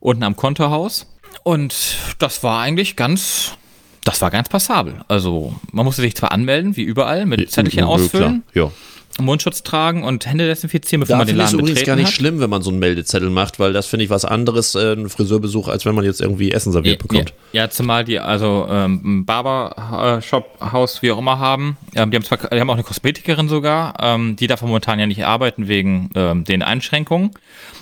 unten 0.00 0.22
am 0.22 0.36
Kontohaus. 0.36 1.06
Und 1.44 1.96
das 2.18 2.42
war 2.42 2.60
eigentlich 2.60 2.96
ganz, 2.96 3.56
das 4.04 4.20
war 4.20 4.30
ganz 4.30 4.48
passabel. 4.48 5.04
Also 5.08 5.54
man 5.72 5.84
musste 5.84 6.02
sich 6.02 6.16
zwar 6.16 6.32
anmelden, 6.32 6.76
wie 6.76 6.82
überall, 6.82 7.24
mit 7.26 7.50
Zettelchen 7.50 7.84
ausfüllen. 7.84 8.42
Klar, 8.52 8.66
ja. 8.66 8.72
Mundschutz 9.20 9.62
tragen 9.62 10.04
und 10.04 10.26
Hände 10.26 10.46
desinfizieren, 10.46 11.00
bevor 11.00 11.14
da 11.14 11.18
man 11.18 11.26
den 11.26 11.36
Laden 11.36 11.56
betreten 11.56 11.66
ist 11.66 11.70
übrigens 11.70 11.86
gar 11.86 11.96
nicht 11.96 12.06
hat. 12.06 12.14
schlimm, 12.14 12.40
wenn 12.40 12.50
man 12.50 12.62
so 12.62 12.70
einen 12.70 12.78
Meldezettel 12.78 13.30
macht, 13.30 13.58
weil 13.58 13.72
das 13.72 13.86
finde 13.86 14.04
ich 14.04 14.10
was 14.10 14.24
anderes, 14.24 14.74
äh, 14.74 14.92
ein 14.92 15.08
Friseurbesuch, 15.08 15.68
als 15.68 15.84
wenn 15.84 15.94
man 15.94 16.04
jetzt 16.04 16.20
irgendwie 16.20 16.52
Essen 16.52 16.72
serviert 16.72 17.00
ja, 17.00 17.02
bekommt. 17.02 17.34
Ja, 17.52 17.62
ja, 17.62 17.70
zumal 17.70 18.04
die 18.04 18.18
also 18.18 18.66
ähm, 18.70 19.24
Barbershop-Haus, 19.24 21.02
wie 21.02 21.10
auch 21.12 21.18
immer 21.18 21.38
haben. 21.38 21.76
Ähm, 21.94 22.10
die, 22.10 22.16
haben 22.16 22.24
zwar, 22.24 22.38
die 22.38 22.60
haben 22.60 22.70
auch 22.70 22.74
eine 22.74 22.84
Kosmetikerin 22.84 23.48
sogar, 23.48 23.94
ähm, 24.00 24.36
die 24.36 24.46
darf 24.46 24.62
momentan 24.62 24.98
ja 24.98 25.06
nicht 25.06 25.24
arbeiten 25.24 25.68
wegen 25.68 26.10
ähm, 26.14 26.44
den 26.44 26.62
Einschränkungen. 26.62 27.32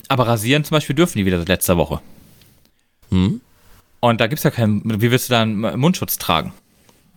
Aber 0.08 0.26
rasieren 0.26 0.64
zum 0.64 0.76
Beispiel 0.76 0.96
dürfen 0.96 1.18
die 1.18 1.26
wieder 1.26 1.38
seit 1.38 1.48
letzter 1.48 1.76
Woche. 1.76 2.00
Hm? 3.10 3.40
Und 4.00 4.20
da 4.20 4.26
gibt 4.26 4.38
es 4.38 4.44
ja 4.44 4.50
keinen, 4.50 4.82
wie 5.00 5.10
willst 5.10 5.28
du 5.28 5.32
da 5.32 5.42
einen 5.42 5.78
Mundschutz 5.80 6.18
tragen? 6.18 6.52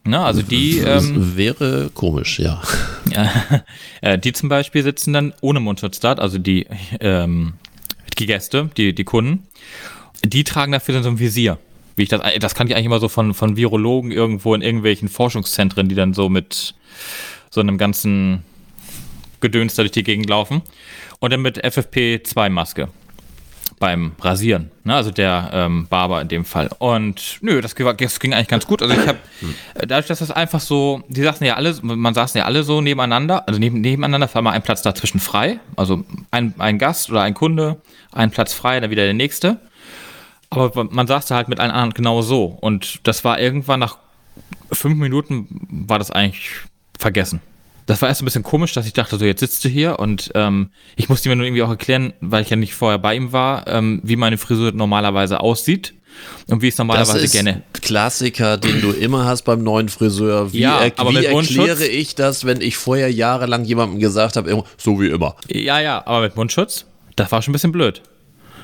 Ne, 0.06 0.20
also 0.20 0.42
die. 0.42 0.80
Ähm, 0.80 1.38
wäre 1.38 1.92
komisch, 1.94 2.40
ja. 2.40 2.62
ja. 4.02 4.18
Die 4.18 4.34
zum 4.34 4.50
Beispiel 4.50 4.84
sitzen 4.84 5.14
dann 5.14 5.34
ohne 5.42 5.60
Mundschutz 5.60 6.00
da, 6.00 6.14
also 6.14 6.38
die, 6.38 6.68
ähm, 7.00 7.54
die 8.18 8.26
Gäste, 8.26 8.70
die, 8.78 8.94
die 8.94 9.04
Kunden, 9.04 9.48
die 10.24 10.44
tragen 10.44 10.72
dafür 10.72 11.02
so 11.04 11.10
ein 11.10 11.20
Visier. 11.20 11.58
Wie 11.96 12.04
ich 12.04 12.10
das, 12.10 12.22
das 12.40 12.56
kann 12.56 12.68
ich 12.68 12.76
eigentlich 12.76 12.86
immer 12.86 13.00
so 13.00 13.10
von, 13.10 13.34
von 13.34 13.58
Virologen 13.58 14.12
irgendwo 14.12 14.56
in 14.56 14.62
irgendwelchen 14.62 15.10
Forschungszentren, 15.10 15.90
die 15.90 15.96
dann 15.96 16.14
so 16.14 16.30
mit 16.30 16.76
so 17.50 17.60
einem 17.62 17.78
ganzen 17.78 18.44
Gedöns 19.42 19.76
da 19.76 19.84
durch 19.84 19.92
die 19.92 20.04
Gegend 20.04 20.30
laufen. 20.30 20.62
Und 21.20 21.34
dann 21.34 21.42
mit 21.42 21.64
FFP2-Maske 21.64 22.88
beim 23.80 24.12
Rasieren, 24.20 24.72
ne? 24.84 24.94
also 24.94 25.10
der 25.10 25.50
ähm, 25.54 25.88
Barber 25.90 26.22
in 26.22 26.28
dem 26.28 26.46
Fall. 26.46 26.70
Und 26.80 27.38
nö, 27.42 27.62
das, 27.62 27.74
das 27.74 28.20
ging 28.20 28.34
eigentlich 28.34 28.48
ganz 28.48 28.68
gut. 28.68 28.82
Also 28.82 28.94
ich 28.94 29.08
habe, 29.08 29.20
äh, 29.76 29.88
dadurch, 29.88 30.08
dass 30.08 30.20
das 30.20 30.32
einfach 30.32 30.60
so, 30.60 31.02
die 31.08 31.24
saßen 31.24 31.46
ja 31.46 31.56
alle, 31.56 31.76
man 31.82 32.14
saßen 32.14 32.38
ja 32.38 32.46
alle 32.46 32.64
so 32.64 32.82
nebeneinander, 32.82 33.48
also 33.48 33.60
neben, 33.60 33.82
nebeneinander 33.82 34.30
war 34.34 34.42
mal 34.42 34.52
ein 34.52 34.62
Platz 34.62 34.82
dazwischen 34.82 35.20
frei, 35.20 35.60
also 35.78 36.04
ein, 36.32 36.54
ein 36.58 36.78
Gast 36.78 37.10
oder 37.10 37.22
ein 37.22 37.34
Kunde, 37.34 37.78
ein 38.12 38.32
Platz 38.32 38.54
frei, 38.54 38.80
dann 38.80 38.92
wieder 38.92 39.06
der 39.06 39.14
nächste. 39.14 39.60
Aber 40.50 40.84
man 40.84 41.08
saß 41.08 41.28
da 41.28 41.36
halt 41.36 41.48
mit 41.48 41.60
allen 41.60 41.72
anderen 41.72 41.94
genau 41.94 42.22
so. 42.22 42.46
Und 42.46 43.08
das 43.08 43.24
war 43.24 43.40
irgendwann 43.40 43.80
nach 43.80 43.98
fünf 44.72 44.98
Minuten 44.98 45.48
war 45.70 46.00
das 46.00 46.12
eigentlich 46.12 46.52
vergessen 46.98 47.42
das 47.90 48.04
war 48.04 48.10
erst 48.10 48.22
ein 48.22 48.26
bisschen 48.26 48.44
komisch, 48.44 48.74
dass 48.74 48.86
ich 48.86 48.94
dachte, 48.94 49.18
so 49.18 49.26
jetzt 49.26 49.40
sitzt 49.40 49.66
du 49.66 49.68
hier 49.68 49.98
und 49.98 50.30
ähm, 50.36 50.70
ich 50.96 51.10
musste 51.10 51.28
mir 51.28 51.36
nur 51.36 51.48
irgendwie 51.48 51.64
auch 51.64 51.72
erklären, 51.72 52.14
weil 52.22 52.44
ich 52.44 52.50
ja 52.52 52.56
nicht 52.56 52.76
vorher 52.76 53.00
bei 53.00 53.16
ihm 53.16 53.32
war, 53.32 53.68
ähm, 53.68 54.00
wie 54.04 54.16
meine 54.16 54.38
Frisur 54.38 54.72
normalerweise 54.74 55.40
aussieht 55.40 55.96
und 56.46 56.62
wie 56.62 56.68
ich 56.68 56.76
es 56.76 56.78
normalerweise 56.78 57.14
das 57.14 57.24
ist 57.24 57.32
gerne. 57.32 57.64
Klassiker, 57.74 58.58
den 58.58 58.82
du 58.82 58.92
immer 58.92 59.26
hast 59.26 59.42
beim 59.42 59.64
neuen 59.64 59.90
Friseur. 59.90 60.54
Wie, 60.54 60.60
ja, 60.60 60.82
er, 60.82 61.10
wie 61.10 61.26
erkläre 61.26 61.88
ich 61.88 62.14
das, 62.14 62.46
wenn 62.46 62.62
ich 62.62 62.78
vorher 62.78 63.12
jahrelang 63.12 63.66
jemandem 63.66 64.00
gesagt 64.00 64.36
habe, 64.36 64.64
so 64.78 65.02
wie 65.02 65.08
immer? 65.08 65.36
Ja, 65.48 65.80
ja, 65.80 66.06
aber 66.06 66.22
mit 66.22 66.36
Mundschutz, 66.36 66.86
das 67.16 67.32
war 67.32 67.42
schon 67.42 67.52
ein 67.52 67.54
bisschen 67.54 67.72
blöd. 67.72 68.04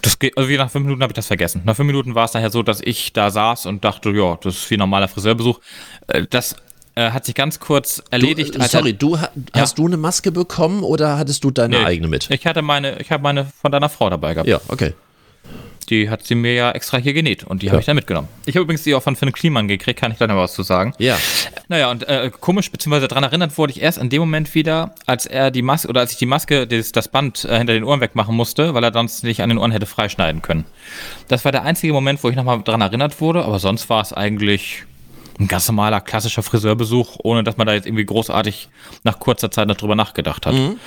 Das 0.03 0.19
geht, 0.19 0.38
also 0.38 0.47
wie 0.49 0.57
nach 0.57 0.69
fünf 0.69 0.86
Minuten 0.86 1.01
habe 1.01 1.13
ich 1.13 1.15
das 1.15 1.26
vergessen. 1.26 1.63
Nach 1.65 1.76
fünf 1.76 1.88
Minuten 1.88 2.13
war 2.13 2.26
es 2.26 2.36
nachher 2.36 2.51
so, 2.51 2.61
dass 2.61 2.80
ich 2.80 3.11
da 3.11 3.32
saß 3.32 3.65
und 3.65 3.84
dachte, 3.84 4.11
ja, 4.11 4.38
das 4.43 4.55
ist 4.55 4.69
wie 4.69 4.76
ein 4.76 4.80
normaler 4.82 5.07
Friseurbesuch. 5.07 5.59
Äh, 6.05 6.28
das 6.30 6.55
äh, 6.96 7.12
hat 7.12 7.26
sich 7.26 7.36
ganz 7.36 7.60
kurz 7.60 8.02
erledigt. 8.10 8.56
Du, 8.56 8.62
sorry, 8.64 8.93
du 8.93 9.20
ha 9.20 9.30
ja. 9.54 9.62
hast 9.62 9.78
du 9.78 9.86
eine 9.86 9.98
Maske 9.98 10.32
bekommen 10.32 10.84
oder 10.84 11.18
hattest 11.18 11.43
du 11.43 11.52
deine 11.52 11.80
nee, 11.80 11.86
eigene 11.86 12.08
mit? 12.08 12.30
Ich 12.32 12.46
hatte 12.48 12.62
meine, 12.62 13.00
ich 13.00 13.12
habe 13.12 13.22
meine 13.22 13.46
von 13.46 13.72
deiner 13.72 13.89
Frau 13.89 14.10
dabei 14.10 14.34
gehabt. 14.34 14.50
Ja, 14.50 14.62
okay. 14.70 14.93
Die 15.89 16.10
hat 16.10 16.26
sie 16.26 16.34
mir 16.34 16.54
ja 16.54 16.72
extra 16.72 16.98
hier 16.98 17.14
genäht 17.14 17.43
und 17.43 17.62
die 17.62 17.68
ja. 17.68 17.74
habe 17.74 17.80
ich 17.80 17.86
dann 17.86 17.96
mitgenommen. 17.96 18.28
Ich 18.46 18.56
habe 18.56 18.64
übrigens 18.64 18.84
die 18.84 18.96
auch 18.96 19.04
von 19.04 19.16
Finn 19.16 19.32
Kliman 19.32 19.68
gekriegt, 19.68 20.00
kann 20.00 20.12
ich 20.12 20.18
da 20.18 20.26
noch 20.26 20.36
was 20.36 20.54
zu 20.54 20.64
sagen. 20.64 20.93
Ja. 20.98 21.18
Naja, 21.68 21.91
und 21.91 22.08
äh, 22.08 22.32
komisch, 22.39 22.72
beziehungsweise 22.72 23.08
daran 23.08 23.24
erinnert 23.24 23.56
wurde 23.58 23.72
ich 23.72 23.82
erst 23.82 24.00
in 24.00 24.10
dem 24.10 24.22
Moment 24.22 24.56
wieder, 24.56 24.96
als 25.06 25.28
er 25.28 25.52
die 25.52 25.62
Maske, 25.62 25.88
oder 25.88 26.00
als 26.00 26.14
ich 26.14 26.18
die 26.18 26.26
Maske, 26.26 26.66
das, 26.66 26.91
das 26.91 27.08
Band 27.08 27.46
äh, 27.46 27.58
hinter 27.58 27.74
den 27.74 27.84
Ohren 27.84 28.02
wegmachen 28.02 28.36
musste, 28.36 28.74
weil 28.74 28.84
er 28.84 28.93
sonst 28.93 29.24
nicht 29.24 29.43
an 29.43 29.50
den 29.50 29.60
Ohren 29.60 29.72
hätte 29.72 29.86
freischneiden 29.86 30.41
können. 30.41 30.66
Das 31.28 31.46
war 31.46 31.52
der 31.52 31.64
einzige 31.64 31.93
Moment, 31.93 32.24
wo 32.24 32.30
ich 32.30 32.36
nochmal 32.36 32.62
daran 32.64 32.82
erinnert 32.82 33.22
wurde, 33.22 33.46
aber 33.46 33.60
sonst 33.60 33.88
war 33.88 34.02
es 34.02 34.12
eigentlich 34.12 34.86
ein 35.39 35.47
ganz 35.47 35.67
normaler, 35.67 36.01
klassischer 36.01 36.43
Friseurbesuch, 36.43 37.17
ohne 37.23 37.43
dass 37.43 37.57
man 37.57 37.67
da 37.67 37.73
jetzt 37.73 37.86
irgendwie 37.86 38.05
großartig 38.05 38.69
nach 39.03 39.19
kurzer 39.19 39.51
Zeit 39.51 39.67
noch 39.67 39.77
drüber 39.77 39.95
nachgedacht 39.95 40.45
hat. 40.45 40.53
Mhm. 40.53 40.79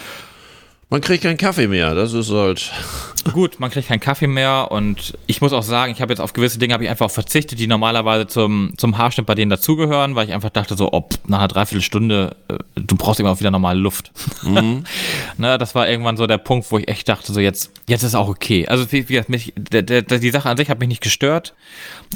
Man 0.90 1.03
kriegt 1.03 1.22
keinen 1.22 1.36
Kaffee 1.36 1.66
mehr, 1.66 1.94
das 1.94 2.14
ist 2.14 2.30
halt. 2.30 2.72
Gut, 3.34 3.61
man 3.61 3.70
kriegt 3.70 3.88
keinen 3.88 4.01
Kaffee 4.01 4.26
mehr 4.26 4.68
und 4.70 5.18
ich 5.26 5.42
muss 5.42 5.53
auch 5.53 5.62
sagen, 5.62 5.92
ich 5.92 6.01
habe 6.01 6.12
jetzt 6.12 6.20
auf 6.20 6.32
gewisse 6.32 6.59
Dinge 6.59 6.72
habe 6.72 6.84
ich 6.84 6.88
einfach 6.88 7.11
verzichtet, 7.11 7.59
die 7.59 7.66
normalerweise 7.66 8.26
zum, 8.26 8.72
zum 8.78 8.96
Haarschnitt 8.96 9.26
bei 9.26 9.34
denen 9.34 9.51
dazugehören, 9.51 10.14
weil 10.14 10.26
ich 10.26 10.32
einfach 10.32 10.49
dachte 10.49 10.78
so, 10.78 10.94
ob 10.94 11.14
nach 11.26 11.40
einer 11.40 11.49
Dreiviertelstunde, 11.49 12.36
äh, 12.49 12.57
du 12.74 12.96
brauchst 12.96 13.20
immer 13.20 13.32
auch 13.32 13.40
wieder 13.40 13.51
normale 13.51 13.78
Luft. 13.78 14.12
Mhm. 14.42 14.84
ne, 15.36 15.59
das 15.59 15.74
war 15.74 15.86
irgendwann 15.86 16.16
so 16.16 16.26
der 16.26 16.38
Punkt, 16.38 16.72
wo 16.72 16.78
ich 16.78 16.88
echt 16.88 17.07
dachte, 17.07 17.34
so 17.34 17.40
jetzt, 17.40 17.70
jetzt 17.86 18.03
ist 18.03 18.14
auch 18.14 18.28
okay. 18.28 18.66
Also 18.66 18.90
wie, 18.90 19.11
wie 19.11 19.20
mich, 19.28 19.53
der, 19.57 19.82
der, 19.82 20.01
die 20.01 20.30
Sache 20.30 20.49
an 20.49 20.57
sich 20.57 20.70
hat 20.70 20.80
mich 20.80 20.88
nicht 20.88 21.03
gestört, 21.03 21.53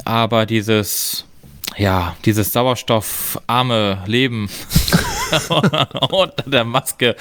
aber 0.07 0.47
dieses 0.47 1.27
ja, 1.77 2.17
dieses 2.25 2.53
sauerstoffarme 2.53 4.05
Leben 4.07 4.49
unter 6.11 6.45
der 6.47 6.65
Maske, 6.65 7.17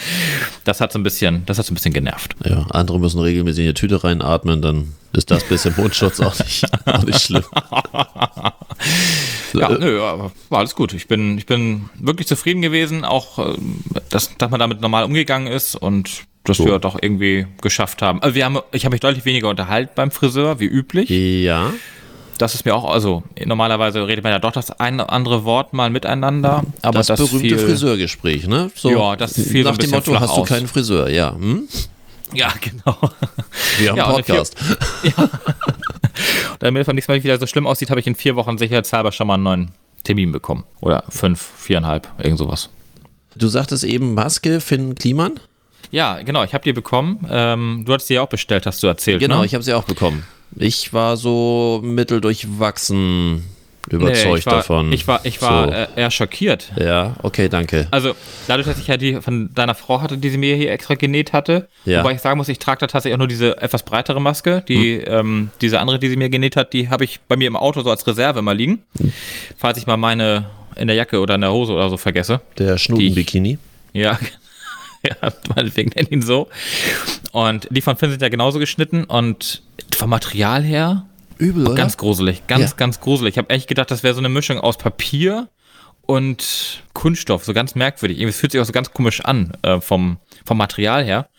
das 0.64 0.82
hat 0.82 0.91
so 0.91 0.99
ein 0.99 1.04
bisschen, 1.04 1.45
das 1.45 1.58
hat 1.58 1.66
so 1.66 1.72
ein 1.72 1.76
bisschen 1.76 1.93
genervt. 1.93 2.36
Ja, 2.43 2.66
andere 2.72 2.99
müssen 2.99 3.20
regelmäßig 3.20 3.66
in 3.66 3.70
die 3.70 3.74
Tüte 3.74 4.04
reinatmen, 4.04 4.62
dann 4.62 4.93
ist 5.14 5.32
das 5.32 5.43
bisschen 5.43 5.74
Mundschutz 5.78 6.20
auch 6.20 6.38
nicht, 6.39 6.66
auch 6.86 7.04
nicht 7.04 7.22
schlimm. 7.22 7.43
ja, 9.54 9.70
nö, 9.70 10.02
aber 10.02 10.32
war 10.49 10.60
alles 10.60 10.76
gut. 10.76 10.93
Ich 10.93 11.08
bin, 11.08 11.38
ich 11.38 11.45
bin 11.45 11.89
wirklich 11.95 12.28
zufrieden 12.28 12.62
gewesen, 12.62 13.04
auch, 13.04 13.39
äh, 13.39 13.58
dass, 14.10 14.38
dass 14.38 14.52
man 14.52 14.60
damit 14.60 14.82
normal 14.82 15.04
umgegangen 15.04 15.52
ist 15.52 15.76
und 15.76 16.24
dass 16.43 16.58
so. 16.58 16.66
wir 16.66 16.80
doch 16.80 16.97
irgendwie 16.99 17.45
geschafft 17.62 18.02
haben. 18.02 18.22
Also 18.22 18.36
wir 18.36 18.45
haben, 18.45 18.60
ich 18.72 18.86
habe 18.86 18.93
mich 18.93 19.02
deutlich 19.02 19.26
weniger 19.26 19.49
unterhalten 19.49 19.91
beim 19.95 20.12
Friseur, 20.12 20.60
wie 20.60 20.66
üblich. 20.66 21.10
Ja 21.10 21.72
das 22.42 22.56
ist 22.56 22.66
mir 22.66 22.74
auch, 22.76 22.89
also 22.89 23.24
normalerweise 23.46 24.08
redet 24.08 24.24
man 24.24 24.34
ja 24.34 24.39
doch 24.39 24.52
das 24.52 24.72
eine 24.72 25.10
andere 25.10 25.46
Wort 25.46 25.74
mal 25.74 25.89
miteinander. 25.89 26.64
Aber 26.82 27.00
das, 27.00 27.08
das 27.08 27.20
berühmte 27.20 27.50
viel, 27.50 27.60
Friseurgespräch, 27.60 28.48
ne? 28.48 28.72
So 28.76 28.89
ja, 28.89 29.16
das 29.16 29.34
fiel 29.34 29.64
Nach 29.64 29.74
so 29.74 29.78
dem 29.78 29.92
Motto, 29.92 30.20
hast 30.20 30.36
du 30.36 30.44
keinen 30.44 30.68
Friseur, 30.68 31.10
ja. 31.10 31.34
Hm? 31.34 31.68
Ja, 32.34 32.52
genau. 32.62 32.98
Wir 33.78 33.92
haben 33.92 33.98
ja, 33.98 34.12
Podcast. 34.12 34.58
Vier, 34.58 35.14
ja. 35.18 35.30
Damit 36.60 36.88
es 36.88 36.94
nächstes 36.94 37.08
Mal 37.08 37.24
wieder 37.24 37.38
so 37.38 37.46
schlimm 37.46 37.68
aussieht, 37.68 37.89
habe 37.89 38.00
ich 38.00 38.08
in 38.08 38.16
vier 38.16 38.36
Wochen 38.36 38.58
sicherheitshalber 38.58 39.12
schon 39.12 39.28
mal 39.28 39.36
einen 39.36 39.44
neuen 39.44 39.72
Termin 40.04 40.32
bekommen. 40.32 40.64
Oder 40.80 41.04
fünf, 41.10 41.39
viereinhalb, 41.58 42.08
irgend 42.18 42.39
sowas. 42.39 42.70
Du 43.36 43.48
sagtest 43.48 43.84
eben 43.84 44.14
Maske, 44.16 44.62
Finn 44.62 44.96
Kliman? 44.96 45.39
Ja, 45.92 46.22
genau, 46.22 46.44
ich 46.44 46.54
habe 46.54 46.64
die 46.64 46.74
bekommen. 46.74 47.26
Ähm, 47.30 47.84
du 47.86 47.94
hattest 47.94 48.08
sie 48.08 48.16
ja 48.16 48.22
auch 48.22 48.30
bestellt, 48.30 48.66
hast 48.66 48.82
du 48.82 48.88
erzählt. 48.88 49.20
Genau, 49.20 49.39
ne? 49.39 49.46
ich 49.46 49.54
habe 49.54 49.64
sie 49.64 49.74
auch 49.74 49.84
bekommen. 49.84 50.24
Ich 50.56 50.93
war 50.93 51.18
so 51.18 51.80
mitteldurchwachsen 51.84 53.43
überzeugt 53.89 54.26
nee, 54.26 54.38
ich 54.38 54.45
war, 54.45 54.54
davon. 54.54 54.91
Ich 54.93 55.08
war, 55.08 55.22
ich 55.24 55.41
war 55.41 55.68
so. 55.68 55.74
äh, 55.74 55.88
eher 55.95 56.12
schockiert. 56.12 56.72
Ja, 56.80 57.16
okay, 57.24 57.49
danke. 57.49 57.88
Also 57.91 58.14
dadurch, 58.47 58.68
dass 58.68 58.78
ich 58.78 58.88
ja 58.88 58.97
die 58.97 59.22
von 59.22 59.54
deiner 59.54 59.76
Frau 59.76 60.02
hatte, 60.02 60.18
die 60.18 60.30
sie 60.30 60.38
mir 60.38 60.56
hier 60.56 60.72
extra 60.72 60.95
genäht 60.95 61.34
hatte, 61.34 61.68
ja. 61.86 61.99
wobei 61.99 62.14
ich 62.14 62.22
sagen 62.22 62.38
muss, 62.38 62.49
ich 62.49 62.60
trage 62.60 62.80
da 62.80 62.88
tatsächlich 62.88 63.16
auch 63.16 63.20
nur 63.20 63.28
diese 63.28 63.58
etwas 63.62 63.84
breitere 63.84 64.20
Maske. 64.20 64.64
Die, 64.68 64.99
hm. 64.99 65.06
ähm, 65.08 65.49
diese 65.62 65.80
andere, 65.80 65.99
die 65.99 66.10
sie 66.10 66.18
mir 66.18 66.30
genäht 66.30 66.56
hat, 66.56 66.74
die 66.74 66.89
habe 66.89 67.04
ich 67.04 67.20
bei 67.28 67.36
mir 67.36 67.47
im 67.47 67.56
Auto 67.56 67.82
so 67.82 67.89
als 67.89 68.06
Reserve 68.06 68.41
mal 68.41 68.56
liegen, 68.56 68.84
hm. 68.97 69.12
falls 69.58 69.78
ich 69.78 69.88
mal 69.88 69.97
meine 69.97 70.45
in 70.76 70.88
der 70.88 70.95
Jacke 70.95 71.20
oder 71.20 71.36
in 71.36 71.41
der 71.41 71.52
Hose 71.52 71.74
oder 71.74 71.89
so 71.89 71.97
vergesse. 71.97 72.41
Der 72.58 72.78
Schnudenbikini. 72.78 73.58
Ja, 73.93 74.18
ja, 75.22 75.32
meinetwegen 75.56 75.91
nenn 75.95 76.08
ihn 76.08 76.22
so. 76.22 76.49
Und 77.32 77.68
die 77.72 77.82
von 77.82 77.97
Finn 77.97 78.12
sind 78.12 78.22
ja 78.22 78.30
genauso 78.30 78.60
geschnitten 78.60 79.04
und 79.04 79.64
vom 79.95 80.10
Material 80.10 80.64
her 80.64 81.06
Übel, 81.38 81.66
oder? 81.66 81.76
Ganz 81.76 81.97
gruselig, 81.97 82.45
ganz, 82.47 82.72
ja. 82.72 82.78
ganz 82.78 82.99
gruselig. 82.99 83.34
Ich 83.34 83.38
habe 83.39 83.49
echt 83.49 83.68
gedacht, 83.68 83.89
das 83.89 84.04
wäre 84.04 84.14
so 84.14 84.20
eine 84.20 84.30
Mischung 84.30 84.60
aus 84.60 84.78
Papier 84.78 85.49
und 86.06 86.84
Kunststoff, 86.93 87.43
so 87.43 87.54
ganz 87.54 87.74
merkwürdig. 87.74 88.22
Es 88.22 88.38
fühlt 88.38 88.52
sich 88.52 88.62
auch 88.62 88.66
so 88.66 88.74
ganz 88.74 88.91
komisch 88.91 89.22
an 89.22 89.54
äh, 89.64 89.82
vom, 89.82 90.18
vom 90.45 90.58
Material 90.58 91.04
her. 91.04 91.30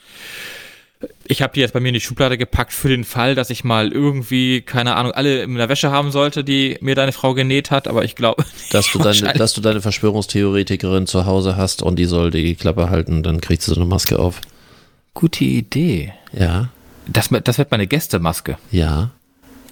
Ich 1.27 1.43
habe 1.43 1.53
die 1.55 1.61
jetzt 1.61 1.73
bei 1.73 1.81
mir 1.81 1.89
in 1.89 1.95
die 1.95 2.01
Schublade 2.01 2.37
gepackt 2.37 2.73
für 2.73 2.89
den 2.89 3.05
Fall, 3.05 3.35
dass 3.35 3.51
ich 3.51 3.65
mal 3.65 3.93
irgendwie, 3.93 4.61
keine 4.61 4.97
Ahnung, 4.97 5.13
alle 5.13 5.43
in 5.43 5.55
der 5.55 5.69
Wäsche 5.69 5.91
haben 5.91 6.11
sollte, 6.11 6.45
die 6.45 6.77
mir 6.81 6.95
deine 6.95 7.13
Frau 7.13 7.35
genäht 7.35 7.71
hat, 7.71 7.89
aber 7.89 8.05
ich 8.05 8.17
glaube. 8.17 8.45
Dass, 8.71 8.91
du 8.91 8.99
deine, 8.99 9.35
dass 9.35 9.53
du 9.53 9.61
deine 9.61 9.81
Verschwörungstheoretikerin 9.81 11.07
zu 11.07 11.27
Hause 11.27 11.57
hast 11.57 11.83
und 11.83 11.97
die 11.97 12.07
soll 12.07 12.31
die 12.31 12.55
Klappe 12.55 12.91
halten, 12.91 13.23
dann 13.23 13.41
kriegst 13.41 13.69
du 13.69 13.75
so 13.75 13.81
eine 13.81 13.89
Maske 13.89 14.19
auf. 14.19 14.41
Gute 15.15 15.45
Idee. 15.45 16.15
Ja. 16.33 16.71
Das, 17.07 17.29
das 17.45 17.59
wird 17.59 17.71
meine 17.71 17.87
Gästemaske. 17.87 18.57
Ja. 18.71 19.11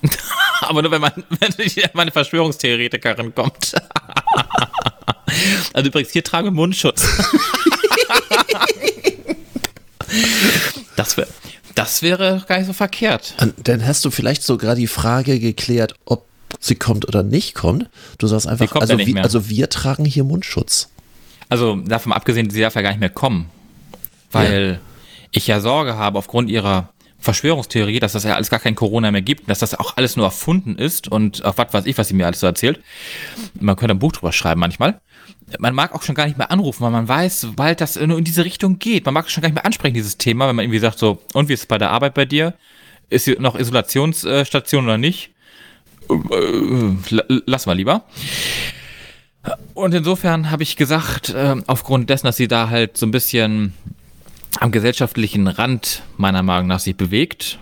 Aber 0.61 0.83
nur 0.83 0.91
wenn, 0.91 1.01
man, 1.01 1.13
wenn 1.29 1.55
meine 1.95 2.11
Verschwörungstheoretikerin 2.11 3.35
kommt. 3.35 3.75
also 5.73 5.89
übrigens, 5.89 6.11
hier 6.11 6.25
trage 6.25 6.51
Mundschutz. 6.51 7.07
Das, 10.97 11.17
wär, 11.17 11.27
das 11.75 12.03
wäre 12.03 12.45
gar 12.49 12.59
nicht 12.59 12.67
so 12.67 12.73
verkehrt. 12.73 13.35
Dann 13.63 13.87
hast 13.87 14.05
du 14.05 14.11
vielleicht 14.11 14.43
sogar 14.43 14.75
die 14.75 14.87
Frage 14.87 15.39
geklärt, 15.39 15.95
ob 16.05 16.27
sie 16.59 16.75
kommt 16.75 17.07
oder 17.07 17.23
nicht 17.23 17.55
kommt. 17.55 17.89
Du 18.19 18.27
sagst 18.27 18.47
einfach, 18.47 18.75
also, 18.77 18.95
ja 18.95 19.07
wir, 19.07 19.23
also 19.23 19.49
wir 19.49 19.69
tragen 19.71 20.05
hier 20.05 20.25
Mundschutz. 20.25 20.91
Also 21.49 21.77
davon 21.77 22.13
abgesehen, 22.13 22.51
sie 22.51 22.61
darf 22.61 22.75
ja 22.75 22.83
gar 22.83 22.91
nicht 22.91 23.01
mehr 23.01 23.11
kommen. 23.11 23.51
Weil 24.31 24.79
ja. 24.81 24.89
ich 25.33 25.47
ja 25.47 25.61
Sorge 25.61 25.97
habe 25.97 26.19
aufgrund 26.19 26.49
ihrer 26.49 26.91
Verschwörungstheorie, 27.19 28.01
dass 28.01 28.13
das 28.13 28.25
ja 28.25 28.35
alles 28.35 28.49
gar 28.51 28.61
kein 28.61 28.75
Corona 28.75 29.11
mehr 29.11 29.21
gibt, 29.21 29.51
dass 29.51 29.59
das 29.59 29.75
auch 29.75 29.97
alles 29.97 30.17
nur 30.17 30.27
erfunden 30.27 30.77
ist 30.77 31.09
und 31.09 31.45
auch 31.45 31.59
was 31.59 31.73
weiß 31.73 31.87
ich, 31.87 31.99
was 31.99 32.09
sie 32.09 32.15
mir 32.15 32.27
alles 32.27 32.41
so 32.41 32.47
erzählt. 32.47 32.81
Man 33.59 33.77
könnte 33.77 33.95
ein 33.95 33.99
Buch 33.99 34.13
drüber 34.13 34.33
schreiben 34.33 34.61
manchmal. 34.61 35.01
Man 35.59 35.75
mag 35.75 35.95
auch 35.95 36.03
schon 36.03 36.15
gar 36.15 36.27
nicht 36.27 36.39
mehr 36.39 36.51
anrufen, 36.51 36.83
weil 36.83 36.91
man 36.91 37.09
weiß, 37.09 37.41
sobald 37.41 37.81
das 37.81 37.97
nur 37.97 38.19
in 38.19 38.25
diese 38.25 38.45
Richtung 38.45 38.79
geht, 38.79 39.05
man 39.05 39.15
mag 39.15 39.31
schon 39.31 39.43
gar 39.43 39.49
nicht 39.49 39.57
mehr 39.57 39.67
ansprechen, 39.67 39.95
dieses 39.95 40.19
Thema, 40.19 40.49
wenn 40.49 40.57
man 40.57 40.65
irgendwie 40.65 40.79
sagt 40.79 40.99
so, 40.99 41.21
und 41.33 41.49
wie 41.49 41.55
ist 41.55 41.61
es 41.61 41.67
bei 41.67 41.79
der 41.79 41.91
Arbeit 41.91 42.15
bei 42.15 42.25
dir? 42.25 42.55
Ist 43.09 43.25
hier 43.25 43.41
noch 43.41 43.59
Isolationsstation 43.59 44.85
oder 44.85 44.99
nicht? 44.99 45.31
Lass 47.47 47.67
mal 47.67 47.77
lieber. 47.77 48.05
Und 49.75 49.95
insofern 49.95 50.51
habe 50.51 50.63
ich 50.63 50.77
gesagt, 50.77 51.31
äh, 51.31 51.57
aufgrund 51.67 52.11
dessen, 52.11 52.27
dass 52.27 52.37
sie 52.37 52.49
da 52.49 52.69
halt 52.69 52.97
so 52.97 53.07
ein 53.07 53.11
bisschen 53.11 53.73
am 54.59 54.71
gesellschaftlichen 54.73 55.47
Rand 55.47 56.03
meiner 56.17 56.43
Meinung 56.43 56.67
nach 56.67 56.81
sich 56.81 56.97
bewegt 56.97 57.59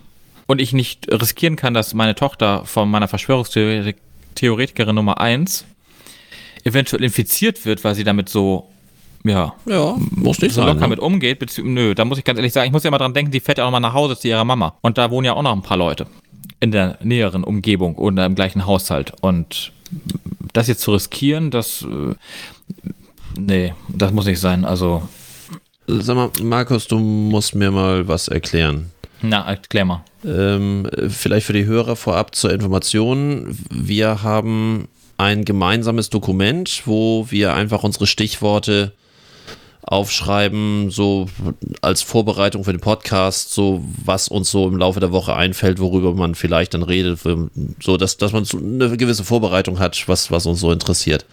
und 0.47 0.61
ich 0.61 0.73
nicht 0.73 1.11
riskieren 1.13 1.57
kann, 1.57 1.75
dass 1.75 1.95
meine 1.95 2.15
Tochter 2.15 2.65
von 2.65 2.91
meiner 2.91 3.09
Verschwörungstheoretikerin 3.09 4.95
Nummer 4.95 5.21
1 5.21 5.65
eventuell 6.65 7.03
infiziert 7.05 7.65
wird, 7.65 7.85
weil 7.85 7.95
sie 7.95 8.05
damit 8.05 8.29
so 8.29 8.69
ja, 9.25 9.55
ja 9.67 9.97
muss 10.11 10.41
nicht 10.41 10.55
so 10.55 10.61
sein, 10.61 10.69
locker 10.69 10.87
ne? 10.87 10.89
mit 10.89 10.99
umgeht. 11.01 11.45
Nö, 11.63 11.95
da 11.95 12.05
muss 12.05 12.19
ich 12.19 12.25
ganz 12.25 12.39
ehrlich 12.39 12.53
sagen, 12.53 12.67
ich 12.67 12.73
muss 12.73 12.85
ja 12.85 12.91
mal 12.91 12.99
dran 12.99 13.15
denken, 13.15 13.33
die 13.33 13.41
fährt 13.41 13.59
ja 13.59 13.65
auch 13.65 13.71
mal 13.71 13.81
nach 13.81 13.95
Hause 13.95 14.17
zu 14.17 14.29
ihrer 14.29 14.45
Mama. 14.45 14.77
Und 14.81 14.97
da 14.97 15.11
wohnen 15.11 15.25
ja 15.25 15.33
auch 15.35 15.43
noch 15.43 15.53
ein 15.53 15.63
paar 15.63 15.77
Leute 15.77 16.07
in 16.61 16.71
der 16.71 16.99
näheren 17.03 17.45
Umgebung 17.45 17.97
oder 17.97 18.27
im 18.27 18.35
gleichen 18.35 18.67
Haushalt. 18.67 19.13
Und 19.21 19.73
das 20.53 20.69
jetzt 20.69 20.81
zu 20.81 20.93
riskieren, 20.93 21.51
das, 21.51 21.83
äh, 21.83 22.15
nee, 23.39 23.75
das 23.89 24.13
muss 24.13 24.27
nicht 24.27 24.41
sein. 24.41 24.65
Also 24.65 25.03
Sag 25.91 26.17
mal, 26.17 26.31
Markus, 26.43 26.87
du 26.87 26.99
musst 26.99 27.55
mir 27.55 27.71
mal 27.71 28.07
was 28.07 28.29
erklären. 28.29 28.91
Na, 29.23 29.49
erklär 29.49 29.87
mal. 29.87 30.05
Ähm, 30.23 30.87
vielleicht 31.09 31.47
für 31.47 31.55
die 31.55 31.65
Hörer 31.65 31.97
vorab 31.97 32.35
zur 32.35 32.53
Information. 32.53 33.59
Wir 33.71 34.23
haben 34.23 34.89
ein 35.19 35.45
gemeinsames 35.45 36.11
Dokument, 36.11 36.83
wo 36.87 37.27
wir 37.29 37.55
einfach 37.55 37.83
unsere 37.83 38.07
Stichworte 38.07 38.93
aufschreiben, 39.83 40.91
so 40.91 41.29
als 41.81 42.03
Vorbereitung 42.03 42.65
für 42.65 42.73
den 42.73 42.81
Podcast, 42.81 43.53
so 43.53 43.83
was 44.05 44.29
uns 44.29 44.51
so 44.51 44.69
im 44.69 44.77
Laufe 44.77 45.01
der 45.01 45.13
Woche 45.13 45.35
einfällt, 45.35 45.79
worüber 45.79 46.15
man 46.15 46.35
vielleicht 46.35 46.75
dann 46.75 46.83
redet, 46.83 47.21
so 47.81 47.97
dass, 47.97 48.19
dass 48.19 48.33
man 48.33 48.45
so 48.45 48.59
eine 48.59 48.97
gewisse 48.97 49.25
Vorbereitung 49.25 49.79
hat, 49.79 50.07
was, 50.07 50.31
was 50.31 50.47
uns 50.47 50.61
so 50.61 50.71
interessiert. 50.73 51.25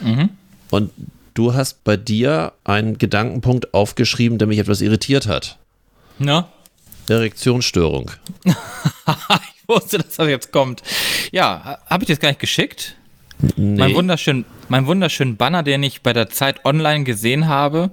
Mhm. 0.00 0.28
Und 0.70 0.90
du 1.34 1.54
hast 1.54 1.84
bei 1.84 1.96
dir 1.96 2.52
einen 2.64 2.98
Gedankenpunkt 2.98 3.72
aufgeschrieben, 3.72 4.38
der 4.38 4.46
mich 4.46 4.58
etwas 4.58 4.82
irritiert 4.82 5.26
hat. 5.26 5.58
Na? 6.18 6.48
Erektionsstörung. 7.08 8.10
ich 8.44 8.54
wusste, 9.68 9.98
dass 9.98 10.16
das 10.16 10.28
jetzt 10.28 10.52
kommt. 10.52 10.82
Ja, 11.32 11.78
habe 11.86 12.04
ich 12.04 12.08
das 12.08 12.20
gar 12.20 12.28
nicht 12.28 12.40
geschickt? 12.40 12.95
Nee. 13.56 13.78
Mein 13.78 13.94
wunderschön, 13.94 14.44
mein 14.68 14.86
wunderschönen 14.86 15.36
Banner, 15.36 15.62
den 15.62 15.82
ich 15.82 16.02
bei 16.02 16.12
der 16.12 16.28
Zeit 16.30 16.64
online 16.64 17.04
gesehen 17.04 17.48
habe. 17.48 17.90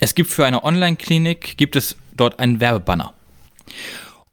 Es 0.00 0.14
gibt 0.14 0.30
für 0.30 0.46
eine 0.46 0.62
Online-Klinik, 0.62 1.56
gibt 1.56 1.74
es 1.76 1.96
dort 2.16 2.38
einen 2.38 2.60
Werbebanner. 2.60 3.14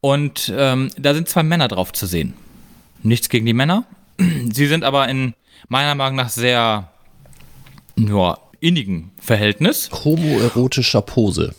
Und 0.02 0.54
ähm, 0.56 0.92
da 0.98 1.14
sind 1.14 1.30
zwei 1.30 1.44
Männer 1.44 1.68
drauf 1.68 1.94
zu 1.94 2.06
sehen. 2.06 2.34
Nichts 3.02 3.30
gegen 3.30 3.46
die 3.46 3.54
Männer. 3.54 3.86
Sie 4.54 4.68
sind 4.68 4.84
aber 4.84 5.08
in 5.08 5.34
meiner 5.68 5.96
Meinung 5.96 6.18
nach 6.18 6.30
sehr 6.30 6.92
ja, 7.98 8.38
innigen 8.60 9.12
Verhältnis. 9.20 9.90
Homoerotischer 9.92 11.02
Pose. 11.02 11.56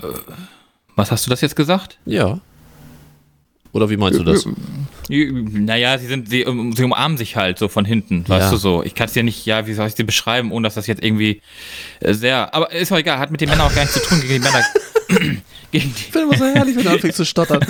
Äh, 0.00 0.06
was 0.94 1.10
hast 1.10 1.26
du 1.26 1.30
das 1.30 1.40
jetzt 1.40 1.56
gesagt? 1.56 1.98
Ja. 2.04 2.40
Oder 3.76 3.90
wie 3.90 3.98
meinst 3.98 4.18
du 4.18 4.24
das? 4.24 4.48
Naja, 5.08 5.98
sie 5.98 6.06
sind, 6.06 6.30
sie, 6.30 6.46
sie 6.74 6.84
umarmen 6.84 7.18
sich 7.18 7.36
halt 7.36 7.58
so 7.58 7.68
von 7.68 7.84
hinten, 7.84 8.24
ja. 8.26 8.28
weißt 8.30 8.52
du 8.52 8.56
so. 8.56 8.82
Ich 8.82 8.94
kann 8.94 9.06
es 9.06 9.14
ja 9.14 9.22
nicht, 9.22 9.44
ja, 9.44 9.66
wie 9.66 9.74
soll 9.74 9.86
ich 9.86 9.94
sie 9.94 10.02
beschreiben, 10.02 10.50
ohne 10.50 10.66
dass 10.66 10.74
das 10.74 10.86
jetzt 10.86 11.04
irgendwie 11.04 11.42
äh, 12.00 12.14
sehr. 12.14 12.54
Aber 12.54 12.72
ist 12.72 12.90
auch 12.90 12.96
egal, 12.96 13.18
hat 13.18 13.30
mit 13.30 13.42
den 13.42 13.50
Männern 13.50 13.66
auch 13.66 13.74
gar 13.74 13.82
nichts 13.82 14.02
zu 14.02 14.08
tun 14.08 14.20
gegen 14.20 14.32
die 14.32 14.40
Männer. 14.40 14.64
gegen 15.70 15.94
die, 15.94 16.00
ich 16.00 16.04
finde 16.06 16.22
immer 16.22 16.36
so 16.36 16.44
herrlich, 16.46 16.74
wenn 16.74 16.84
du 16.84 16.90
anfängst 16.90 17.18
zu 17.18 17.26
stottern. 17.26 17.60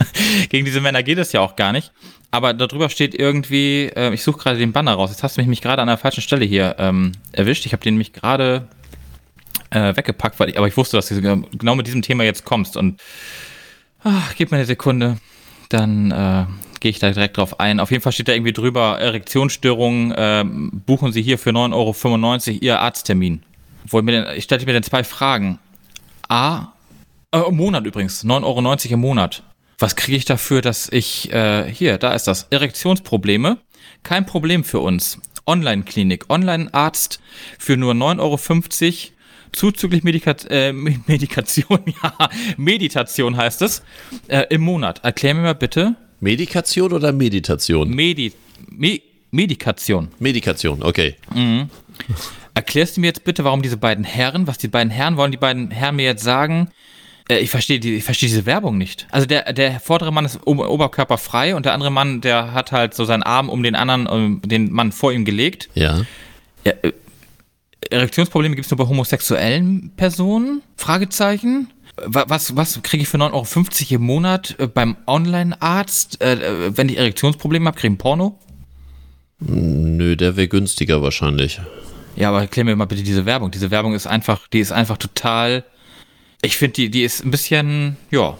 gegen 0.50 0.64
diese 0.64 0.80
Männer 0.80 1.02
geht 1.02 1.18
es 1.18 1.32
ja 1.32 1.40
auch 1.40 1.54
gar 1.54 1.72
nicht. 1.72 1.92
Aber 2.32 2.54
darüber 2.54 2.88
steht 2.88 3.14
irgendwie, 3.14 3.90
äh, 3.94 4.12
ich 4.12 4.22
suche 4.24 4.40
gerade 4.40 4.58
den 4.58 4.72
Banner 4.72 4.94
raus. 4.94 5.10
Jetzt 5.10 5.22
hast 5.22 5.36
du 5.36 5.40
mich, 5.42 5.48
mich 5.48 5.60
gerade 5.60 5.80
an 5.80 5.88
der 5.88 5.98
falschen 5.98 6.22
Stelle 6.22 6.44
hier 6.44 6.76
ähm, 6.78 7.12
erwischt. 7.30 7.66
Ich 7.66 7.72
habe 7.72 7.84
den 7.84 7.96
mich 7.96 8.12
gerade 8.12 8.68
äh, 9.70 9.96
weggepackt, 9.96 10.40
weil 10.40 10.50
ich, 10.50 10.58
aber 10.58 10.66
ich 10.66 10.76
wusste, 10.76 10.96
dass 10.96 11.08
du 11.08 11.20
genau 11.20 11.74
mit 11.74 11.86
diesem 11.86 12.02
Thema 12.02 12.24
jetzt 12.24 12.44
kommst. 12.44 12.76
Und 12.76 13.00
ach, 14.02 14.34
gib 14.36 14.50
mir 14.50 14.58
eine 14.58 14.66
Sekunde, 14.66 15.18
dann 15.72 16.10
äh, 16.10 16.46
gehe 16.80 16.90
ich 16.90 16.98
da 16.98 17.10
direkt 17.10 17.36
drauf 17.36 17.60
ein. 17.60 17.80
Auf 17.80 17.90
jeden 17.90 18.02
Fall 18.02 18.12
steht 18.12 18.28
da 18.28 18.32
irgendwie 18.32 18.52
drüber, 18.52 18.98
Erektionsstörungen, 18.98 20.12
äh, 20.12 20.44
buchen 20.44 21.12
Sie 21.12 21.22
hier 21.22 21.38
für 21.38 21.50
9,95 21.50 22.48
Euro 22.48 22.58
Ihr 22.60 22.80
Arzttermin. 22.80 23.42
Wo 23.86 23.98
ich, 23.98 24.04
mir 24.04 24.12
denn, 24.12 24.36
ich 24.36 24.44
stellte 24.44 24.66
mir 24.66 24.72
dann 24.72 24.82
zwei 24.82 25.04
Fragen. 25.04 25.58
A, 26.28 26.72
äh, 27.32 27.40
im 27.40 27.56
Monat 27.56 27.86
übrigens, 27.86 28.24
9,90 28.24 28.44
Euro 28.44 28.94
im 28.94 29.00
Monat. 29.00 29.42
Was 29.78 29.96
kriege 29.96 30.16
ich 30.16 30.24
dafür, 30.24 30.60
dass 30.60 30.88
ich, 30.90 31.32
äh, 31.32 31.70
hier, 31.72 31.98
da 31.98 32.14
ist 32.14 32.26
das, 32.26 32.46
Erektionsprobleme? 32.50 33.58
Kein 34.02 34.26
Problem 34.26 34.64
für 34.64 34.80
uns. 34.80 35.18
Online-Klinik, 35.46 36.30
Online-Arzt 36.30 37.20
für 37.58 37.76
nur 37.76 37.94
9,50 37.94 38.20
Euro 38.20 38.38
zuzüglich 39.52 40.02
Medika 40.02 40.34
äh, 40.48 40.72
Medikation, 40.72 41.80
ja, 42.02 42.30
Meditation 42.56 43.36
heißt 43.36 43.62
es, 43.62 43.82
äh, 44.28 44.46
im 44.50 44.62
Monat. 44.62 45.04
Erklär 45.04 45.34
mir 45.34 45.42
mal 45.42 45.54
bitte. 45.54 45.94
Medikation 46.20 46.92
oder 46.92 47.12
Meditation? 47.12 47.90
Medi 47.90 48.32
Me 48.70 49.00
Medikation. 49.30 50.08
Medikation, 50.18 50.82
okay. 50.82 51.16
Mhm. 51.34 51.68
Erklärst 52.54 52.96
du 52.96 53.00
mir 53.00 53.06
jetzt 53.08 53.24
bitte, 53.24 53.44
warum 53.44 53.62
diese 53.62 53.78
beiden 53.78 54.04
Herren, 54.04 54.46
was 54.46 54.58
die 54.58 54.68
beiden 54.68 54.90
Herren 54.90 55.16
wollen, 55.16 55.32
die 55.32 55.38
beiden 55.38 55.70
Herren 55.70 55.96
mir 55.96 56.04
jetzt 56.04 56.22
sagen, 56.22 56.68
äh, 57.28 57.38
ich 57.38 57.50
verstehe 57.50 57.80
die, 57.80 57.96
ich 57.96 58.04
verstehe 58.04 58.28
diese 58.28 58.46
Werbung 58.46 58.76
nicht. 58.78 59.06
Also 59.10 59.26
der, 59.26 59.52
der 59.52 59.80
vordere 59.80 60.12
Mann 60.12 60.24
ist 60.24 60.38
oberkörperfrei 60.46 61.54
und 61.56 61.64
der 61.64 61.72
andere 61.72 61.90
Mann, 61.90 62.20
der 62.20 62.52
hat 62.52 62.72
halt 62.72 62.94
so 62.94 63.04
seinen 63.04 63.22
Arm 63.22 63.48
um 63.48 63.62
den 63.62 63.74
anderen, 63.74 64.06
um 64.06 64.42
den 64.42 64.70
Mann 64.70 64.92
vor 64.92 65.12
ihm 65.12 65.24
gelegt. 65.24 65.70
Ja. 65.74 66.02
ja 66.64 66.72
äh, 66.82 66.92
Erektionsprobleme 67.90 68.54
gibt 68.54 68.66
es 68.66 68.70
nur 68.70 68.78
bei 68.78 68.86
homosexuellen 68.86 69.92
Personen? 69.96 70.62
Fragezeichen. 70.76 71.68
Was, 72.04 72.56
was 72.56 72.80
kriege 72.82 73.02
ich 73.02 73.08
für 73.08 73.18
9,50 73.18 73.32
Euro 73.32 73.94
im 73.96 74.02
Monat 74.02 74.56
äh, 74.58 74.66
beim 74.66 74.96
Online-Arzt, 75.06 76.22
äh, 76.22 76.34
äh, 76.34 76.76
wenn 76.76 76.88
ich 76.88 76.96
Erektionsprobleme 76.96 77.66
habe? 77.66 77.78
Kriege 77.78 77.92
ich 77.92 77.98
Porno? 77.98 78.38
Nö, 79.40 80.16
der 80.16 80.36
wäre 80.36 80.48
günstiger 80.48 81.02
wahrscheinlich. 81.02 81.60
Ja, 82.16 82.28
aber 82.28 82.40
erklär 82.40 82.64
mir 82.64 82.76
mal 82.76 82.86
bitte 82.86 83.02
diese 83.02 83.26
Werbung. 83.26 83.50
Diese 83.50 83.70
Werbung 83.70 83.94
ist 83.94 84.06
einfach, 84.06 84.48
die 84.48 84.60
ist 84.60 84.72
einfach 84.72 84.96
total. 84.96 85.64
Ich 86.42 86.56
finde, 86.56 86.74
die, 86.74 86.90
die 86.90 87.02
ist 87.02 87.24
ein 87.24 87.30
bisschen, 87.30 87.96
ja, 88.10 88.36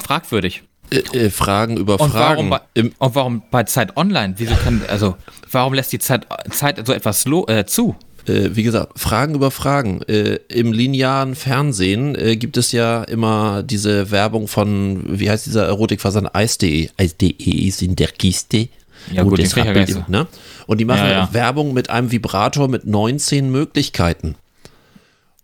fragwürdig. 0.00 0.62
Äh, 0.90 0.98
äh, 0.98 1.30
Fragen 1.30 1.76
über 1.76 2.00
und 2.00 2.10
Fragen. 2.10 2.50
Warum 2.50 2.50
bei, 2.50 2.90
und 2.98 3.14
warum 3.14 3.42
bei 3.50 3.64
Zeit 3.64 3.96
Online? 3.96 4.34
Wieso 4.36 4.54
kann, 4.54 4.82
also, 4.88 5.16
warum 5.50 5.74
lässt 5.74 5.92
die 5.92 5.98
Zeit, 5.98 6.26
Zeit 6.50 6.84
so 6.86 6.92
etwas 6.92 7.26
äh, 7.26 7.66
zu? 7.66 7.96
Äh, 8.26 8.56
wie 8.56 8.62
gesagt, 8.62 8.98
Fragen 8.98 9.34
über 9.34 9.50
Fragen. 9.50 10.02
Äh, 10.02 10.38
Im 10.48 10.72
linearen 10.72 11.34
Fernsehen 11.34 12.14
äh, 12.14 12.36
gibt 12.36 12.56
es 12.56 12.72
ja 12.72 13.04
immer 13.04 13.62
diese 13.62 14.10
Werbung 14.10 14.48
von, 14.48 15.02
wie 15.06 15.30
heißt 15.30 15.46
dieser 15.46 15.66
Erotikversand? 15.66 16.34
Eis.de. 16.34 16.90
Eis.de 16.96 17.66
ist 17.66 17.82
in 17.82 17.96
der 17.96 18.08
Kiste. 18.08 18.68
Ja, 19.12 19.22
gut, 19.22 19.38
gut 19.38 19.54
Bild, 19.54 19.88
so. 19.88 20.04
ne? 20.08 20.26
Und 20.66 20.78
die 20.78 20.84
machen 20.84 21.06
ja, 21.06 21.10
ja. 21.10 21.28
Werbung 21.32 21.72
mit 21.72 21.90
einem 21.90 22.10
Vibrator 22.10 22.68
mit 22.68 22.86
19 22.86 23.50
Möglichkeiten. 23.50 24.34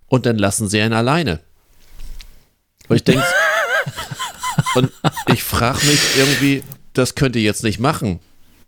Und 0.09 0.27
dann 0.27 0.37
lassen 0.37 0.69
sie 0.69 0.81
einen 0.81 0.95
alleine. 0.95 1.41
Und 2.89 2.97
ich 2.97 3.05
denke, 3.05 3.25
und 4.75 4.91
ich 5.33 5.45
frage 5.45 5.87
mich 5.87 6.01
irgendwie, 6.19 6.65
das 6.93 7.15
könnt 7.15 7.37
ihr 7.37 7.43
jetzt 7.43 7.63
nicht 7.63 7.79
machen. 7.79 8.19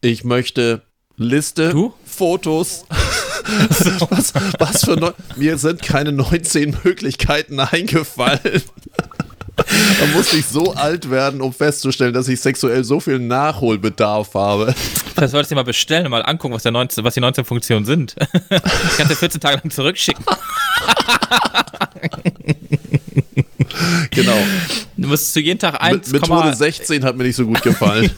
Ich 0.00 0.22
möchte 0.22 0.82
Liste, 1.16 1.70
du? 1.70 1.94
Fotos. 2.04 2.84
was, 4.10 4.32
was 4.58 4.84
für 4.84 4.96
Neu 4.96 5.12
Mir 5.36 5.58
sind 5.58 5.82
keine 5.82 6.12
19 6.12 6.78
Möglichkeiten 6.84 7.60
eingefallen. 7.60 8.62
Man 10.00 10.12
muss 10.14 10.32
nicht 10.32 10.48
so 10.48 10.74
alt 10.74 11.10
werden, 11.10 11.40
um 11.40 11.52
festzustellen, 11.52 12.12
dass 12.12 12.26
ich 12.26 12.40
sexuell 12.40 12.82
so 12.82 12.98
viel 12.98 13.20
Nachholbedarf 13.20 14.34
habe. 14.34 14.74
Das 15.14 15.30
solltest 15.30 15.52
du 15.52 15.54
dir 15.54 15.60
mal 15.60 15.64
bestellen 15.64 16.06
und 16.06 16.10
mal 16.10 16.22
angucken, 16.22 16.54
was, 16.54 16.64
der 16.64 16.72
19, 16.72 17.04
was 17.04 17.14
die 17.14 17.20
19 17.20 17.44
Funktionen 17.44 17.86
sind. 17.86 18.16
Ich 18.50 18.96
kann 18.96 19.08
dir 19.08 19.16
14 19.16 19.40
Tage 19.40 19.56
lang 19.58 19.70
zurückschicken. 19.70 20.24
genau. 24.10 24.38
Du 24.96 25.08
musst 25.08 25.32
zu 25.32 25.40
jeden 25.40 25.58
Tag 25.58 25.80
1, 25.80 26.12
Mit, 26.12 26.20
Methode 26.22 26.54
16 26.54 27.04
hat 27.04 27.16
mir 27.16 27.24
nicht 27.24 27.36
so 27.36 27.46
gut 27.46 27.62
gefallen. 27.62 28.10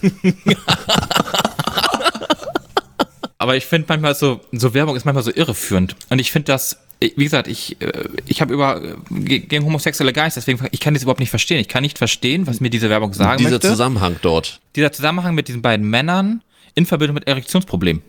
Aber 3.57 3.63
ich 3.63 3.67
finde 3.67 3.87
manchmal 3.89 4.15
so, 4.15 4.41
so 4.53 4.75
Werbung 4.75 4.97
ist 4.97 5.07
manchmal 5.07 5.25
so 5.25 5.33
irreführend. 5.35 5.97
Und 6.11 6.19
ich 6.19 6.31
finde 6.31 6.53
das, 6.53 6.79
wie 7.01 7.25
gesagt, 7.25 7.49
ich, 7.49 7.81
äh, 7.81 8.05
ich 8.27 8.43
habe 8.43 8.53
über 8.53 8.83
gegen 9.11 9.65
homosexuelle 9.65 10.13
Geist, 10.13 10.37
deswegen 10.37 10.67
ich 10.73 10.81
kann 10.81 10.93
das 10.93 11.05
überhaupt 11.05 11.21
nicht 11.21 11.31
verstehen. 11.31 11.59
Ich 11.59 11.69
kann 11.69 11.83
nicht 11.83 11.97
verstehen, 11.97 12.47
was 12.47 12.61
mir 12.61 12.69
diese 12.69 12.91
Werbung 12.91 13.15
sagen 13.15 13.39
Dieser 13.39 13.51
möchte. 13.51 13.61
Dieser 13.61 13.73
Zusammenhang 13.73 14.17
dort. 14.21 14.61
Dieser 14.75 14.93
Zusammenhang 14.93 15.35
mit 15.35 15.49
diesen 15.49 15.63
beiden 15.63 15.89
Männern 15.89 16.43
in 16.75 16.85
Verbindung 16.85 17.15
mit 17.15 17.27
Erektionsproblemen. 17.27 18.03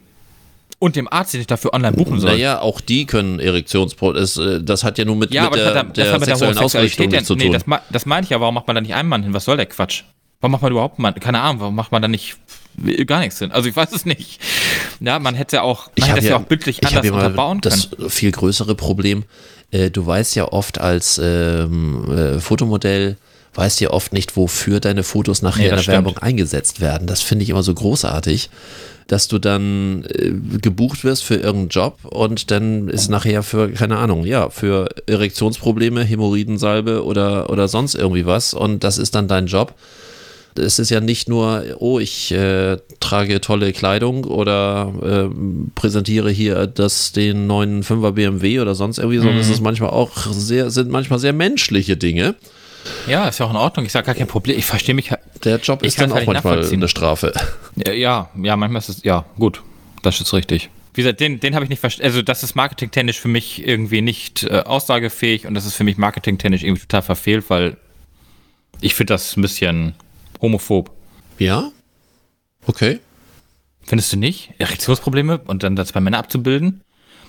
Und 0.79 0.97
dem 0.97 1.07
Arzt, 1.07 1.33
den 1.33 1.39
ich 1.39 1.47
dafür 1.47 1.73
online 1.73 1.95
buchen 1.95 2.19
soll. 2.19 2.31
Naja, 2.31 2.59
auch 2.59 2.81
die 2.81 3.05
können 3.05 3.39
Erektionsprobleme. 3.39 4.57
Äh, 4.57 4.63
das 4.63 4.83
hat 4.83 4.97
ja 4.97 5.05
nur 5.05 5.15
mit, 5.15 5.33
ja, 5.33 5.45
mit 5.45 5.55
der, 5.55 5.71
der, 5.71 5.83
der 5.85 6.19
sexuellen 6.19 6.57
Ausrichtung 6.57 7.09
ja, 7.09 7.23
zu 7.23 7.35
tun. 7.35 7.51
Nee, 7.51 7.57
das, 7.57 7.63
das 7.89 8.05
meine 8.05 8.25
ich 8.25 8.31
ja. 8.31 8.41
Warum 8.41 8.55
macht 8.55 8.67
man 8.67 8.75
da 8.75 8.81
nicht 8.81 8.95
einen 8.95 9.07
Mann 9.07 9.23
hin? 9.23 9.33
Was 9.33 9.45
soll 9.45 9.55
der 9.55 9.67
Quatsch? 9.67 10.03
Warum 10.41 10.51
macht 10.51 10.61
man 10.61 10.71
überhaupt 10.73 10.99
mal, 10.99 11.13
keine 11.13 11.39
Ahnung, 11.39 11.61
warum 11.61 11.75
macht 11.75 11.93
man 11.93 12.01
da 12.01 12.09
nicht 12.09 12.35
gar 13.05 13.19
nichts 13.19 13.39
hin? 13.39 13.51
Also 13.51 13.69
ich 13.69 13.75
weiß 13.75 13.91
es 13.91 14.05
nicht. 14.05 14.39
Ja, 14.99 15.19
man 15.19 15.36
hätte 15.36 15.61
auch, 15.61 15.89
man 15.97 16.09
hätte 16.09 16.25
ja, 16.25 16.32
ja 16.32 16.38
auch 16.38 16.45
bildlich 16.45 16.86
anders 16.86 17.05
ja 17.05 17.13
unterbauen 17.13 17.61
können. 17.61 17.86
Das 17.97 18.13
viel 18.13 18.32
größere 18.32 18.75
Problem, 18.75 19.23
äh, 19.71 19.89
du 19.89 20.05
weißt 20.05 20.36
ja 20.36 20.45
oft 20.51 20.80
als 20.80 21.19
ähm, 21.23 22.11
äh, 22.11 22.39
Fotomodell, 22.39 23.17
weißt 23.55 23.80
ja 23.82 23.89
oft 23.89 24.13
nicht, 24.13 24.38
wofür 24.38 24.80
deine 24.80 25.03
Fotos 25.03 25.41
nachher 25.41 25.63
nee, 25.63 25.69
in 25.69 25.75
der 25.75 25.82
stimmt. 25.82 25.93
Werbung 25.93 26.17
eingesetzt 26.19 26.80
werden. 26.80 27.07
Das 27.07 27.21
finde 27.21 27.43
ich 27.43 27.49
immer 27.49 27.63
so 27.63 27.73
großartig, 27.73 28.49
dass 29.07 29.28
du 29.28 29.39
dann 29.39 30.05
äh, 30.09 30.32
gebucht 30.59 31.03
wirst 31.03 31.23
für 31.23 31.36
irgendeinen 31.36 31.69
Job 31.69 31.99
und 32.03 32.51
dann 32.51 32.89
ist 32.89 33.09
nachher 33.09 33.41
für, 33.41 33.71
keine 33.71 33.97
Ahnung, 33.97 34.25
ja, 34.25 34.49
für 34.49 34.89
Erektionsprobleme, 35.07 36.03
Hämorrhoidensalbe 36.03 37.03
oder, 37.03 37.49
oder 37.49 37.67
sonst 37.67 37.95
irgendwie 37.95 38.25
was 38.25 38.53
und 38.53 38.84
das 38.84 38.97
ist 38.97 39.15
dann 39.15 39.28
dein 39.28 39.47
Job 39.47 39.73
es 40.57 40.79
ist 40.79 40.89
ja 40.89 40.99
nicht 40.99 41.29
nur, 41.29 41.63
oh, 41.79 41.99
ich 41.99 42.31
äh, 42.31 42.77
trage 42.99 43.41
tolle 43.41 43.73
Kleidung 43.73 44.23
oder 44.25 44.93
äh, 45.01 45.35
präsentiere 45.75 46.29
hier 46.29 46.67
das, 46.67 47.11
den 47.11 47.47
neuen 47.47 47.83
5er 47.83 48.11
BMW 48.11 48.59
oder 48.59 48.75
sonst 48.75 48.97
irgendwie, 48.97 49.17
sondern 49.17 49.35
mhm. 49.35 49.41
es 49.41 49.49
ist 49.49 49.61
manchmal 49.61 49.91
auch 49.91 50.11
sehr, 50.17 50.69
sind 50.69 50.89
manchmal 50.89 51.19
sehr 51.19 51.33
menschliche 51.33 51.97
Dinge. 51.97 52.35
Ja, 53.07 53.27
ist 53.27 53.39
ja 53.39 53.45
auch 53.45 53.51
in 53.51 53.57
Ordnung. 53.57 53.85
Ich 53.85 53.91
sage 53.91 54.05
gar 54.05 54.15
kein 54.15 54.27
Problem. 54.27 54.57
Ich 54.57 54.65
verstehe 54.65 54.95
mich. 54.95 55.11
Der 55.43 55.57
Job 55.57 55.83
ist 55.83 55.99
dann 55.99 56.11
auch 56.11 56.25
manchmal 56.25 56.65
eine 56.65 56.87
Strafe. 56.87 57.33
Ja, 57.75 57.91
ja, 57.91 58.29
ja, 58.41 58.55
manchmal 58.55 58.79
ist 58.79 58.89
es, 58.89 59.03
ja, 59.03 59.25
gut. 59.37 59.61
Das 60.03 60.19
ist 60.21 60.33
richtig. 60.33 60.69
Wie 60.93 61.01
gesagt, 61.01 61.19
den, 61.19 61.39
den 61.39 61.53
habe 61.53 61.65
ich 61.65 61.69
nicht 61.69 61.79
verstanden. 61.79 62.07
Also, 62.07 62.21
das 62.21 62.43
ist 62.43 62.55
marketingtechnisch 62.55 63.19
für 63.19 63.27
mich 63.27 63.65
irgendwie 63.67 64.01
nicht 64.01 64.43
äh, 64.43 64.61
aussagefähig 64.61 65.45
und 65.45 65.53
das 65.53 65.65
ist 65.65 65.75
für 65.75 65.83
mich 65.83 65.97
marketingtechnisch 65.97 66.63
irgendwie 66.63 66.81
total 66.81 67.01
verfehlt, 67.01 67.45
weil 67.49 67.77
ich 68.81 68.95
finde 68.95 69.13
das 69.13 69.35
ein 69.35 69.41
bisschen 69.41 69.95
homophob. 70.41 70.91
Ja? 71.39 71.71
Okay. 72.65 72.99
Findest 73.83 74.11
du 74.11 74.17
nicht? 74.17 74.53
Erektionsprobleme 74.57 75.39
und 75.39 75.63
dann 75.63 75.75
das 75.75 75.93
bei 75.93 76.01
Männern 76.01 76.19
abzubilden? 76.19 76.81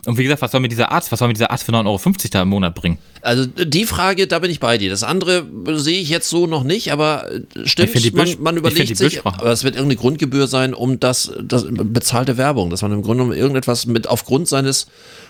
Und 0.07 0.19
wie 0.19 0.23
gesagt, 0.23 0.43
was 0.43 0.53
soll 0.53 0.61
mir 0.61 0.69
dieser 0.69 0.91
Arzt, 0.91 1.11
was 1.13 1.19
soll 1.19 1.29
mir 1.29 1.35
dieser 1.35 1.51
Arzt 1.51 1.65
für 1.65 1.73
9,50 1.73 1.87
Euro 1.87 2.13
da 2.31 2.43
im 2.43 2.49
Monat 2.49 2.75
bringen? 2.75 2.99
Also 3.21 3.47
die 3.47 3.85
Frage, 3.85 4.27
da 4.27 4.39
bin 4.39 4.51
ich 4.51 4.61
bei 4.61 4.79
dir. 4.79 4.91
Das 4.91 5.03
andere 5.03 5.45
sehe 5.75 6.01
ich 6.01 6.09
jetzt 6.09 6.29
so 6.29 6.47
noch 6.47 6.63
nicht, 6.63 6.93
aber 6.93 7.31
äh, 7.31 7.67
stimmt, 7.67 8.15
man, 8.15 8.29
man, 8.41 8.57
überlegt 8.57 8.97
sich, 8.97 9.25
aber 9.25 9.51
es 9.51 9.65
wird 9.65 9.75
irgendeine 9.75 10.01
Grundgebühr 10.01 10.47
sein, 10.47 10.75
um 10.75 11.01
das, 11.01 11.33
das 11.43 11.67
bezahlte 11.69 12.37
Werbung, 12.37 12.71
dass 12.71 12.83
man 12.83 12.93
im 12.93 13.03
Grunde 13.03 13.25
genommen 13.25 13.39
irgendetwas 13.39 13.87
mit 13.87 14.09
aufgrund 14.09 14.49
seines 14.49 14.87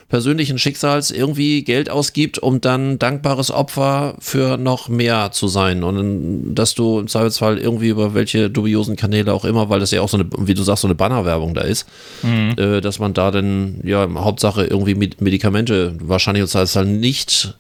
persönlichen 0.09 0.59
Schicksals 0.59 1.11
irgendwie 1.11 1.63
Geld 1.65 1.91
ausgibt, 1.91 2.39
um 2.39 2.61
dann 2.61 2.99
dankbares 2.99 3.51
Opfer 3.51 4.15
für 4.19 4.57
noch 4.57 4.89
mehr 4.89 5.33
zu 5.33 5.49
sein. 5.49 5.85
Und 5.85 6.55
dass 6.55 6.75
du 6.75 7.01
im 7.01 7.09
Zweifelsfall 7.09 7.59
irgendwie 7.59 7.89
über 7.89 8.15
welche 8.15 8.49
dubiosen 8.49 8.97
Kanäle 8.97 9.35
auch 9.35 9.45
immer, 9.45 9.69
weil 9.69 9.81
das 9.81 9.91
ja 9.91 10.01
auch 10.01 10.09
so 10.09 10.17
eine, 10.17 10.27
wie 10.39 10.55
du 10.55 10.63
sagst, 10.63 10.83
so 10.83 10.89
eine 10.89 10.95
Bannerwerbung 10.95 11.53
da 11.53 11.61
ist, 11.61 11.87
mhm. 12.23 12.55
äh, 12.57 12.81
dass 12.81 12.99
man 12.99 13.13
da 13.13 13.31
dann, 13.31 13.81
ja, 13.85 14.09
Hauptsache 14.15 14.58
irgendwie 14.65 14.95
Medikamente, 14.95 15.95
wahrscheinlich 16.01 16.43
und 16.43 16.55
halt 16.55 16.89
nicht 16.89 17.55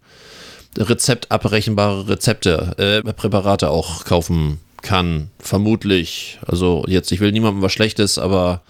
rezeptabrechenbare 0.76 2.08
Rezepte, 2.08 2.74
äh, 2.78 3.12
Präparate 3.12 3.70
auch 3.70 4.04
kaufen 4.04 4.58
kann, 4.82 5.30
vermutlich. 5.38 6.38
Also 6.46 6.84
jetzt, 6.86 7.10
ich 7.12 7.20
will 7.20 7.32
niemandem 7.32 7.62
was 7.62 7.72
Schlechtes, 7.72 8.18
aber 8.18 8.62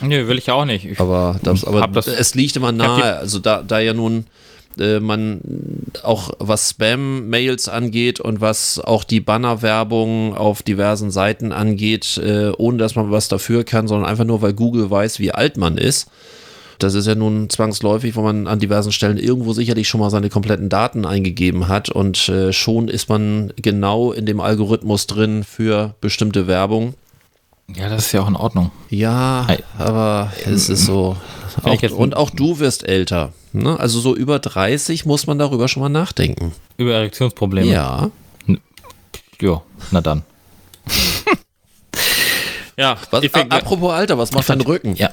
Nö, 0.00 0.28
will 0.28 0.38
ich 0.38 0.50
auch 0.50 0.64
nicht. 0.64 0.84
Ich 0.84 1.00
aber 1.00 1.38
das, 1.42 1.64
aber 1.64 1.86
das, 1.86 2.06
es 2.06 2.34
liegt 2.34 2.56
immer 2.56 2.72
nahe, 2.72 3.16
also 3.16 3.38
da, 3.38 3.62
da 3.62 3.78
ja 3.78 3.94
nun 3.94 4.26
äh, 4.78 5.00
man 5.00 5.40
auch 6.02 6.32
was 6.38 6.70
Spam-Mails 6.70 7.68
angeht 7.68 8.20
und 8.20 8.40
was 8.40 8.78
auch 8.80 9.04
die 9.04 9.20
Bannerwerbung 9.20 10.36
auf 10.36 10.62
diversen 10.62 11.10
Seiten 11.10 11.52
angeht, 11.52 12.18
äh, 12.18 12.50
ohne 12.56 12.78
dass 12.78 12.96
man 12.96 13.10
was 13.10 13.28
dafür 13.28 13.64
kann, 13.64 13.88
sondern 13.88 14.08
einfach 14.08 14.24
nur, 14.24 14.42
weil 14.42 14.52
Google 14.52 14.90
weiß, 14.90 15.20
wie 15.20 15.32
alt 15.32 15.56
man 15.56 15.78
ist. 15.78 16.10
Das 16.78 16.94
ist 16.94 17.06
ja 17.06 17.14
nun 17.14 17.50
zwangsläufig, 17.50 18.16
wo 18.16 18.22
man 18.22 18.46
an 18.46 18.58
diversen 18.58 18.92
Stellen 18.92 19.18
irgendwo 19.18 19.52
sicherlich 19.52 19.88
schon 19.88 20.00
mal 20.00 20.10
seine 20.10 20.30
kompletten 20.30 20.68
Daten 20.68 21.06
eingegeben 21.06 21.68
hat 21.68 21.88
und 21.88 22.28
äh, 22.28 22.52
schon 22.52 22.88
ist 22.88 23.08
man 23.08 23.52
genau 23.56 24.12
in 24.12 24.26
dem 24.26 24.40
Algorithmus 24.40 25.06
drin 25.06 25.44
für 25.44 25.94
bestimmte 26.00 26.46
Werbung. 26.46 26.94
Ja, 27.74 27.88
das 27.88 28.06
ist 28.06 28.12
ja 28.12 28.22
auch 28.22 28.28
in 28.28 28.36
Ordnung. 28.36 28.70
Ja, 28.90 29.46
aber 29.78 30.32
es 30.44 30.68
ist 30.68 30.84
so. 30.84 31.16
Auch, 31.62 31.82
und 31.92 32.16
auch 32.16 32.30
du 32.30 32.58
wirst 32.58 32.86
älter. 32.86 33.32
Ne? 33.52 33.78
Also 33.78 34.00
so 34.00 34.14
über 34.14 34.38
30 34.38 35.06
muss 35.06 35.26
man 35.26 35.38
darüber 35.38 35.68
schon 35.68 35.82
mal 35.82 35.88
nachdenken. 35.88 36.52
Über 36.76 36.94
Erektionsprobleme? 36.94 37.70
Ja. 37.70 38.10
Ja, 39.40 39.62
na 39.90 40.00
dann. 40.00 40.22
ja, 42.76 42.96
was, 43.10 43.24
apropos 43.32 43.92
Alter, 43.92 44.18
was 44.18 44.32
macht 44.32 44.48
dein 44.48 44.60
Rücken? 44.60 44.94
Ja. 44.96 45.10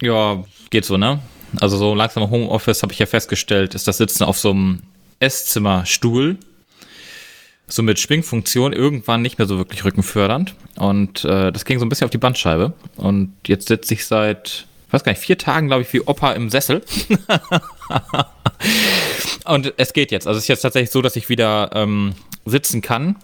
Ja, 0.00 0.44
geht 0.70 0.84
so, 0.84 0.96
ne? 0.96 1.20
Also 1.60 1.76
so 1.76 1.94
langsam 1.94 2.22
im 2.22 2.30
Homeoffice 2.30 2.82
habe 2.82 2.92
ich 2.92 2.98
ja 2.98 3.06
festgestellt, 3.06 3.74
ist 3.74 3.88
das 3.88 3.98
Sitzen 3.98 4.24
auf 4.24 4.38
so 4.38 4.50
einem 4.50 4.82
Esszimmerstuhl 5.20 6.38
so 7.68 7.82
mit 7.82 8.00
Schwingfunktion 8.00 8.72
irgendwann 8.72 9.22
nicht 9.22 9.38
mehr 9.38 9.46
so 9.46 9.58
wirklich 9.58 9.84
rückenfördernd. 9.84 10.54
Und 10.76 11.24
äh, 11.24 11.52
das 11.52 11.64
ging 11.64 11.78
so 11.78 11.84
ein 11.84 11.88
bisschen 11.88 12.06
auf 12.06 12.10
die 12.10 12.18
Bandscheibe. 12.18 12.72
Und 12.96 13.34
jetzt 13.46 13.68
sitze 13.68 13.94
ich 13.94 14.06
seit, 14.06 14.66
weiß 14.90 15.04
gar 15.04 15.12
nicht, 15.12 15.20
vier 15.20 15.38
Tagen, 15.38 15.68
glaube 15.68 15.82
ich, 15.82 15.92
wie 15.92 16.00
Opa 16.00 16.32
im 16.32 16.48
Sessel. 16.48 16.82
und 19.44 19.74
es 19.76 19.92
geht 19.92 20.10
jetzt. 20.10 20.26
Also 20.26 20.38
es 20.38 20.44
ist 20.44 20.48
jetzt 20.48 20.62
tatsächlich 20.62 20.90
so, 20.90 21.02
dass 21.02 21.16
ich 21.16 21.28
wieder 21.28 21.70
ähm, 21.74 22.14
sitzen 22.46 22.80
kann 22.80 23.16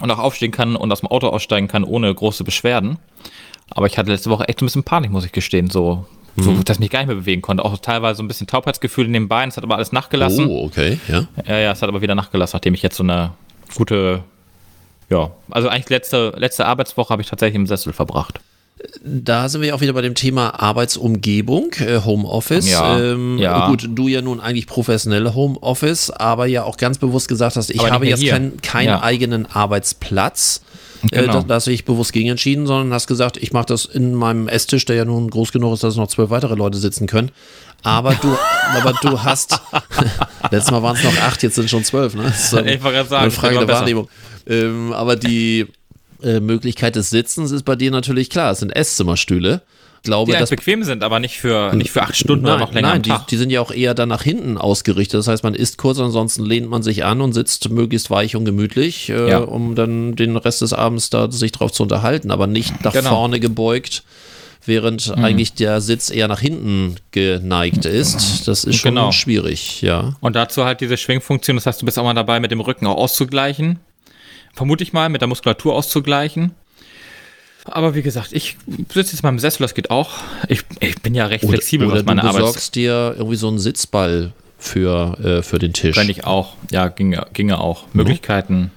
und 0.00 0.10
auch 0.10 0.18
aufstehen 0.18 0.50
kann 0.50 0.74
und 0.74 0.90
aus 0.90 1.00
dem 1.00 1.08
Auto 1.08 1.28
aussteigen 1.28 1.68
kann 1.68 1.84
ohne 1.84 2.14
große 2.14 2.44
Beschwerden. 2.44 2.98
Aber 3.70 3.86
ich 3.86 3.98
hatte 3.98 4.10
letzte 4.10 4.30
Woche 4.30 4.48
echt 4.48 4.62
ein 4.62 4.66
bisschen 4.66 4.84
Panik, 4.84 5.10
muss 5.10 5.24
ich 5.24 5.32
gestehen. 5.32 5.70
So 5.70 6.06
so, 6.42 6.52
mhm. 6.52 6.64
dass 6.64 6.76
ich 6.76 6.80
mich 6.80 6.90
gar 6.90 7.00
nicht 7.00 7.08
mehr 7.08 7.16
bewegen 7.16 7.42
konnte. 7.42 7.64
Auch 7.64 7.76
teilweise 7.78 8.18
so 8.18 8.22
ein 8.22 8.28
bisschen 8.28 8.46
Taubheitsgefühl 8.46 9.06
in 9.06 9.12
den 9.12 9.28
Beinen. 9.28 9.50
Es 9.50 9.56
hat 9.56 9.64
aber 9.64 9.76
alles 9.76 9.92
nachgelassen. 9.92 10.46
Oh, 10.46 10.64
okay, 10.64 10.98
ja. 11.08 11.26
Ja, 11.46 11.58
ja, 11.58 11.72
es 11.72 11.82
hat 11.82 11.88
aber 11.88 12.00
wieder 12.00 12.14
nachgelassen, 12.14 12.56
nachdem 12.56 12.74
ich 12.74 12.82
jetzt 12.82 12.96
so 12.96 13.02
eine 13.02 13.32
gute, 13.74 14.22
ja, 15.10 15.30
also 15.50 15.68
eigentlich 15.68 15.88
letzte, 15.88 16.32
letzte 16.36 16.66
Arbeitswoche 16.66 17.10
habe 17.10 17.22
ich 17.22 17.28
tatsächlich 17.28 17.56
im 17.56 17.66
Sessel 17.66 17.92
verbracht. 17.92 18.40
Da 19.04 19.48
sind 19.48 19.62
wir 19.62 19.74
auch 19.74 19.80
wieder 19.80 19.92
bei 19.92 20.02
dem 20.02 20.14
Thema 20.14 20.50
Arbeitsumgebung, 20.60 21.72
äh, 21.80 22.00
Homeoffice. 22.04 22.70
Ja, 22.70 23.00
ähm, 23.00 23.36
ja. 23.38 23.68
Gut, 23.68 23.88
du 23.90 24.06
ja 24.06 24.22
nun 24.22 24.38
eigentlich 24.38 24.68
professionelle 24.68 25.34
Homeoffice, 25.34 26.10
aber 26.10 26.46
ja 26.46 26.62
auch 26.62 26.76
ganz 26.76 26.98
bewusst 26.98 27.26
gesagt 27.26 27.56
hast, 27.56 27.70
ich 27.70 27.90
habe 27.90 28.06
jetzt 28.06 28.24
keinen 28.24 28.62
kein 28.62 28.86
ja. 28.86 29.02
eigenen 29.02 29.46
Arbeitsplatz. 29.46 30.62
Äh, 31.04 31.22
genau. 31.22 31.22
Äh, 31.22 31.26
da, 31.26 31.42
da 31.42 31.54
hast 31.54 31.66
du 31.66 31.70
dich 31.70 31.84
bewusst 31.84 32.12
gegen 32.12 32.28
entschieden, 32.28 32.66
sondern 32.66 32.92
hast 32.92 33.06
gesagt, 33.06 33.36
ich 33.36 33.52
mache 33.52 33.66
das 33.66 33.84
in 33.84 34.14
meinem 34.14 34.48
Esstisch, 34.48 34.84
der 34.84 34.96
ja 34.96 35.04
nun 35.04 35.30
groß 35.30 35.52
genug 35.52 35.74
ist, 35.74 35.84
dass 35.84 35.96
noch 35.96 36.08
zwölf 36.08 36.30
weitere 36.30 36.54
Leute 36.54 36.78
sitzen 36.78 37.06
können. 37.06 37.30
Aber 37.82 38.14
du, 38.14 38.36
aber 38.76 38.92
du 39.00 39.22
hast, 39.22 39.60
letztes 40.50 40.70
Mal 40.70 40.82
waren 40.82 40.96
es 40.96 41.04
noch 41.04 41.16
acht, 41.18 41.42
jetzt 41.42 41.54
sind 41.54 41.70
schon 41.70 41.84
zwölf, 41.84 42.14
ne? 42.14 42.24
Das 42.24 42.44
ist 42.44 42.54
eine, 42.54 42.74
ich 42.76 42.82
sagen, 42.82 43.14
eine 43.14 43.30
Frage 43.30 43.58
der 43.58 43.68
Wahrnehmung. 43.68 44.08
Ähm, 44.46 44.92
aber 44.92 45.16
die 45.16 45.66
äh, 46.22 46.40
Möglichkeit 46.40 46.96
des 46.96 47.10
Sitzens 47.10 47.52
ist 47.52 47.64
bei 47.64 47.76
dir 47.76 47.90
natürlich 47.90 48.30
klar, 48.30 48.52
es 48.52 48.60
sind 48.60 48.70
Esszimmerstühle 48.70 49.62
glaube, 50.02 50.32
die 50.32 50.38
dass 50.38 50.50
bequem 50.50 50.84
sind, 50.84 51.02
aber 51.02 51.20
nicht 51.20 51.38
für, 51.38 51.74
nicht 51.74 51.90
für 51.90 52.02
acht 52.02 52.16
Stunden 52.16 52.44
nein, 52.44 52.54
oder 52.54 52.64
noch 52.66 52.72
länger. 52.72 52.88
Nein, 52.88 53.02
die, 53.02 53.12
die, 53.30 53.36
sind 53.36 53.50
ja 53.50 53.60
auch 53.60 53.70
eher 53.70 53.94
dann 53.94 54.08
nach 54.08 54.22
hinten 54.22 54.58
ausgerichtet. 54.58 55.18
Das 55.18 55.28
heißt, 55.28 55.42
man 55.42 55.54
isst 55.54 55.78
kurz, 55.78 55.98
ansonsten 55.98 56.44
lehnt 56.44 56.68
man 56.68 56.82
sich 56.82 57.04
an 57.04 57.20
und 57.20 57.32
sitzt 57.32 57.70
möglichst 57.70 58.10
weich 58.10 58.36
und 58.36 58.44
gemütlich, 58.44 59.08
äh, 59.10 59.30
ja. 59.30 59.38
um 59.38 59.74
dann 59.74 60.16
den 60.16 60.36
Rest 60.36 60.62
des 60.62 60.72
Abends 60.72 61.10
da 61.10 61.30
sich 61.30 61.52
drauf 61.52 61.72
zu 61.72 61.82
unterhalten, 61.82 62.30
aber 62.30 62.46
nicht 62.46 62.84
nach 62.84 62.92
genau. 62.92 63.10
vorne 63.10 63.40
gebeugt 63.40 64.02
während 64.64 65.16
mhm. 65.16 65.24
eigentlich 65.24 65.54
der 65.54 65.80
Sitz 65.80 66.10
eher 66.10 66.28
nach 66.28 66.40
hinten 66.40 66.96
geneigt 67.10 67.86
ist. 67.86 68.46
Das 68.46 68.64
ist 68.64 68.76
schon 68.76 68.94
genau. 68.94 69.10
schwierig, 69.10 69.82
ja. 69.82 70.14
Und 70.20 70.36
dazu 70.36 70.64
halt 70.64 70.80
diese 70.80 70.96
Schwingfunktion, 70.96 71.56
das 71.56 71.66
heißt, 71.66 71.82
du 71.82 71.86
bist 71.86 71.98
auch 71.98 72.04
mal 72.04 72.14
dabei, 72.14 72.38
mit 72.38 72.50
dem 72.50 72.60
Rücken 72.60 72.86
auch 72.86 72.96
auszugleichen. 72.96 73.80
Vermute 74.54 74.84
ich 74.84 74.92
mal, 74.92 75.08
mit 75.08 75.20
der 75.20 75.28
Muskulatur 75.28 75.74
auszugleichen. 75.74 76.52
Aber 77.70 77.94
wie 77.94 78.02
gesagt, 78.02 78.32
ich 78.32 78.56
sitze 78.92 79.12
jetzt 79.12 79.22
mal 79.22 79.30
im 79.30 79.38
Sessel, 79.38 79.62
das 79.62 79.74
geht 79.74 79.90
auch. 79.90 80.10
Ich, 80.48 80.62
ich 80.80 81.00
bin 81.02 81.14
ja 81.14 81.26
recht 81.26 81.44
flexibel, 81.44 81.86
oder, 81.86 81.96
was 81.96 82.04
meine 82.04 82.22
Arbeit. 82.22 82.40
Du 82.40 82.46
besorgst 82.46 82.74
dir 82.74 83.14
irgendwie 83.16 83.36
so 83.36 83.48
einen 83.48 83.58
Sitzball 83.58 84.32
für, 84.58 85.18
äh, 85.22 85.42
für 85.42 85.58
den 85.58 85.72
Tisch. 85.72 85.96
Kann 85.96 86.08
ich 86.08 86.24
auch. 86.24 86.54
Ja, 86.70 86.88
ginge, 86.88 87.26
ginge 87.32 87.60
auch. 87.60 87.84
Mhm. 87.86 87.88
Möglichkeiten, 87.94 88.70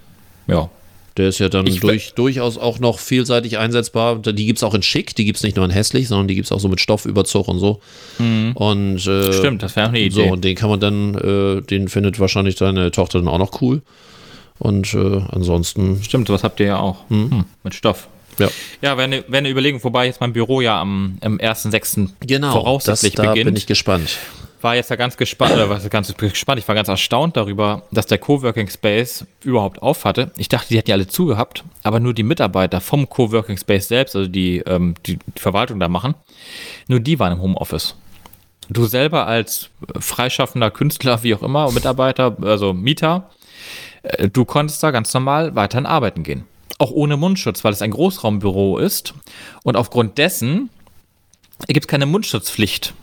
ja. 0.47 0.69
Der 1.17 1.27
ist 1.27 1.39
ja 1.39 1.49
dann 1.49 1.65
durch, 1.65 2.13
durchaus 2.13 2.57
auch 2.57 2.79
noch 2.79 2.97
vielseitig 2.97 3.57
einsetzbar. 3.57 4.19
Die 4.19 4.45
gibt 4.45 4.57
es 4.57 4.63
auch 4.63 4.73
in 4.73 4.81
schick, 4.81 5.13
die 5.13 5.25
gibt 5.25 5.37
es 5.37 5.43
nicht 5.43 5.57
nur 5.57 5.65
in 5.65 5.71
hässlich, 5.71 6.07
sondern 6.07 6.29
die 6.29 6.35
gibt 6.35 6.45
es 6.45 6.53
auch 6.53 6.61
so 6.61 6.69
mit 6.69 6.79
Stoffüberzug 6.79 7.49
und 7.49 7.59
so. 7.59 7.81
Mhm. 8.17 8.53
Und, 8.53 9.05
äh, 9.07 9.33
Stimmt, 9.33 9.61
das 9.61 9.75
wäre 9.75 9.87
auch 9.87 9.89
eine 9.89 9.99
Idee. 9.99 10.27
So, 10.27 10.31
und 10.31 10.45
den 10.45 10.55
kann 10.55 10.69
man 10.69 10.79
dann, 10.79 11.15
äh, 11.15 11.61
den 11.61 11.89
findet 11.89 12.19
wahrscheinlich 12.21 12.55
deine 12.55 12.91
Tochter 12.91 13.19
dann 13.19 13.27
auch 13.27 13.39
noch 13.39 13.61
cool. 13.61 13.81
Und 14.57 14.93
äh, 14.93 15.21
ansonsten. 15.31 16.01
Stimmt, 16.01 16.29
was 16.29 16.43
habt 16.43 16.61
ihr 16.61 16.67
ja 16.67 16.79
auch. 16.79 17.09
Mhm. 17.09 17.43
Mit 17.63 17.75
Stoff. 17.75 18.07
Ja, 18.41 18.49
ja 18.81 18.97
wäre 18.97 19.03
eine, 19.03 19.23
wär 19.27 19.39
eine 19.39 19.49
Überlegung, 19.49 19.83
wobei 19.83 20.05
jetzt 20.05 20.21
mein 20.21 20.33
Büro 20.33 20.61
ja 20.61 20.79
am, 20.79 21.17
am 21.21 21.37
1.6. 21.37 22.09
Genau, 22.21 22.51
voraussichtlich 22.51 23.13
das, 23.15 23.25
da 23.25 23.31
beginnt. 23.31 23.45
bin 23.45 23.55
ich 23.55 23.67
gespannt. 23.67 24.17
War 24.61 24.75
jetzt 24.75 24.91
ja 24.91 24.95
ganz 24.95 25.17
gespannt, 25.17 25.53
oder 25.53 25.69
was 25.69 25.89
ganz 25.89 26.13
gespannt, 26.15 26.59
ich 26.59 26.67
war 26.67 26.75
ganz 26.75 26.87
erstaunt 26.87 27.35
darüber, 27.35 27.81
dass 27.91 28.05
der 28.05 28.19
Coworking 28.19 28.69
Space 28.69 29.25
überhaupt 29.43 29.81
auf 29.81 30.05
hatte. 30.05 30.31
Ich 30.37 30.49
dachte, 30.49 30.67
die 30.69 30.77
hätten 30.77 30.91
ja 30.91 30.95
alle 30.95 31.07
zugehabt, 31.07 31.63
aber 31.81 31.99
nur 31.99 32.13
die 32.13 32.21
Mitarbeiter 32.21 32.79
vom 32.79 33.09
Coworking 33.09 33.57
Space 33.57 33.87
selbst, 33.87 34.15
also 34.15 34.29
die, 34.29 34.59
ähm, 34.59 34.93
die, 35.07 35.17
die 35.17 35.39
Verwaltung 35.39 35.79
da 35.79 35.87
machen, 35.87 36.13
nur 36.87 36.99
die 36.99 37.17
waren 37.17 37.33
im 37.33 37.41
Homeoffice. 37.41 37.95
Du 38.69 38.85
selber 38.85 39.25
als 39.25 39.69
freischaffender 39.99 40.69
Künstler, 40.69 41.23
wie 41.23 41.33
auch 41.33 41.41
immer, 41.41 41.71
Mitarbeiter, 41.71 42.37
also 42.43 42.71
Mieter, 42.73 43.31
äh, 44.03 44.29
du 44.29 44.45
konntest 44.45 44.83
da 44.83 44.91
ganz 44.91 45.11
normal 45.13 45.55
weiterhin 45.55 45.87
arbeiten 45.87 46.21
gehen 46.21 46.45
auch 46.77 46.91
ohne 46.91 47.17
Mundschutz, 47.17 47.63
weil 47.63 47.73
es 47.73 47.81
ein 47.81 47.91
Großraumbüro 47.91 48.77
ist. 48.77 49.13
Und 49.63 49.75
aufgrund 49.75 50.17
dessen 50.17 50.69
gibt 51.67 51.85
es 51.85 51.87
keine 51.87 52.05
Mundschutzpflicht. 52.05 52.93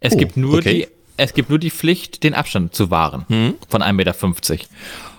Es, 0.00 0.14
oh, 0.14 0.16
gibt 0.16 0.36
nur 0.36 0.58
okay. 0.58 0.86
die, 0.86 0.88
es 1.16 1.34
gibt 1.34 1.50
nur 1.50 1.58
die 1.58 1.70
Pflicht, 1.70 2.22
den 2.22 2.34
Abstand 2.34 2.74
zu 2.74 2.90
wahren 2.90 3.24
hm. 3.28 3.54
von 3.68 3.82
1,50 3.82 3.92
Meter. 3.92 4.14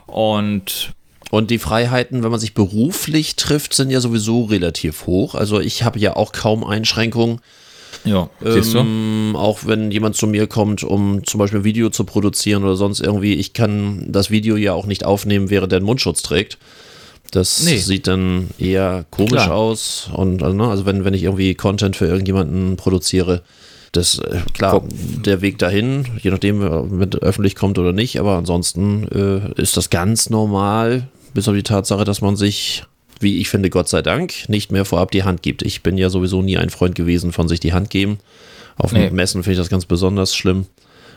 Und 0.05 0.93
und 1.29 1.51
die 1.51 1.59
Freiheiten, 1.59 2.23
wenn 2.23 2.31
man 2.31 2.39
sich 2.39 2.53
beruflich 2.53 3.35
trifft, 3.35 3.73
sind 3.73 3.89
ja 3.89 3.99
sowieso 3.99 4.45
relativ 4.45 5.07
hoch. 5.07 5.35
Also 5.35 5.59
ich 5.59 5.83
habe 5.83 5.99
ja 5.99 6.15
auch 6.15 6.31
kaum 6.31 6.63
Einschränkungen. 6.63 7.41
Ja, 8.05 8.29
siehst 8.41 8.73
du? 8.73 8.79
Ähm, 8.79 9.35
auch 9.35 9.59
wenn 9.65 9.91
jemand 9.91 10.15
zu 10.15 10.27
mir 10.27 10.47
kommt, 10.47 10.83
um 10.83 11.25
zum 11.25 11.39
Beispiel 11.39 11.59
ein 11.59 11.65
Video 11.65 11.89
zu 11.89 12.05
produzieren 12.05 12.63
oder 12.63 12.75
sonst 12.75 13.01
irgendwie, 13.01 13.33
ich 13.33 13.53
kann 13.53 14.05
das 14.07 14.29
Video 14.29 14.55
ja 14.55 14.73
auch 14.73 14.85
nicht 14.85 15.03
aufnehmen, 15.05 15.49
während 15.49 15.73
er 15.73 15.77
einen 15.77 15.85
Mundschutz 15.85 16.21
trägt. 16.21 16.57
Das 17.31 17.63
nee. 17.63 17.77
sieht 17.77 18.07
dann 18.07 18.49
eher 18.57 19.05
komisch 19.11 19.31
Klar. 19.31 19.53
aus. 19.53 20.09
Und 20.13 20.43
also, 20.43 20.55
ne, 20.55 20.67
also 20.67 20.85
wenn, 20.85 21.03
wenn 21.03 21.13
ich 21.13 21.23
irgendwie 21.23 21.55
Content 21.55 21.95
für 21.95 22.05
irgendjemanden 22.05 22.77
produziere, 22.77 23.41
das, 23.91 24.19
äh, 24.19 24.41
klar, 24.53 24.83
der 25.25 25.41
Weg 25.41 25.57
dahin, 25.57 26.05
je 26.21 26.31
nachdem, 26.31 26.61
wenn 26.61 27.13
öffentlich 27.15 27.55
kommt 27.55 27.79
oder 27.79 27.93
nicht, 27.93 28.19
aber 28.19 28.37
ansonsten 28.37 29.07
äh, 29.07 29.61
ist 29.61 29.77
das 29.77 29.89
ganz 29.89 30.29
normal, 30.29 31.07
bis 31.33 31.47
auf 31.47 31.55
die 31.55 31.63
Tatsache, 31.63 32.03
dass 32.03 32.21
man 32.21 32.35
sich, 32.35 32.83
wie 33.19 33.39
ich 33.39 33.49
finde, 33.49 33.69
Gott 33.69 33.89
sei 33.89 34.01
Dank, 34.01 34.49
nicht 34.49 34.71
mehr 34.71 34.85
vorab 34.85 35.11
die 35.11 35.23
Hand 35.23 35.41
gibt. 35.41 35.63
Ich 35.63 35.83
bin 35.83 35.97
ja 35.97 36.09
sowieso 36.09 36.41
nie 36.41 36.57
ein 36.57 36.69
Freund 36.69 36.95
gewesen 36.95 37.31
von 37.31 37.47
sich 37.47 37.59
die 37.59 37.73
Hand 37.73 37.89
geben. 37.89 38.19
Auf 38.77 38.91
nee. 38.91 39.09
Messen 39.09 39.43
finde 39.43 39.53
ich 39.53 39.59
das 39.59 39.69
ganz 39.69 39.85
besonders 39.85 40.35
schlimm 40.35 40.67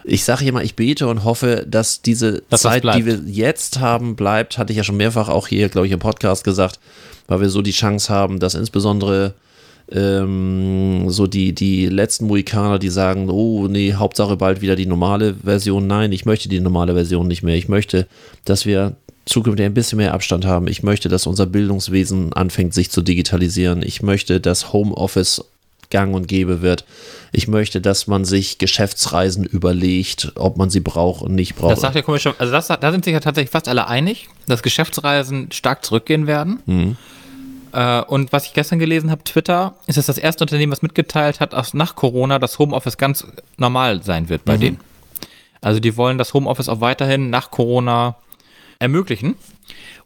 ich 0.04 0.24
sage 0.24 0.44
immer, 0.44 0.62
ich 0.62 0.76
bete 0.76 1.06
und 1.08 1.24
hoffe, 1.24 1.66
dass 1.68 2.02
diese 2.02 2.42
dass 2.48 2.62
Zeit, 2.62 2.84
die 2.84 3.06
wir 3.06 3.20
jetzt 3.26 3.80
haben, 3.80 4.16
bleibt. 4.16 4.58
Hatte 4.58 4.72
ich 4.72 4.76
ja 4.76 4.84
schon 4.84 4.96
mehrfach 4.96 5.28
auch 5.28 5.48
hier, 5.48 5.68
glaube 5.68 5.86
ich, 5.86 5.92
im 5.92 5.98
Podcast 5.98 6.44
gesagt, 6.44 6.78
weil 7.26 7.40
wir 7.40 7.50
so 7.50 7.62
die 7.62 7.72
Chance 7.72 8.12
haben, 8.12 8.40
dass 8.40 8.54
insbesondere 8.54 9.34
ähm, 9.92 11.10
so 11.10 11.26
die, 11.26 11.52
die 11.52 11.86
letzten 11.86 12.26
Mohikaner, 12.26 12.78
die 12.78 12.90
sagen, 12.90 13.28
oh 13.28 13.66
nee, 13.68 13.94
Hauptsache 13.94 14.36
bald 14.36 14.60
wieder 14.60 14.76
die 14.76 14.86
normale 14.86 15.34
Version. 15.34 15.86
Nein, 15.86 16.12
ich 16.12 16.24
möchte 16.24 16.48
die 16.48 16.60
normale 16.60 16.94
Version 16.94 17.26
nicht 17.28 17.42
mehr. 17.42 17.56
Ich 17.56 17.68
möchte, 17.68 18.06
dass 18.44 18.66
wir 18.66 18.96
zukünftig 19.26 19.66
ein 19.66 19.74
bisschen 19.74 19.98
mehr 19.98 20.14
Abstand 20.14 20.44
haben. 20.44 20.66
Ich 20.66 20.82
möchte, 20.82 21.08
dass 21.08 21.26
unser 21.26 21.46
Bildungswesen 21.46 22.32
anfängt, 22.32 22.74
sich 22.74 22.90
zu 22.90 23.02
digitalisieren. 23.02 23.82
Ich 23.82 24.02
möchte, 24.02 24.40
dass 24.40 24.72
Homeoffice 24.72 25.44
gang 25.90 26.14
und 26.14 26.28
gäbe 26.28 26.62
wird. 26.62 26.84
Ich 27.32 27.48
möchte, 27.48 27.80
dass 27.80 28.06
man 28.06 28.24
sich 28.24 28.58
Geschäftsreisen 28.58 29.44
überlegt, 29.44 30.32
ob 30.36 30.56
man 30.56 30.70
sie 30.70 30.80
braucht 30.80 31.22
und 31.22 31.34
nicht 31.34 31.56
braucht. 31.56 31.72
Das 31.72 31.80
sagt 31.80 31.94
ja 31.94 32.02
komisch, 32.02 32.26
also 32.26 32.52
das, 32.52 32.68
da 32.68 32.90
sind 32.90 33.04
sich 33.04 33.12
ja 33.12 33.20
tatsächlich 33.20 33.50
fast 33.50 33.68
alle 33.68 33.86
einig, 33.86 34.28
dass 34.46 34.62
Geschäftsreisen 34.62 35.52
stark 35.52 35.84
zurückgehen 35.84 36.26
werden. 36.26 36.62
Mhm. 36.66 36.96
Äh, 37.72 38.02
und 38.02 38.32
was 38.32 38.46
ich 38.46 38.54
gestern 38.54 38.78
gelesen 38.78 39.10
habe, 39.10 39.22
Twitter, 39.24 39.74
ist 39.86 39.98
es 39.98 40.06
das 40.06 40.18
erste 40.18 40.44
Unternehmen, 40.44 40.72
was 40.72 40.82
mitgeteilt 40.82 41.40
hat, 41.40 41.52
dass 41.52 41.74
nach 41.74 41.94
Corona 41.94 42.38
das 42.38 42.58
Homeoffice 42.58 42.96
ganz 42.96 43.26
normal 43.56 44.02
sein 44.02 44.28
wird 44.28 44.44
bei 44.44 44.56
mhm. 44.56 44.60
denen. 44.60 44.80
Also 45.60 45.78
die 45.80 45.96
wollen 45.96 46.18
das 46.18 46.32
Homeoffice 46.34 46.68
auch 46.68 46.80
weiterhin 46.80 47.30
nach 47.30 47.50
Corona 47.50 48.16
ermöglichen. 48.80 49.36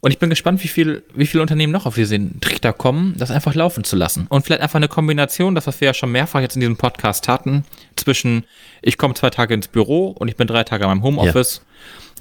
Und 0.01 0.11
ich 0.11 0.19
bin 0.19 0.29
gespannt, 0.29 0.63
wie 0.63 0.67
viel, 0.67 1.03
wie 1.15 1.25
viele 1.25 1.41
Unternehmen 1.41 1.73
noch 1.73 1.87
auf 1.87 1.95
diesen 1.95 2.39
Trichter 2.39 2.73
kommen, 2.73 3.15
das 3.17 3.31
einfach 3.31 3.55
laufen 3.55 3.83
zu 3.83 3.95
lassen. 3.95 4.27
Und 4.29 4.45
vielleicht 4.45 4.61
einfach 4.61 4.75
eine 4.75 4.87
Kombination, 4.87 5.55
das, 5.55 5.65
was 5.65 5.81
wir 5.81 5.87
ja 5.87 5.93
schon 5.95 6.11
mehrfach 6.11 6.41
jetzt 6.41 6.55
in 6.55 6.59
diesem 6.59 6.77
Podcast 6.77 7.27
hatten, 7.27 7.63
zwischen 7.95 8.43
ich 8.83 8.99
komme 8.99 9.15
zwei 9.15 9.31
Tage 9.31 9.55
ins 9.55 9.67
Büro 9.67 10.09
und 10.09 10.27
ich 10.27 10.35
bin 10.35 10.45
drei 10.45 10.63
Tage 10.63 10.83
an 10.83 10.91
meinem 10.91 11.03
Homeoffice, 11.03 11.61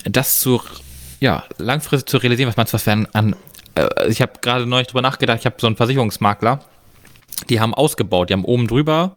ja. 0.04 0.10
das 0.10 0.40
zu, 0.40 0.62
ja, 1.20 1.44
langfristig 1.58 2.08
zu 2.08 2.16
realisieren, 2.16 2.48
was 2.48 2.56
meinst 2.56 2.72
du, 2.72 2.76
was 2.76 2.86
wir 2.86 2.94
an, 2.94 3.06
an 3.12 3.36
äh, 3.74 4.08
ich 4.08 4.22
habe 4.22 4.32
gerade 4.40 4.66
neulich 4.66 4.86
drüber 4.86 5.02
nachgedacht, 5.02 5.40
ich 5.40 5.46
habe 5.46 5.56
so 5.58 5.66
einen 5.66 5.76
Versicherungsmakler, 5.76 6.64
die 7.48 7.60
haben 7.60 7.74
ausgebaut, 7.74 8.30
die 8.30 8.34
haben 8.34 8.44
oben 8.44 8.66
drüber 8.66 9.16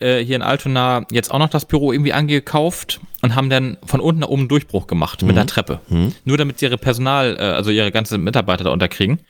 äh, 0.00 0.18
hier 0.18 0.36
in 0.36 0.42
Altona 0.42 1.06
jetzt 1.10 1.30
auch 1.30 1.38
noch 1.38 1.48
das 1.48 1.64
Büro 1.64 1.92
irgendwie 1.92 2.12
angekauft 2.12 3.00
und 3.22 3.34
haben 3.34 3.50
dann 3.50 3.78
von 3.84 4.00
unten 4.00 4.20
nach 4.20 4.28
oben 4.28 4.48
Durchbruch 4.48 4.86
gemacht 4.86 5.22
mhm. 5.22 5.28
mit 5.28 5.36
einer 5.36 5.46
Treppe. 5.46 5.80
Mhm. 5.88 6.12
Nur 6.24 6.38
damit 6.38 6.58
sie 6.58 6.66
ihre 6.66 6.78
Personal, 6.78 7.36
äh, 7.38 7.42
also 7.42 7.70
ihre 7.70 7.92
ganzen 7.92 8.22
Mitarbeiter 8.22 8.64
da 8.64 8.70
unterkriegen. 8.70 9.20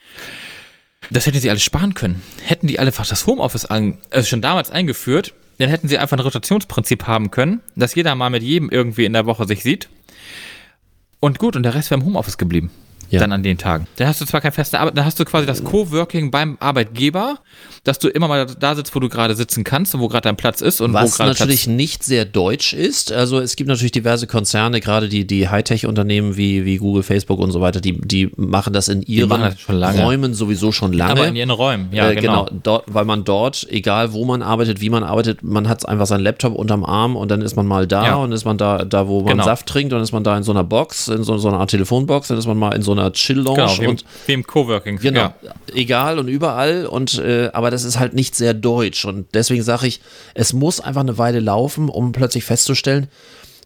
Das 1.09 1.25
hätten 1.25 1.39
sie 1.39 1.49
alles 1.49 1.63
sparen 1.63 1.93
können. 1.93 2.21
Hätten 2.45 2.67
die 2.67 2.79
einfach 2.79 3.07
das 3.07 3.25
Homeoffice 3.25 3.65
an, 3.65 3.97
also 4.11 4.27
schon 4.27 4.41
damals 4.41 4.71
eingeführt, 4.71 5.33
dann 5.57 5.69
hätten 5.69 5.87
sie 5.87 5.97
einfach 5.97 6.17
ein 6.17 6.23
Rotationsprinzip 6.23 7.07
haben 7.07 7.31
können, 7.31 7.61
dass 7.75 7.95
jeder 7.95 8.15
mal 8.15 8.29
mit 8.29 8.43
jedem 8.43 8.69
irgendwie 8.69 9.05
in 9.05 9.13
der 9.13 9.25
Woche 9.25 9.45
sich 9.45 9.63
sieht. 9.63 9.89
Und 11.19 11.37
gut, 11.37 11.55
und 11.55 11.63
der 11.63 11.75
Rest 11.75 11.91
wäre 11.91 11.99
im 11.99 12.05
Homeoffice 12.05 12.37
geblieben. 12.37 12.71
Ja. 13.11 13.19
Dann 13.19 13.33
an 13.33 13.43
den 13.43 13.57
Tagen. 13.57 13.87
Dann 13.97 14.07
hast 14.07 14.21
du 14.21 14.25
zwar 14.25 14.39
kein 14.39 14.53
feste 14.53 14.79
Arbeit, 14.79 14.97
dann 14.97 15.05
hast 15.05 15.19
du 15.19 15.25
quasi 15.25 15.45
das 15.45 15.63
Coworking 15.65 16.31
beim 16.31 16.57
Arbeitgeber, 16.61 17.39
dass 17.83 17.99
du 17.99 18.07
immer 18.07 18.29
mal 18.29 18.45
da 18.45 18.73
sitzt, 18.73 18.95
wo 18.95 18.99
du 18.99 19.09
gerade 19.09 19.35
sitzen 19.35 19.65
kannst 19.65 19.93
und 19.93 19.99
wo 19.99 20.07
gerade 20.07 20.23
dein 20.23 20.37
Platz 20.37 20.61
ist 20.61 20.79
und 20.79 20.93
Was 20.93 21.19
wo 21.19 21.23
natürlich 21.23 21.63
Platz 21.63 21.75
nicht 21.75 22.03
sehr 22.03 22.23
deutsch 22.23 22.73
ist. 22.73 23.11
Also 23.11 23.39
es 23.39 23.57
gibt 23.57 23.67
natürlich 23.67 23.91
diverse 23.91 24.27
Konzerne, 24.27 24.79
gerade 24.79 25.09
die, 25.09 25.27
die 25.27 25.49
Hightech-Unternehmen 25.49 26.37
wie, 26.37 26.63
wie 26.63 26.77
Google, 26.77 27.03
Facebook 27.03 27.39
und 27.39 27.51
so 27.51 27.59
weiter, 27.59 27.81
die, 27.81 27.99
die 27.99 28.31
machen 28.37 28.71
das 28.71 28.87
in 28.87 29.01
ihren 29.01 29.29
das 29.29 29.99
Räumen 29.99 30.33
sowieso 30.33 30.71
schon 30.71 30.93
lange. 30.93 31.11
Aber 31.11 31.27
in 31.27 31.35
ihren 31.35 31.49
Räumen, 31.49 31.89
ja, 31.91 32.09
äh, 32.09 32.15
genau. 32.15 32.45
genau 32.45 32.59
dort, 32.63 32.85
weil 32.87 33.03
man 33.03 33.25
dort, 33.25 33.67
egal 33.69 34.13
wo 34.13 34.23
man 34.23 34.41
arbeitet, 34.41 34.79
wie 34.79 34.89
man 34.89 35.03
arbeitet, 35.03 35.43
man 35.43 35.67
hat 35.67 35.87
einfach 35.87 36.05
seinen 36.05 36.23
Laptop 36.23 36.55
unterm 36.55 36.85
Arm 36.85 37.17
und 37.17 37.29
dann 37.29 37.41
ist 37.41 37.57
man 37.57 37.65
mal 37.65 37.87
da 37.87 38.05
ja. 38.05 38.15
und 38.15 38.31
ist 38.31 38.45
man 38.45 38.57
da, 38.57 38.85
da 38.85 39.07
wo 39.07 39.21
man 39.21 39.33
genau. 39.33 39.43
Saft 39.43 39.67
trinkt 39.67 39.91
und 39.91 40.01
ist 40.01 40.13
man 40.13 40.23
da 40.23 40.37
in 40.37 40.43
so 40.43 40.51
einer 40.51 40.63
Box, 40.63 41.07
in 41.07 41.23
so, 41.23 41.37
so 41.37 41.49
einer 41.49 41.59
Art 41.59 41.71
Telefonbox, 41.71 42.29
dann 42.29 42.37
ist 42.37 42.47
man 42.47 42.57
mal 42.57 42.73
in 42.73 42.83
so 42.83 42.91
einer 42.91 43.00
Chill-Lounge. 43.09 43.55
Genau, 43.55 43.81
wie, 43.81 43.87
und, 43.87 44.05
wie 44.27 44.33
im 44.33 44.45
Coworking. 44.45 44.97
Genau, 44.97 45.33
ja. 45.41 45.53
egal 45.73 46.19
und 46.19 46.27
überall 46.27 46.85
und 46.85 47.17
äh, 47.17 47.49
aber 47.53 47.71
das 47.71 47.83
ist 47.83 47.99
halt 47.99 48.13
nicht 48.13 48.35
sehr 48.35 48.53
deutsch 48.53 49.05
und 49.05 49.27
deswegen 49.33 49.63
sage 49.63 49.87
ich, 49.87 50.01
es 50.33 50.53
muss 50.53 50.79
einfach 50.79 51.01
eine 51.01 51.17
Weile 51.17 51.39
laufen, 51.39 51.89
um 51.89 52.11
plötzlich 52.11 52.43
festzustellen, 52.43 53.07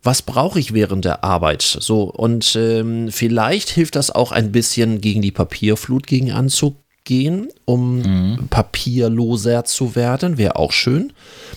was 0.05 0.21
brauche 0.21 0.59
ich 0.59 0.73
während 0.73 1.03
der 1.03 1.23
Arbeit? 1.23 1.63
So, 1.63 2.03
und 2.03 2.55
ähm, 2.55 3.09
vielleicht 3.11 3.69
hilft 3.69 3.95
das 3.95 4.11
auch 4.11 4.31
ein 4.31 4.51
bisschen 4.51 5.01
gegen 5.01 5.21
die 5.21 5.31
Papierflut 5.31 6.05
gegen 6.05 6.31
anzugehen, 6.31 7.49
um 7.65 8.01
mhm. 8.01 8.47
papierloser 8.49 9.65
zu 9.65 9.95
werden, 9.95 10.37
wäre 10.37 10.57
auch 10.57 10.71
schön. 10.71 11.11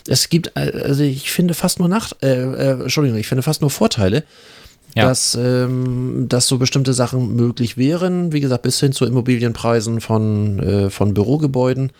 Es 0.09 0.31
gibt, 0.31 0.53
äh, 0.57 0.83
also 0.83 1.03
ich 1.03 1.31
finde 1.31 1.53
fast 1.53 1.79
nur 1.79 1.89
Nacht, 1.89 2.17
äh, 2.23 2.43
äh, 2.43 2.81
Entschuldigung, 2.83 3.19
ich 3.19 3.29
finde 3.29 3.43
fast 3.43 3.61
nur 3.61 3.71
Vorteile 3.71 4.25
ja. 4.99 5.07
dass, 5.07 5.35
ähm, 5.35 6.27
dass 6.29 6.49
so 6.49 6.59
bestimmte 6.59 6.93
Sachen 6.93 7.35
möglich 7.37 7.77
wären. 7.77 8.33
Wie 8.33 8.41
gesagt, 8.41 8.63
bis 8.63 8.81
hin 8.81 8.93
zu 8.93 9.07
Immobilienpreisen 9.07 10.01
von, 10.01 10.59
äh, 10.59 10.91
von 10.91 11.15
Bürogebäuden. 11.15 11.93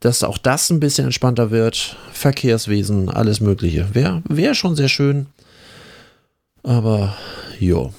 Dass 0.00 0.22
auch 0.22 0.38
das 0.38 0.70
ein 0.70 0.80
bisschen 0.80 1.04
entspannter 1.04 1.50
wird. 1.50 1.96
Verkehrswesen, 2.12 3.10
alles 3.10 3.40
Mögliche. 3.40 3.94
Wäre 3.94 4.22
wär 4.28 4.54
schon 4.54 4.76
sehr 4.76 4.88
schön. 4.88 5.26
Aber, 6.62 7.14
jo. 7.58 7.92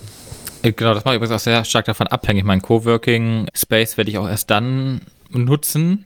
Genau, 0.63 0.93
das 0.93 1.05
mache 1.05 1.15
ich 1.15 1.17
übrigens 1.17 1.35
auch 1.35 1.43
sehr 1.43 1.63
stark 1.65 1.85
davon 1.85 2.07
abhängig. 2.07 2.43
Mein 2.43 2.61
Coworking 2.61 3.47
Space 3.53 3.97
werde 3.97 4.11
ich 4.11 4.17
auch 4.17 4.27
erst 4.27 4.49
dann 4.49 5.01
nutzen, 5.29 6.05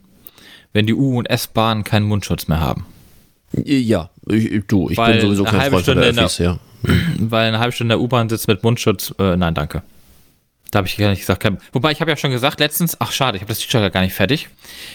wenn 0.73 0.86
die 0.86 0.93
U- 0.93 1.17
und 1.17 1.30
S-Bahnen 1.30 1.84
keinen 1.84 2.05
Mundschutz 2.05 2.47
mehr 2.47 2.59
haben. 2.59 2.86
Ja, 3.63 4.09
ich, 4.28 4.63
du, 4.67 4.89
ich 4.89 4.97
Weil 4.97 5.13
bin 5.13 5.21
sowieso 5.21 5.43
kein 5.43 5.69
Freund 5.69 5.86
von 5.86 5.97
der 5.97 6.07
Öffis, 6.07 6.38
ja. 6.39 6.59
weil 7.20 7.48
eine 7.48 7.60
halbe 7.60 7.72
Stunde 7.72 7.94
in 7.94 8.00
der 8.00 8.04
U-Bahn 8.04 8.30
sitzt 8.30 8.48
mit 8.48 8.64
Mundschutz. 8.64 9.14
Äh, 9.20 9.36
nein, 9.36 9.54
danke. 9.54 9.84
Da 10.72 10.80
habe 10.80 10.88
ich 10.88 10.98
gar 10.98 11.10
nicht 11.10 11.20
gesagt. 11.20 11.42
Kein, 11.42 11.58
wobei 11.72 11.92
ich 11.92 12.02
habe 12.02 12.12
ja 12.12 12.18
schon 12.18 12.32
gesagt 12.32 12.60
letztens, 12.60 13.00
ach 13.00 13.12
schade, 13.12 13.38
ich 13.38 13.42
habe 13.42 13.50
das 13.50 13.60
T-Shirt 13.60 13.94
gar 13.94 14.02
nicht 14.02 14.14
fertig. 14.14 14.50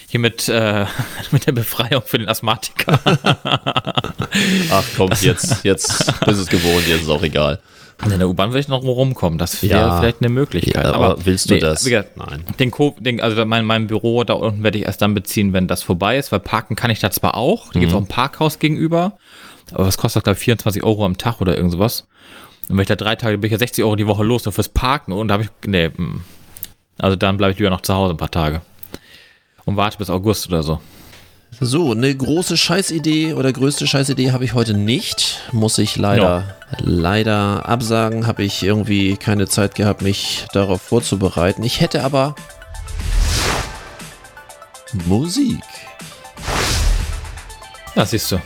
Hier 0.09 0.21
mit, 0.21 0.49
äh, 0.49 0.85
mit 1.31 1.47
der 1.47 1.53
Befreiung 1.53 2.03
für 2.05 2.19
den 2.19 2.29
Asthmatiker. 2.29 3.01
ach 4.71 4.85
komm, 4.97 5.11
jetzt, 5.21 5.65
jetzt 5.65 6.21
bist 6.27 6.41
es 6.41 6.49
gewohnt, 6.49 6.87
jetzt 6.87 7.03
ist 7.03 7.09
auch 7.09 7.23
egal. 7.23 7.61
In 8.05 8.19
der 8.19 8.29
U-Bahn 8.29 8.53
will 8.53 8.61
ich 8.61 8.69
noch 8.69 8.83
rumkommen. 8.83 9.39
Das 9.39 9.63
wäre 9.63 9.79
ja, 9.79 10.01
vielleicht 10.01 10.21
eine 10.21 10.31
Möglichkeit. 10.31 10.85
Ja, 10.85 10.93
aber, 10.93 11.13
aber, 11.13 11.27
willst 11.27 11.51
du 11.51 11.55
nee, 11.55 11.61
das? 11.61 11.85
Gesagt, 11.85 12.17
Nein. 12.17 12.45
Den, 12.59 12.71
Co 12.71 12.97
den 12.99 13.21
also 13.21 13.45
mein, 13.45 13.65
mein 13.65 13.87
Büro 13.87 14.25
da 14.25 14.35
unten 14.35 14.63
werde 14.63 14.79
ich 14.79 14.85
erst 14.85 15.03
dann 15.03 15.15
beziehen, 15.15 15.53
wenn 15.53 15.67
das 15.69 15.83
vorbei 15.83 16.17
ist, 16.17 16.33
weil 16.33 16.41
parken 16.41 16.77
kann 16.77 16.91
ich 16.91 17.01
da 17.01 17.11
zwar 17.11 17.37
auch. 17.37 17.73
Da 17.73 17.79
mhm. 17.79 17.81
gibt 17.81 17.93
es 17.93 17.97
auch 17.97 18.03
ein 18.03 18.09
Parkhaus 18.09 18.59
gegenüber. 18.59 19.19
Aber 19.73 19.87
was 19.87 19.99
kostet 19.99 20.21
das, 20.21 20.25
glaube 20.25 20.39
ich, 20.39 20.45
24 20.45 20.83
Euro 20.83 21.05
am 21.05 21.19
Tag 21.19 21.41
oder 21.41 21.57
irgend 21.57 21.73
sowas? 21.73 22.07
Und 22.69 22.77
wenn 22.77 22.83
ich 22.83 22.89
da 22.89 22.97
drei 22.97 23.17
Tage, 23.17 23.39
bin 23.39 23.49
ich 23.49 23.53
ja 23.53 23.59
60 23.59 23.85
Euro 23.85 23.97
die 23.97 24.07
Woche 24.07 24.25
los, 24.25 24.45
nur 24.45 24.53
fürs 24.53 24.69
Parken. 24.69 25.13
Und 25.13 25.29
da 25.29 25.35
habe 25.35 25.45
ich, 25.45 25.51
nee, 25.67 25.91
hm. 25.95 26.23
also 26.99 27.17
dann 27.17 27.37
bleibe 27.37 27.53
ich 27.53 27.59
lieber 27.59 27.71
noch 27.71 27.81
zu 27.81 27.95
Hause 27.95 28.15
ein 28.15 28.17
paar 28.17 28.31
Tage. 28.31 28.63
Und 29.65 29.77
warte 29.77 29.99
bis 29.99 30.11
August 30.11 30.49
oder 30.49 30.63
so. 30.63 30.81
So, 31.59 31.91
eine 31.91 32.15
große 32.15 32.57
Scheißidee 32.57 33.35
oder 33.35 33.53
größte 33.53 33.87
Scheißidee 33.87 34.31
habe 34.31 34.45
ich 34.45 34.55
heute 34.55 34.73
nicht. 34.73 35.41
Muss 35.53 35.79
ich 35.79 35.97
leider, 35.97 36.57
no. 36.71 36.77
leider 36.79 37.69
absagen. 37.69 38.27
Habe 38.27 38.45
ich 38.45 38.63
irgendwie 38.63 39.17
keine 39.17 39.49
Zeit 39.49 39.75
gehabt, 39.75 40.01
mich 40.01 40.47
darauf 40.53 40.81
vorzubereiten. 40.81 41.65
Ich 41.65 41.81
hätte 41.81 42.05
aber 42.05 42.37
Musik. 45.07 45.61
Das 47.95 48.11
siehst 48.11 48.31
du. 48.31 48.41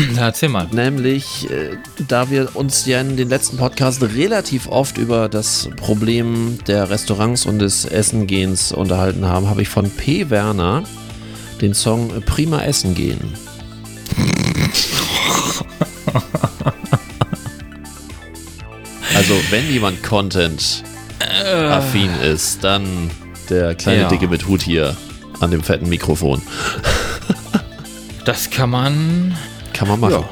Na, 0.14 0.26
erzähl 0.26 0.48
mal. 0.48 0.68
Nämlich, 0.72 1.50
äh, 1.50 1.76
da 2.08 2.30
wir 2.30 2.56
uns 2.56 2.86
ja 2.86 3.00
in 3.00 3.16
den 3.16 3.28
letzten 3.28 3.56
Podcasts 3.56 4.00
relativ 4.02 4.68
oft 4.68 4.98
über 4.98 5.28
das 5.28 5.68
Problem 5.76 6.58
der 6.66 6.90
Restaurants 6.90 7.46
und 7.46 7.58
des 7.58 7.84
Essengehens 7.84 8.72
unterhalten 8.72 9.26
haben, 9.26 9.48
habe 9.48 9.62
ich 9.62 9.68
von 9.68 9.90
P. 9.90 10.30
Werner 10.30 10.82
den 11.60 11.74
Song 11.74 12.22
Prima 12.24 12.62
Essen 12.62 12.94
gehen. 12.94 13.20
Also, 19.12 19.34
wenn 19.50 19.68
jemand 19.70 20.02
Content-affin 20.02 22.10
ist, 22.22 22.64
dann 22.64 23.10
der 23.50 23.74
kleine 23.74 24.02
ja. 24.02 24.08
Dicke 24.08 24.28
mit 24.28 24.46
Hut 24.48 24.62
hier 24.62 24.96
an 25.40 25.50
dem 25.50 25.62
fetten 25.62 25.90
Mikrofon. 25.90 26.40
Das 28.24 28.50
kann 28.50 28.70
man 28.70 29.36
kann 29.80 29.88
man 29.88 30.00
machen. 30.00 30.24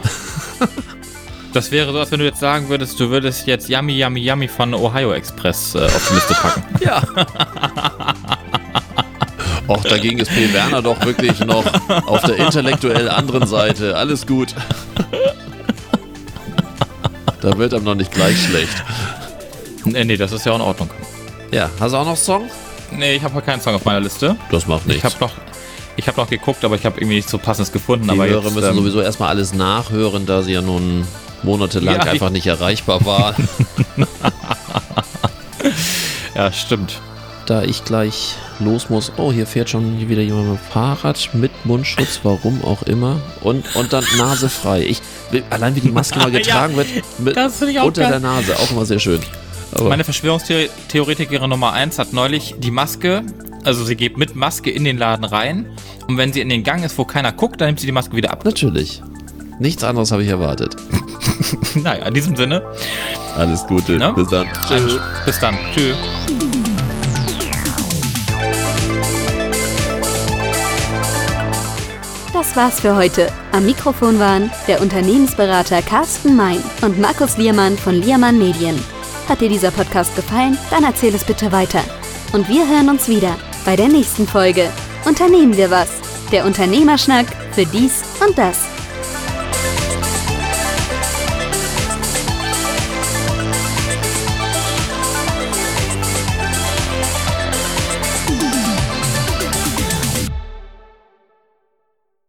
Ja. 0.60 0.68
Das 1.54 1.70
wäre 1.70 1.90
so, 1.92 1.98
als 1.98 2.12
wenn 2.12 2.20
du 2.20 2.26
jetzt 2.26 2.40
sagen 2.40 2.68
würdest, 2.68 3.00
du 3.00 3.08
würdest 3.08 3.46
jetzt 3.46 3.70
Yummy 3.70 3.98
Yummy 3.98 4.20
Yummy 4.20 4.48
von 4.48 4.74
Ohio 4.74 5.14
Express 5.14 5.74
äh, 5.74 5.78
auf 5.78 6.08
die 6.10 6.14
Liste 6.14 6.34
packen. 6.34 6.62
ja. 6.84 7.02
Och, 9.66 9.82
dagegen 9.82 10.18
ist 10.18 10.30
P. 10.30 10.52
Werner 10.52 10.82
doch 10.82 11.02
wirklich 11.06 11.40
noch 11.40 11.64
auf 12.06 12.20
der 12.20 12.36
intellektuell 12.36 13.08
anderen 13.08 13.46
Seite. 13.46 13.96
Alles 13.96 14.26
gut. 14.26 14.54
Da 17.40 17.56
wird 17.56 17.72
einem 17.72 17.84
noch 17.84 17.94
nicht 17.94 18.12
gleich 18.12 18.38
schlecht. 18.44 18.84
Nee, 19.86 20.04
nee, 20.04 20.18
das 20.18 20.32
ist 20.32 20.44
ja 20.44 20.52
auch 20.52 20.56
in 20.56 20.62
Ordnung. 20.62 20.90
Ja, 21.50 21.70
hast 21.80 21.92
du 21.92 21.96
auch 21.96 22.04
noch 22.06 22.16
Song? 22.18 22.50
Nee, 22.90 23.16
ich 23.16 23.22
habe 23.22 23.40
keinen 23.40 23.62
Song 23.62 23.74
auf 23.74 23.86
meiner 23.86 24.00
Liste. 24.00 24.36
Das 24.50 24.66
macht 24.66 24.86
nichts. 24.86 25.02
Ich 25.02 25.04
habe 25.04 25.24
noch, 25.24 25.32
ich 25.98 26.06
habe 26.06 26.20
noch 26.20 26.30
geguckt, 26.30 26.64
aber 26.64 26.76
ich 26.76 26.86
habe 26.86 27.00
irgendwie 27.00 27.16
nicht 27.16 27.28
so 27.28 27.38
passendes 27.38 27.72
gefunden. 27.72 28.04
Die 28.04 28.10
aber 28.12 28.28
Hörer 28.28 28.44
jetzt, 28.44 28.54
müssen 28.54 28.70
ähm, 28.70 28.76
sowieso 28.76 29.00
erstmal 29.00 29.30
alles 29.30 29.52
nachhören, 29.52 30.26
da 30.26 30.42
sie 30.42 30.52
ja 30.52 30.62
nun 30.62 31.04
monatelang 31.42 31.96
ja, 31.96 32.02
einfach 32.02 32.30
nicht 32.30 32.46
erreichbar 32.46 33.04
waren. 33.04 33.48
ja, 36.34 36.52
stimmt. 36.52 37.00
Da 37.46 37.62
ich 37.62 37.84
gleich 37.84 38.36
los 38.60 38.90
muss. 38.90 39.10
Oh, 39.16 39.32
hier 39.32 39.46
fährt 39.46 39.70
schon 39.70 40.08
wieder 40.08 40.22
jemand 40.22 40.50
mit 40.50 40.60
Fahrrad 40.60 41.30
mit 41.32 41.50
Mundschutz, 41.64 42.20
warum 42.22 42.62
auch 42.62 42.82
immer. 42.82 43.20
Und, 43.40 43.74
und 43.74 43.92
dann 43.92 44.04
Nase 44.16 44.48
frei. 44.48 44.82
Ich, 44.82 45.02
allein 45.50 45.74
wie 45.74 45.80
die 45.80 45.90
Maske 45.90 46.18
mal 46.20 46.30
getragen 46.30 46.74
ja, 46.74 46.78
wird, 46.78 46.88
mit, 47.18 47.36
unter 47.82 48.02
geil. 48.02 48.10
der 48.10 48.20
Nase, 48.20 48.56
auch 48.56 48.70
immer 48.70 48.86
sehr 48.86 49.00
schön. 49.00 49.20
Aber 49.72 49.88
Meine 49.88 50.04
Verschwörungstheoretikerin 50.04 51.50
Nummer 51.50 51.72
1 51.72 51.98
hat 51.98 52.12
neulich 52.12 52.54
die 52.58 52.70
Maske, 52.70 53.22
also 53.68 53.84
sie 53.84 53.96
geht 53.96 54.16
mit 54.16 54.34
Maske 54.34 54.70
in 54.70 54.82
den 54.82 54.96
Laden 54.96 55.26
rein 55.26 55.66
und 56.06 56.16
wenn 56.16 56.32
sie 56.32 56.40
in 56.40 56.48
den 56.48 56.64
Gang 56.64 56.82
ist, 56.82 56.96
wo 56.96 57.04
keiner 57.04 57.32
guckt, 57.32 57.60
dann 57.60 57.68
nimmt 57.68 57.80
sie 57.80 57.86
die 57.86 57.92
Maske 57.92 58.16
wieder 58.16 58.30
ab. 58.30 58.46
Natürlich. 58.46 59.02
Nichts 59.60 59.84
anderes 59.84 60.10
habe 60.10 60.22
ich 60.22 60.30
erwartet. 60.30 60.74
naja, 61.74 62.06
in 62.06 62.14
diesem 62.14 62.34
Sinne. 62.34 62.62
Alles 63.36 63.66
Gute. 63.66 63.98
Ne? 63.98 64.14
Bis 64.14 64.28
dann. 64.28 64.46
Tschüss. 64.66 64.98
Bis 65.26 65.38
dann. 65.38 65.58
Tschüss. 65.74 65.96
Das 72.32 72.56
war's 72.56 72.80
für 72.80 72.96
heute. 72.96 73.30
Am 73.52 73.66
Mikrofon 73.66 74.18
waren 74.18 74.50
der 74.66 74.80
Unternehmensberater 74.80 75.82
Carsten 75.82 76.36
Mein 76.36 76.62
und 76.80 76.98
Markus 76.98 77.36
Liermann 77.36 77.76
von 77.76 77.96
Liermann 77.96 78.38
Medien. 78.38 78.82
Hat 79.28 79.42
dir 79.42 79.50
dieser 79.50 79.72
Podcast 79.72 80.16
gefallen? 80.16 80.56
Dann 80.70 80.84
erzähl 80.84 81.14
es 81.14 81.24
bitte 81.24 81.52
weiter. 81.52 81.82
Und 82.32 82.48
wir 82.48 82.66
hören 82.66 82.88
uns 82.88 83.08
wieder 83.08 83.36
bei 83.68 83.76
der 83.76 83.88
nächsten 83.88 84.26
Folge. 84.26 84.70
Unternehmen 85.04 85.54
wir 85.54 85.70
was. 85.70 85.90
Der 86.32 86.46
Unternehmerschnack 86.46 87.26
für 87.52 87.66
dies 87.66 88.02
und 88.26 88.38
das. 88.38 88.77